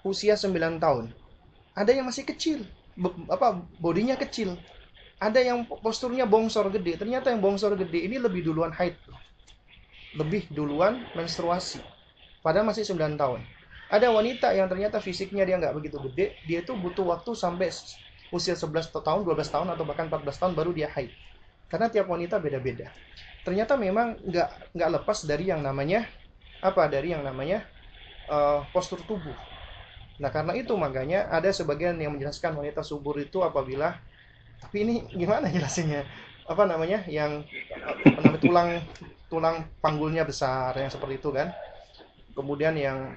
[0.05, 1.11] usia 9 tahun,
[1.73, 2.63] ada yang masih kecil,
[3.33, 4.55] apa bodinya kecil,
[5.19, 7.01] ada yang posturnya bongsor gede.
[7.01, 8.95] Ternyata yang bongsor gede ini lebih duluan haid,
[10.15, 11.81] lebih duluan menstruasi,
[12.45, 13.41] padahal masih 9 tahun.
[13.89, 17.73] Ada wanita yang ternyata fisiknya dia nggak begitu gede, dia itu butuh waktu sampai
[18.35, 21.15] usia 11 tahun, 12 tahun atau bahkan 14 tahun baru dia haid.
[21.71, 22.91] Karena tiap wanita beda-beda.
[23.47, 26.11] Ternyata memang nggak nggak lepas dari yang namanya
[26.59, 27.63] apa dari yang namanya
[28.27, 29.37] uh, postur tubuh.
[30.19, 33.95] Nah karena itu makanya ada sebagian yang menjelaskan wanita subur itu apabila
[34.65, 36.09] tapi ini gimana jelasinnya
[36.45, 37.45] apa namanya yang
[37.85, 38.71] apa namanya tulang
[39.29, 41.53] tulang panggulnya besar yang seperti itu kan
[42.33, 43.13] kemudian yang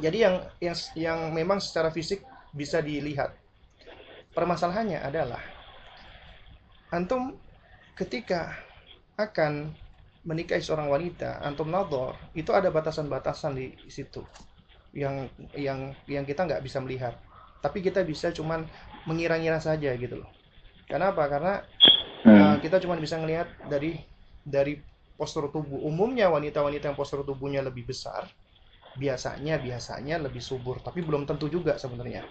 [0.00, 2.20] jadi yang yang yang memang secara fisik
[2.52, 3.32] bisa dilihat
[4.36, 5.40] permasalahannya adalah
[6.92, 7.32] antum
[7.96, 8.52] ketika
[9.16, 9.72] akan
[10.28, 14.20] menikahi seorang wanita antum nador itu ada batasan-batasan di situ
[14.92, 17.16] yang yang yang kita nggak bisa melihat.
[17.60, 18.64] Tapi kita bisa cuman
[19.08, 20.30] mengira-ngira saja gitu loh.
[20.88, 21.64] Kenapa karena
[22.24, 22.32] hmm.
[22.32, 24.00] uh, kita cuma bisa melihat dari
[24.44, 24.80] dari
[25.16, 25.80] postur tubuh.
[25.84, 28.28] Umumnya wanita-wanita yang postur tubuhnya lebih besar
[28.96, 32.24] biasanya biasanya lebih subur tapi belum tentu juga sebenarnya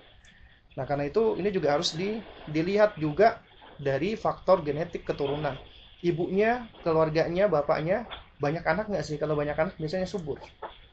[0.76, 2.20] Nah, karena itu ini juga harus di,
[2.52, 3.40] dilihat juga
[3.80, 5.56] dari faktor genetik keturunan.
[6.04, 8.06] Ibunya, keluarganya, bapaknya,
[8.38, 9.16] banyak anak nggak sih?
[9.16, 10.38] Kalau banyak anak biasanya subur.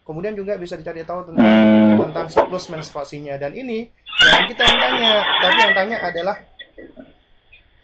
[0.03, 1.47] Kemudian juga bisa dicari tahu tentang
[1.99, 3.39] tentang siklus menstruasinya.
[3.39, 3.87] Dan ini
[4.23, 6.37] yang kita yang tanya, tapi yang tanya adalah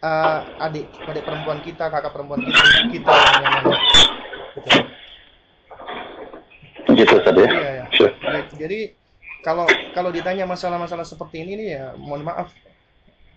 [0.03, 2.59] uh, adik, adik perempuan kita, kakak perempuan kita,
[2.91, 3.77] kita yang nanya.
[4.55, 4.69] Gitu.
[6.89, 7.51] Gitu, tadi ya?
[7.51, 8.39] Iya, ya.
[8.55, 8.79] Jadi
[9.45, 12.51] kalau kalau ditanya masalah-masalah seperti ini nih ya mohon maaf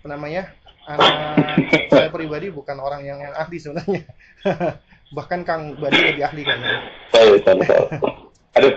[0.02, 0.50] namanya
[0.82, 1.38] anak
[1.94, 4.02] saya pribadi bukan orang yang, ahli sebenarnya
[5.16, 6.70] bahkan Kang Badi lebih ahli kayaknya.
[7.12, 7.44] Baik,
[8.56, 8.74] Aduh.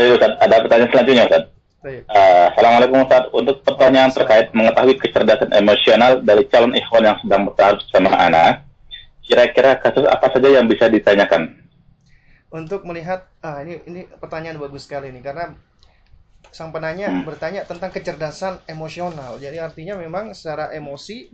[0.00, 0.32] Ustaz.
[0.40, 1.44] Ada pertanyaan selanjutnya, Ustaz.
[1.80, 3.24] Uh, Assalamualaikum Ustaz.
[3.34, 8.64] Untuk pertanyaan terkait mengetahui kecerdasan emosional dari calon ikhwan yang sedang bertaruh bersama anak,
[9.26, 11.59] kira-kira kasus apa saja yang bisa ditanyakan?
[12.50, 15.54] Untuk melihat ah ini ini pertanyaan bagus sekali nih karena
[16.50, 17.22] sang penanya hmm.
[17.22, 19.38] bertanya tentang kecerdasan emosional.
[19.38, 21.30] Jadi artinya memang secara emosi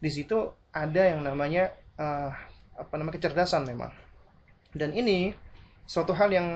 [0.00, 1.68] di situ ada yang namanya
[2.00, 2.32] uh,
[2.80, 3.92] apa namanya kecerdasan memang.
[4.72, 5.36] Dan ini
[5.84, 6.48] suatu hal yang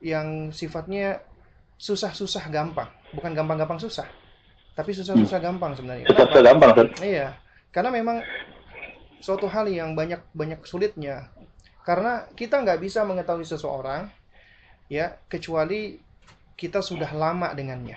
[0.00, 1.20] yang sifatnya
[1.78, 4.08] susah-susah gampang, bukan gampang-gampang susah.
[4.72, 5.46] Tapi susah-susah hmm.
[5.52, 6.06] gampang sebenarnya.
[6.08, 6.70] Susah gampang?
[7.02, 7.36] Iya.
[7.68, 8.24] Karena memang
[9.20, 11.28] suatu hal yang banyak banyak sulitnya
[11.88, 14.12] karena kita nggak bisa mengetahui seseorang
[14.92, 15.96] ya kecuali
[16.52, 17.96] kita sudah lama dengannya.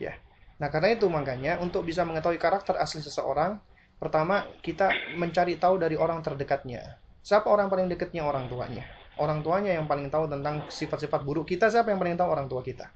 [0.00, 0.16] Ya.
[0.56, 3.60] Nah, karena itu makanya untuk bisa mengetahui karakter asli seseorang,
[4.00, 4.88] pertama kita
[5.20, 6.96] mencari tahu dari orang terdekatnya.
[7.20, 8.88] Siapa orang paling dekatnya orang tuanya?
[9.20, 12.64] Orang tuanya yang paling tahu tentang sifat-sifat buruk kita, siapa yang paling tahu orang tua
[12.64, 12.88] kita?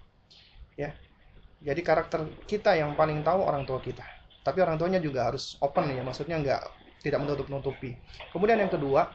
[0.80, 0.96] Ya.
[1.60, 4.06] Jadi karakter kita yang paling tahu orang tua kita.
[4.40, 6.62] Tapi orang tuanya juga harus open ya, maksudnya nggak
[7.04, 7.98] tidak menutup-nutupi.
[8.30, 9.10] Kemudian yang kedua,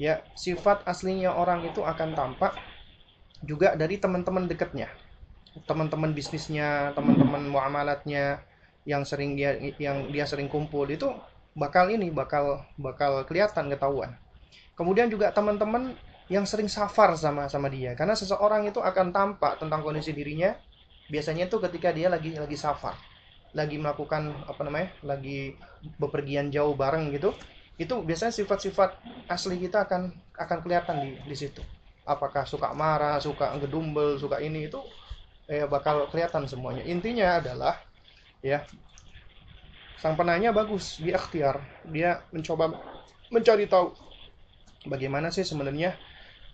[0.00, 2.56] ya sifat aslinya orang itu akan tampak
[3.44, 4.88] juga dari teman-teman dekatnya.
[5.68, 8.40] Teman-teman bisnisnya teman-teman muamalatnya
[8.88, 11.12] yang sering dia yang dia sering kumpul itu
[11.52, 14.16] bakal ini bakal bakal kelihatan ketahuan.
[14.72, 15.92] Kemudian juga teman-teman
[16.32, 17.92] yang sering safar sama sama dia.
[17.92, 20.56] Karena seseorang itu akan tampak tentang kondisi dirinya
[21.12, 22.96] biasanya itu ketika dia lagi lagi safar.
[23.52, 25.58] Lagi melakukan apa namanya lagi
[26.00, 27.36] bepergian jauh bareng gitu
[27.80, 31.64] itu biasanya sifat-sifat asli kita akan akan kelihatan di di situ.
[32.04, 34.84] Apakah suka marah suka gedumbel suka ini itu
[35.48, 36.84] ya bakal kelihatan semuanya.
[36.84, 37.80] Intinya adalah
[38.44, 38.68] ya
[39.96, 42.72] sang penanya bagus dia ikhtiar dia mencoba
[43.32, 43.96] mencari tahu
[44.88, 45.96] bagaimana sih sebenarnya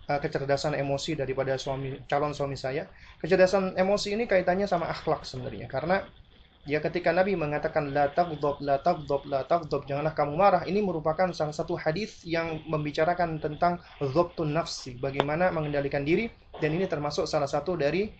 [0.07, 2.87] uh, kecerdasan emosi daripada suami calon suami saya.
[3.19, 6.07] Kecerdasan emosi ini kaitannya sama akhlak sebenarnya karena
[6.67, 11.31] Ya ketika Nabi mengatakan la taghdab la taghdab la taghdab janganlah kamu marah ini merupakan
[11.31, 16.27] salah satu hadis yang membicarakan tentang dhabtun nafsi bagaimana mengendalikan diri
[16.59, 18.11] dan ini termasuk salah satu dari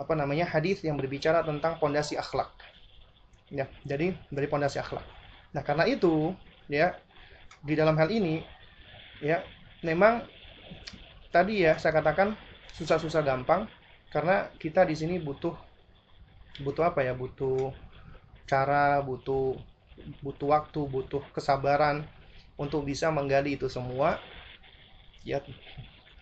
[0.00, 2.48] apa namanya hadis yang berbicara tentang pondasi akhlak.
[3.52, 5.04] Ya, jadi dari pondasi akhlak.
[5.52, 6.32] Nah, karena itu
[6.72, 6.96] ya
[7.60, 8.40] di dalam hal ini
[9.20, 9.44] ya
[9.84, 10.24] memang
[11.28, 12.32] tadi ya saya katakan
[12.72, 13.68] susah-susah gampang
[14.08, 15.52] karena kita di sini butuh
[16.60, 17.16] butuh apa ya?
[17.16, 17.72] Butuh
[18.44, 19.56] cara butuh
[20.20, 22.04] butuh waktu butuh kesabaran
[22.60, 24.20] untuk bisa menggali itu semua.
[25.24, 25.40] Ya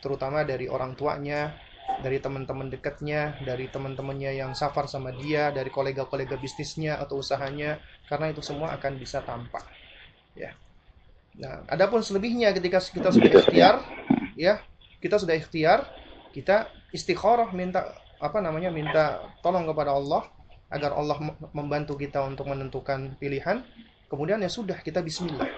[0.00, 1.56] terutama dari orang tuanya
[2.00, 8.30] dari teman-teman dekatnya dari teman-temannya yang safar sama dia dari kolega-kolega bisnisnya atau usahanya karena
[8.30, 9.66] itu semua akan bisa tampak.
[10.38, 10.54] Ya.
[11.36, 13.74] Nah adapun selebihnya ketika kita sudah ikhtiar
[14.38, 14.62] ya
[15.02, 15.88] kita sudah ikhtiar
[16.30, 17.90] kita istikharah minta
[18.20, 20.28] apa namanya minta tolong kepada Allah
[20.70, 21.18] agar Allah
[21.50, 23.64] membantu kita untuk menentukan pilihan.
[24.06, 25.48] Kemudian ya sudah kita bismillah.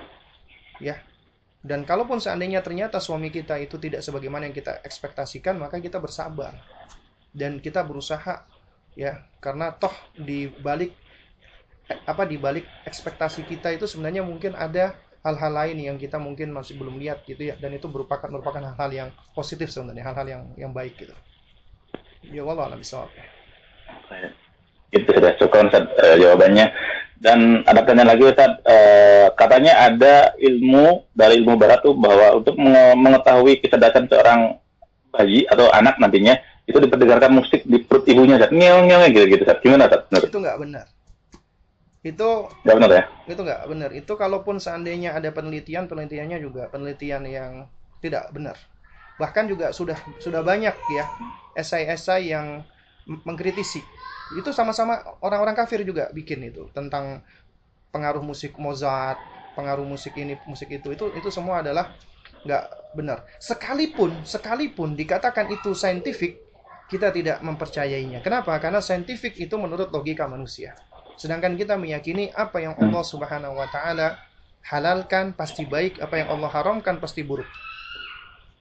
[0.79, 1.03] Ya.
[1.63, 6.57] Dan kalaupun seandainya ternyata suami kita itu tidak sebagaimana yang kita ekspektasikan maka kita bersabar.
[7.35, 8.47] Dan kita berusaha
[8.97, 9.27] ya.
[9.43, 10.95] Karena toh di balik
[12.07, 16.79] apa di balik ekspektasi kita itu sebenarnya mungkin ada hal-hal lain yang kita mungkin masih
[16.81, 17.55] belum lihat gitu ya.
[17.59, 21.13] Dan itu merupakan merupakan hal-hal yang positif sebenarnya hal-hal yang yang baik gitu
[22.31, 23.11] Ya Allah alam bisawab.
[24.93, 26.70] Itu sudah cukup Ustaz, uh, jawabannya.
[27.23, 32.55] Dan ada pertanyaan lagi Ustaz, uh, katanya ada ilmu dari ilmu barat tuh bahwa untuk
[32.99, 34.59] mengetahui kecerdasan seorang
[35.12, 38.55] bayi atau anak nantinya itu diperdengarkan musik di perut ibunya Ustaz.
[38.55, 39.59] Ngeong ngeong gitu gitu Ustaz.
[39.65, 40.03] Gimana Ustaz?
[40.07, 40.23] Benar.
[40.28, 40.86] Itu nggak benar.
[42.03, 42.28] Itu
[42.66, 43.03] nggak benar ya?
[43.27, 43.90] Itu nggak benar.
[43.94, 47.53] Itu kalaupun seandainya ada penelitian, penelitiannya juga penelitian yang
[48.03, 48.59] tidak benar
[49.21, 51.05] bahkan juga sudah sudah banyak ya
[51.57, 52.65] esai-esai yang
[53.05, 53.83] mengkritisi.
[54.33, 57.21] Itu sama-sama orang-orang kafir juga bikin itu tentang
[57.93, 59.21] pengaruh musik Mozart
[59.53, 60.93] pengaruh musik ini musik itu.
[60.93, 61.93] Itu itu semua adalah
[62.43, 63.29] nggak benar.
[63.37, 66.41] Sekalipun sekalipun dikatakan itu saintifik
[66.89, 68.21] kita tidak mempercayainya.
[68.21, 68.57] Kenapa?
[68.61, 70.77] Karena saintifik itu menurut logika manusia.
[71.17, 74.17] Sedangkan kita meyakini apa yang Allah Subhanahu wa taala
[74.63, 77.49] halalkan pasti baik apa yang Allah haramkan pasti buruk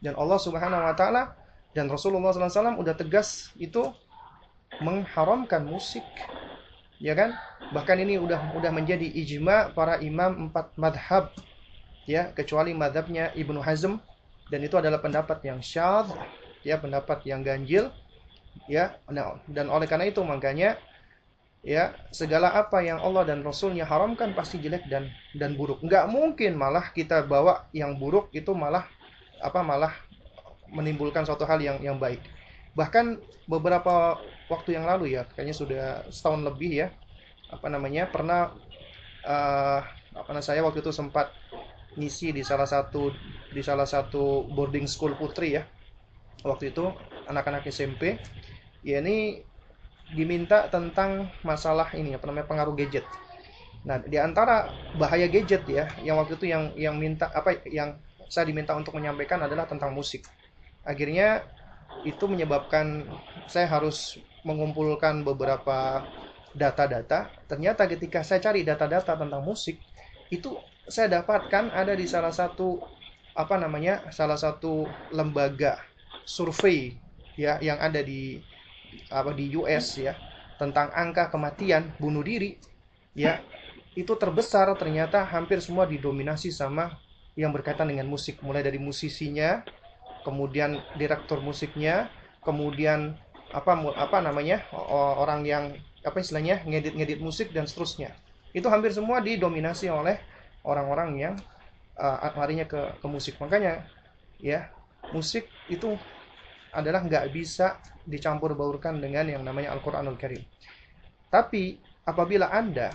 [0.02, 1.38] dan Allah Subhanahu wa taala
[1.72, 3.94] dan Rasulullah SAW udah tegas itu
[4.82, 6.04] mengharamkan musik.
[7.02, 7.38] Ya kan?
[7.74, 11.32] Bahkan ini udah udah menjadi ijma para imam empat madhab.
[12.10, 14.02] Ya, kecuali madhabnya Ibnu Hazm
[14.50, 16.12] dan itu adalah pendapat yang syadz,
[16.66, 17.94] ya, pendapat yang ganjil.
[18.66, 20.76] Ya, nah, dan oleh karena itu makanya
[21.62, 25.80] ya segala apa yang Allah dan Rasulnya haramkan pasti jelek dan dan buruk.
[25.86, 28.90] Nggak mungkin malah kita bawa yang buruk itu malah
[29.42, 29.94] apa malah
[30.72, 32.22] menimbulkan suatu hal yang yang baik.
[32.78, 33.20] Bahkan
[33.50, 34.16] beberapa
[34.48, 36.88] waktu yang lalu ya, kayaknya sudah setahun lebih ya,
[37.52, 38.56] apa namanya pernah
[39.28, 39.82] uh,
[40.16, 41.32] apa namanya saya waktu itu sempat
[42.00, 43.12] ngisi di salah satu
[43.52, 45.64] di salah satu boarding school putri ya.
[46.42, 46.90] Waktu itu
[47.28, 48.18] anak-anak SMP
[48.82, 49.46] ya ini
[50.12, 53.06] diminta tentang masalah ini apa namanya pengaruh gadget.
[53.82, 54.70] Nah, di antara
[55.00, 57.98] bahaya gadget ya, yang waktu itu yang yang minta apa yang
[58.32, 60.24] saya diminta untuk menyampaikan adalah tentang musik.
[60.88, 61.44] Akhirnya
[62.08, 63.04] itu menyebabkan
[63.52, 64.16] saya harus
[64.48, 66.08] mengumpulkan beberapa
[66.56, 67.28] data-data.
[67.52, 69.84] Ternyata ketika saya cari data-data tentang musik,
[70.32, 70.56] itu
[70.88, 72.80] saya dapatkan ada di salah satu
[73.36, 74.08] apa namanya?
[74.16, 75.84] salah satu lembaga
[76.24, 76.96] survei
[77.36, 78.40] ya yang ada di
[79.12, 80.16] apa di US ya
[80.60, 82.60] tentang angka kematian bunuh diri
[83.16, 83.40] ya
[83.96, 86.96] itu terbesar ternyata hampir semua didominasi sama
[87.36, 88.40] yang berkaitan dengan musik.
[88.44, 89.64] Mulai dari musisinya
[90.22, 92.12] kemudian direktur musiknya
[92.46, 93.18] kemudian
[93.52, 94.64] apa apa namanya
[95.18, 95.64] orang yang
[96.02, 98.16] apa istilahnya ngedit-ngedit musik dan seterusnya.
[98.52, 100.20] Itu hampir semua didominasi oleh
[100.66, 101.34] orang-orang yang
[102.00, 103.38] uh, larinya ke ke musik.
[103.38, 103.86] Makanya
[104.42, 104.72] ya
[105.14, 105.96] musik itu
[106.72, 107.78] adalah nggak bisa
[108.08, 110.42] dicampur baurkan dengan yang namanya Al-Quranul Karim.
[111.30, 111.78] Tapi
[112.08, 112.92] apabila anda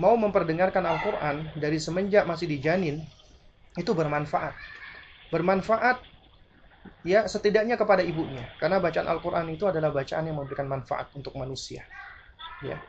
[0.00, 3.02] mau memperdengarkan Al-Quran dari semenjak masih dijanin
[3.74, 4.54] itu bermanfaat.
[5.30, 5.98] Bermanfaat
[7.04, 11.84] ya setidaknya kepada ibunya karena bacaan Al-Qur'an itu adalah bacaan yang memberikan manfaat untuk manusia.
[12.60, 12.80] Ya.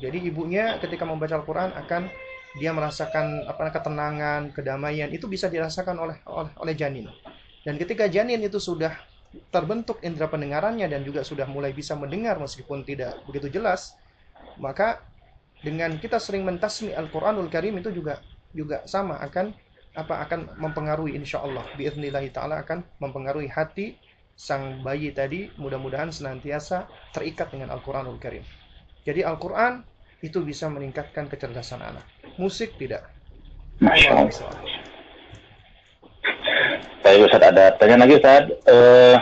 [0.00, 2.08] Jadi ibunya ketika membaca Al-Qur'an akan
[2.54, 7.10] dia merasakan apa ketenangan, kedamaian itu bisa dirasakan oleh oleh, oleh janin.
[7.66, 8.94] Dan ketika janin itu sudah
[9.50, 13.98] terbentuk indera pendengarannya dan juga sudah mulai bisa mendengar meskipun tidak begitu jelas,
[14.62, 15.02] maka
[15.64, 18.22] dengan kita sering mentasmi Al-Qur'anul Karim itu juga
[18.54, 19.50] juga sama akan
[19.94, 23.94] apa akan mempengaruhi insya Allah biiznillahi taala akan mempengaruhi hati
[24.34, 28.42] sang bayi tadi mudah-mudahan senantiasa terikat dengan Al-Qur'anul Karim.
[29.06, 29.86] Jadi Al-Qur'an
[30.26, 32.02] itu bisa meningkatkan kecerdasan anak.
[32.34, 33.06] Musik tidak.
[33.78, 34.58] Masya Allah.
[37.04, 38.44] Baik Ustaz, ada pertanyaan lagi Ustaz.
[38.66, 39.16] Eh,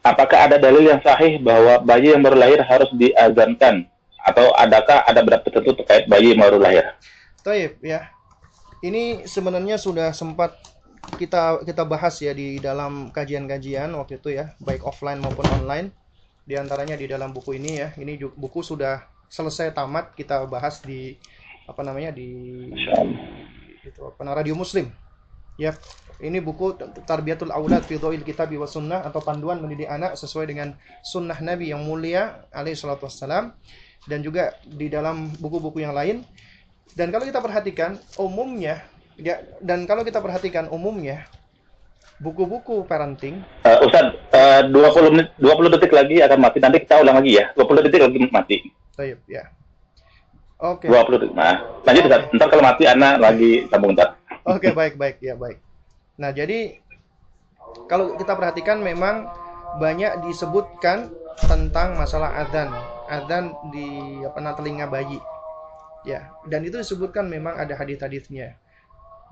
[0.00, 3.84] apakah ada dalil yang sahih bahwa bayi yang baru lahir harus diazankan?
[4.24, 6.96] Atau adakah ada berat tertentu terkait bayi yang baru lahir?
[7.44, 8.08] Taib ya.
[8.80, 10.56] Ini sebenarnya sudah sempat
[11.20, 15.92] kita kita bahas ya di dalam kajian-kajian waktu itu ya, baik offline maupun online.
[16.48, 17.92] Di antaranya di dalam buku ini ya.
[18.00, 21.14] Ini buku sudah selesai tamat kita bahas di
[21.68, 22.28] apa namanya di
[23.84, 24.88] itu apa radio muslim.
[25.60, 25.76] Ya,
[26.24, 26.72] ini buku
[27.04, 30.72] Tarbiyatul Aulad fi Dhawil Kitab wa Sunnah atau panduan mendidik anak sesuai dengan
[31.04, 33.52] sunnah Nabi yang mulia alaihi salatu wassalam
[34.08, 36.24] dan juga di dalam buku-buku yang lain.
[36.94, 38.82] Dan kalau kita perhatikan umumnya
[39.20, 41.28] ya dan kalau kita perhatikan umumnya
[42.20, 46.58] buku-buku parenting Eh, Ustaz, eh, 20 menit, 20 detik lagi akan mati.
[46.60, 47.52] Nanti kita ulang lagi ya.
[47.56, 48.56] 20 detik lagi mati.
[48.96, 49.44] Taib ya.
[50.60, 50.88] Oke.
[50.88, 51.32] 20 detik.
[51.32, 52.22] Nah, lanjut Ustaz.
[52.36, 54.20] Ntar kalau mati anak lagi sambung ntar.
[54.44, 55.60] Oke, baik, baik, ya baik.
[56.20, 56.80] Nah, jadi
[57.88, 59.28] kalau kita perhatikan memang
[59.80, 62.68] banyak disebutkan tentang masalah adzan,
[63.08, 65.16] adzan di apa telinga bayi.
[66.00, 68.56] Ya, dan itu disebutkan memang ada hadis-hadisnya.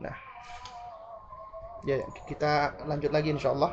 [0.04, 0.12] Nah,
[1.88, 3.72] ya kita lanjut lagi insya Allah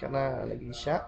[0.00, 0.98] karena lagi isya.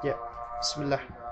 [0.00, 0.16] Ya,
[0.58, 1.29] Bismillah.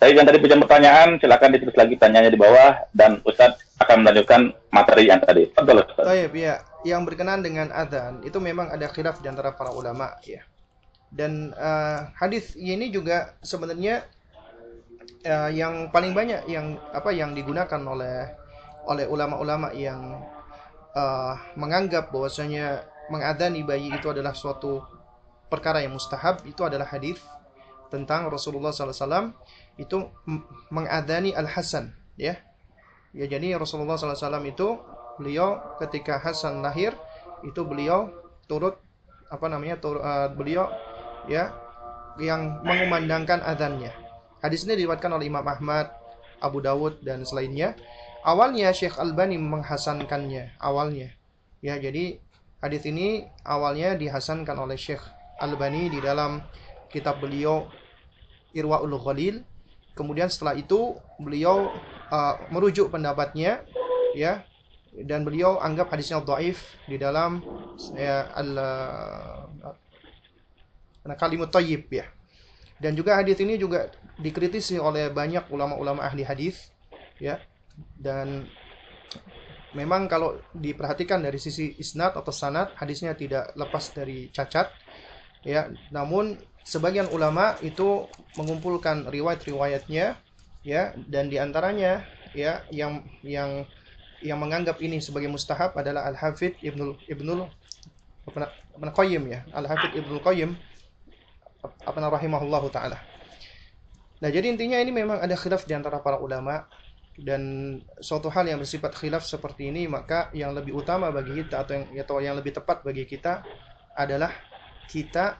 [0.00, 4.56] Saya yang tadi punya pertanyaan, silakan ditulis lagi pertanyaannya di bawah dan Ustadz akan melanjutkan
[4.72, 5.52] materi yang tadi.
[5.52, 6.08] Betul, Ustadz.
[6.08, 10.40] Taib ya, yang berkenaan dengan adzan itu memang ada khilaf di antara para ulama ya.
[11.12, 14.08] Dan eh, hadis ini juga sebenarnya
[15.20, 18.32] eh, yang paling banyak yang apa yang digunakan oleh
[18.88, 20.16] oleh ulama-ulama yang
[20.96, 24.80] eh, menganggap bahwasanya mengadani bayi itu adalah suatu
[25.52, 27.20] perkara yang mustahab itu adalah hadis
[27.90, 29.34] tentang Rasulullah SAW
[29.80, 30.12] itu
[30.68, 32.36] mengadani Al Hasan ya.
[33.10, 34.78] Ya jadi Rasulullah SAW itu
[35.16, 36.94] beliau ketika Hasan lahir
[37.42, 38.12] itu beliau
[38.44, 38.76] turut
[39.32, 40.68] apa namanya tur- eh, beliau
[41.26, 41.50] ya
[42.20, 43.90] yang mengumandangkan adzannya.
[44.44, 45.90] Hadis ini diriwayatkan oleh Imam Ahmad
[46.38, 47.74] Abu Dawud dan selainnya.
[48.20, 51.08] Awalnya Syekh Albani menghasankannya awalnya.
[51.64, 52.20] Ya jadi
[52.60, 55.00] hadis ini awalnya dihasankan oleh Syekh
[55.40, 56.44] Albani di dalam
[56.92, 57.64] kitab beliau
[58.52, 59.40] Irwaul Ghalil
[60.00, 61.68] kemudian setelah itu beliau
[62.08, 63.60] uh, merujuk pendapatnya
[64.16, 64.40] ya
[64.96, 67.44] dan beliau anggap hadisnya dhaif di dalam
[67.94, 69.76] ya, al uh,
[71.20, 72.08] kalimut thayyib ya.
[72.80, 76.72] Dan juga hadis ini juga dikritisi oleh banyak ulama-ulama ahli hadis
[77.20, 77.38] ya.
[77.76, 78.48] Dan
[79.76, 84.72] memang kalau diperhatikan dari sisi isnad atau sanad hadisnya tidak lepas dari cacat
[85.44, 85.70] ya.
[85.92, 88.06] Namun sebagian ulama itu
[88.36, 90.16] mengumpulkan riwayat-riwayatnya
[90.60, 92.04] ya dan di antaranya
[92.36, 93.64] ya yang yang
[94.20, 97.48] yang menganggap ini sebagai mustahab adalah Al Hafidh Ibnul Ibnul
[98.36, 100.50] na- Qayyim ya Al Hafidh Ibnul Qayyim
[101.60, 102.96] apa rahimahullahu taala.
[104.20, 106.68] Nah, jadi intinya ini memang ada khilaf di antara para ulama
[107.20, 111.72] dan suatu hal yang bersifat khilaf seperti ini maka yang lebih utama bagi kita atau
[111.76, 113.44] yang atau yang lebih tepat bagi kita
[113.96, 114.32] adalah
[114.88, 115.36] kita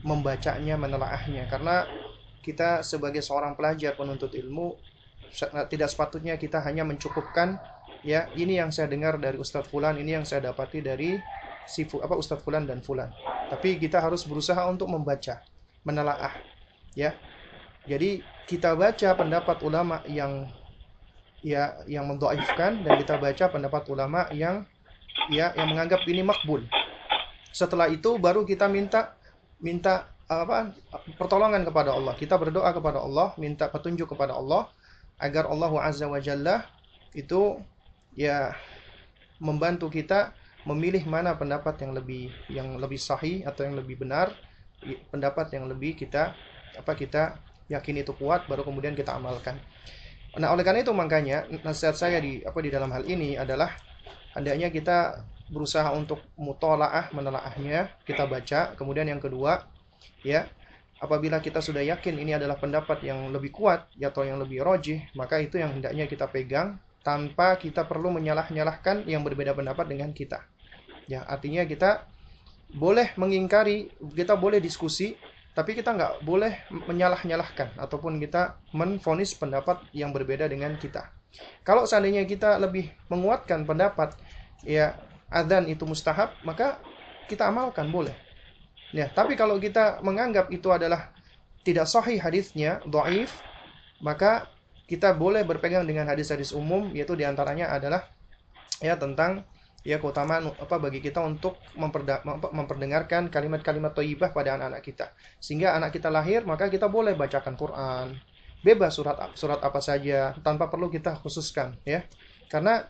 [0.00, 1.84] membacanya, menelaahnya karena
[2.40, 4.74] kita sebagai seorang pelajar penuntut ilmu
[5.70, 7.60] tidak sepatutnya kita hanya mencukupkan
[8.02, 11.20] ya ini yang saya dengar dari Ustadz Fulan, ini yang saya dapati dari
[11.68, 13.12] si apa Ustadz Fulan dan Fulan.
[13.52, 15.44] Tapi kita harus berusaha untuk membaca,
[15.84, 16.34] menelaah
[16.96, 17.14] ya.
[17.84, 20.48] Jadi kita baca pendapat ulama yang
[21.40, 24.68] ya yang mendoaifkan dan kita baca pendapat ulama yang
[25.32, 26.64] ya yang menganggap ini makbul.
[27.50, 29.19] Setelah itu baru kita minta
[29.60, 30.72] minta apa
[31.16, 32.14] pertolongan kepada Allah.
[32.16, 34.70] Kita berdoa kepada Allah, minta petunjuk kepada Allah
[35.20, 36.64] agar Allah Azza wa Jalla
[37.12, 37.60] itu
[38.16, 38.54] ya
[39.42, 40.32] membantu kita
[40.64, 44.32] memilih mana pendapat yang lebih yang lebih sahih atau yang lebih benar,
[45.10, 46.36] pendapat yang lebih kita
[46.76, 49.58] apa kita yakin itu kuat baru kemudian kita amalkan.
[50.38, 53.74] Nah, oleh karena itu makanya nasihat saya di apa di dalam hal ini adalah
[54.34, 58.78] hendaknya kita berusaha untuk mutolaah menelaahnya, kita baca.
[58.78, 59.66] Kemudian yang kedua,
[60.22, 60.46] ya,
[61.02, 65.02] apabila kita sudah yakin ini adalah pendapat yang lebih kuat ya, atau yang lebih rojih,
[65.18, 70.46] maka itu yang hendaknya kita pegang tanpa kita perlu menyalah-nyalahkan yang berbeda pendapat dengan kita.
[71.10, 72.06] Ya, artinya kita
[72.70, 75.18] boleh mengingkari, kita boleh diskusi,
[75.50, 81.10] Tapi kita nggak boleh menyalah-nyalahkan ataupun kita menfonis pendapat yang berbeda dengan kita.
[81.66, 84.14] Kalau seandainya kita lebih menguatkan pendapat
[84.62, 84.94] ya
[85.30, 86.82] adzan itu mustahab, maka
[87.30, 88.12] kita amalkan boleh.
[88.90, 91.14] Ya, tapi kalau kita menganggap itu adalah
[91.62, 93.30] tidak sahih hadisnya, dhaif,
[94.02, 94.50] maka
[94.90, 98.10] kita boleh berpegang dengan hadis-hadis umum yaitu di antaranya adalah
[98.82, 99.46] ya tentang
[99.86, 101.56] ya keutamaan apa bagi kita untuk
[102.52, 105.06] memperdengarkan kalimat-kalimat thayyibah pada anak-anak kita.
[105.38, 108.06] Sehingga anak kita lahir, maka kita boleh bacakan Quran,
[108.66, 112.04] bebas surat surat apa saja tanpa perlu kita khususkan ya.
[112.50, 112.82] Karena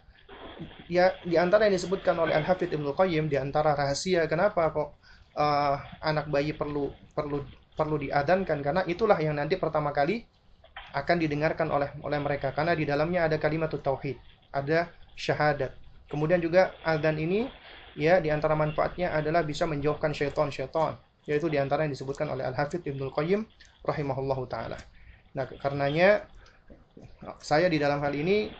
[0.90, 5.00] ya di antara yang disebutkan oleh Al-Hafidz Ibnu Qayyim di antara rahasia kenapa kok
[5.36, 10.24] uh, anak bayi perlu perlu perlu diadankan karena itulah yang nanti pertama kali
[10.90, 12.50] akan didengarkan oleh oleh mereka.
[12.50, 14.18] Karena di dalamnya ada kalimat tauhid,
[14.50, 15.70] ada syahadat,
[16.10, 17.46] Kemudian juga adzan ini
[17.94, 20.98] ya di antara manfaatnya adalah bisa menjauhkan syaitan-syaitan
[21.30, 23.46] yaitu di antara yang disebutkan oleh Al-Hafidz Ibnu Qayyim
[23.86, 24.74] rahimahullahu taala.
[25.38, 26.26] Nah, karenanya
[27.38, 28.50] saya di dalam hal ini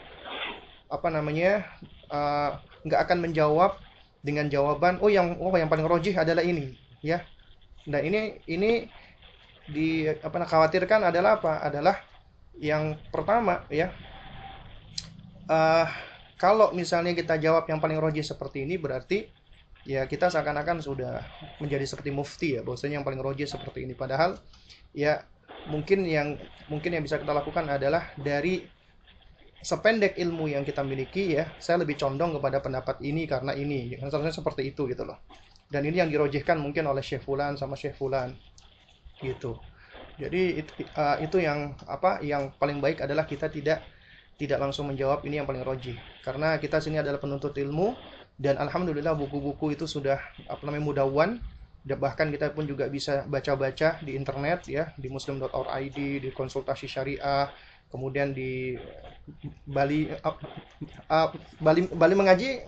[0.91, 1.65] apa namanya
[2.11, 3.79] uh, nggak akan menjawab
[4.21, 7.25] dengan jawaban oh yang oh yang paling rojih adalah ini ya.
[7.89, 8.85] Nah, ini ini
[9.71, 11.65] di apa khawatirkan adalah apa?
[11.65, 11.97] Adalah
[12.61, 13.95] yang pertama ya.
[15.51, 15.89] Uh,
[16.39, 19.29] kalau misalnya kita jawab yang paling roji seperti ini berarti
[19.83, 21.25] ya kita seakan-akan sudah
[21.59, 24.39] menjadi seperti mufti ya bahwasanya yang paling roji seperti ini padahal
[24.95, 25.27] ya
[25.67, 26.39] mungkin yang
[26.71, 28.63] mungkin yang bisa kita lakukan adalah dari
[29.61, 33.97] sependek ilmu yang kita miliki ya saya lebih condong kepada pendapat ini karena ini.
[33.97, 35.21] Ya, seharusnya seperti itu gitu loh.
[35.71, 38.35] Dan ini yang dirojihkan mungkin oleh Syekh Fulan sama Syekh Fulan
[39.23, 39.61] gitu.
[40.21, 43.81] Jadi itu, uh, itu yang apa yang paling baik adalah kita tidak
[44.41, 47.93] tidak langsung menjawab ini yang paling roji karena kita sini adalah penuntut ilmu
[48.41, 50.17] dan alhamdulillah buku-buku itu sudah
[50.49, 51.31] apa namanya mudawan
[52.01, 57.53] bahkan kita pun juga bisa baca-baca di internet ya di muslim.org di konsultasi syariah
[57.91, 58.79] kemudian di
[59.67, 60.37] Bali uh,
[61.11, 61.29] uh,
[61.63, 62.63] Bali Bali mengaji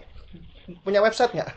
[0.83, 1.51] punya website nggak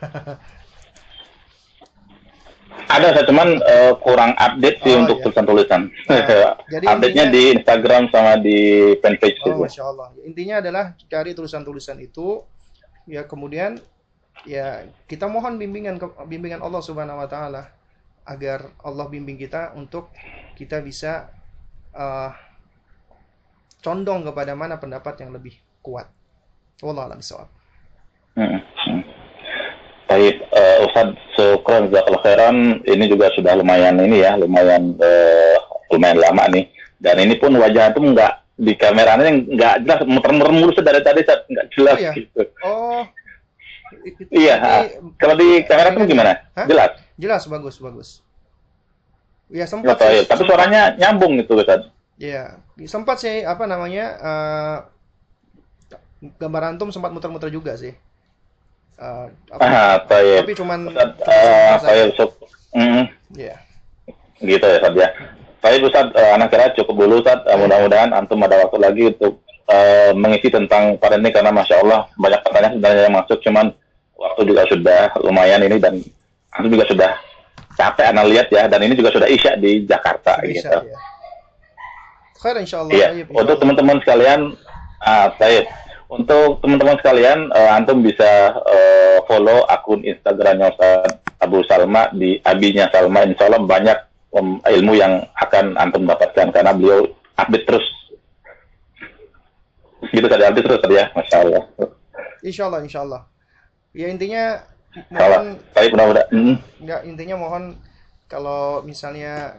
[2.85, 5.23] Ada, saya cuman uh, kurang update sih oh, untuk iya.
[5.25, 5.81] tulisan-tulisan.
[6.05, 6.21] Nah,
[6.73, 8.57] jadi Update-nya di Instagram sama di
[9.01, 10.13] fanpage oh, Masya Allah.
[10.21, 12.45] Intinya adalah cari tulisan-tulisan itu,
[13.09, 13.81] ya kemudian
[14.45, 15.97] ya kita mohon bimbingan
[16.29, 17.63] bimbingan Allah Subhanahu Wa Taala
[18.27, 20.11] agar Allah bimbing kita untuk
[20.53, 21.29] kita bisa
[21.95, 22.33] uh,
[23.85, 25.53] condong kepada mana pendapat yang lebih
[25.85, 26.09] kuat.
[26.81, 27.21] Wallahu a'lam
[28.35, 28.59] Hmm.
[28.59, 29.01] hmm.
[30.11, 32.57] Baik, uh, Ustaz, syukran jazakallahu khairan.
[32.83, 35.55] Ini juga sudah lumayan ini ya, lumayan uh,
[35.93, 36.67] lumayan lama nih.
[36.99, 41.67] Dan ini pun wajah itu enggak di kameranya nggak jelas muter-muter mulu dari tadi nggak
[41.75, 42.11] jelas oh, iya.
[42.11, 42.41] gitu.
[42.63, 43.03] Oh.
[44.03, 44.55] Itu, iya,
[45.17, 46.43] kalau di kamera itu gimana?
[46.53, 46.67] Hah?
[46.67, 46.91] Jelas.
[47.15, 48.09] Jelas, bagus, bagus.
[49.47, 49.95] Ya sempat.
[50.01, 50.27] Iya.
[50.27, 51.87] Tapi suaranya nyambung gitu, Ustaz.
[52.15, 54.77] Iya, sempat sih apa namanya uh,
[56.39, 57.91] gambar antum sempat muter-muter juga sih.
[58.95, 59.27] Uh,
[59.59, 62.31] ah, Tapi cuman uh, so,
[62.71, 63.59] mm, yeah.
[64.39, 65.09] gitu ya Ustaz ya.
[65.59, 67.43] Saya Ustaz, uh, anak kira cukup dulu Ustaz.
[67.43, 72.07] Uh, mudah-mudahan antum ada waktu lagi untuk uh, mengisi tentang pada ini karena masya Allah
[72.15, 73.65] banyak pertanyaan sebenarnya yang masuk, cuman
[74.15, 75.99] waktu juga sudah lumayan ini dan
[76.55, 77.11] antum juga sudah
[77.75, 80.79] capek anak lihat ya dan ini juga sudah isya di Jakarta isya, gitu.
[80.87, 81.14] Ya.
[82.39, 82.91] Khair insyaallah.
[82.91, 83.27] Iya.
[83.31, 84.53] Untuk teman-teman sekalian,
[85.01, 85.65] ah, saya
[86.05, 92.85] untuk teman-teman sekalian, uh, antum bisa uh, follow akun Instagramnya Ustaz Abu Salma di Abinya
[92.93, 93.25] Salma.
[93.25, 93.97] Insya Allah banyak
[94.37, 97.09] um, ilmu yang akan antum dapatkan karena beliau
[97.41, 97.87] update terus.
[100.13, 101.63] Gitu tadi update terus ya, masya Allah.
[102.45, 103.21] Insya Allah, insya Allah.
[103.97, 104.61] Ya intinya
[105.09, 105.57] mohon.
[105.73, 106.29] Baik, mudah-mudahan.
[106.29, 106.55] Hmm.
[106.85, 107.81] Ya intinya mohon
[108.29, 109.57] kalau misalnya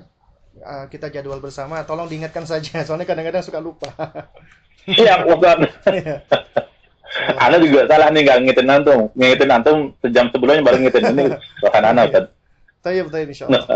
[0.62, 2.80] uh, kita jadwal bersama, tolong diingatkan saja.
[2.86, 3.90] Soalnya kadang-kadang suka lupa.
[4.86, 5.66] Iya, Ustaz.
[5.90, 6.22] Iya.
[7.42, 9.00] Anda juga salah nih nggak ngitin antum.
[9.18, 11.24] Ngitin antum sejam sebelumnya baru ngitin ini
[11.58, 12.30] bahkan Anda Ustaz.
[12.86, 13.66] Tayyib, tayyib insyaallah.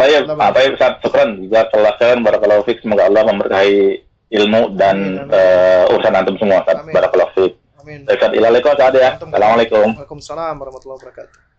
[0.00, 0.96] Tayyib, ah, tayyib Ustaz.
[1.04, 1.44] Syukran.
[1.44, 2.80] Jazakallah khairan barakallahu fik.
[2.80, 4.00] Semoga Allah memberkahi
[4.32, 6.88] ilmu dan uh, urusan antum semua Ustaz.
[6.88, 7.52] Barakallahu fik.
[7.84, 8.08] Amin.
[8.08, 9.20] Ustaz, ilalaiko saat ya.
[9.20, 9.92] Assalamualaikum.
[9.92, 11.51] Waalaikumsalam warahmatullahi wabarakatuh.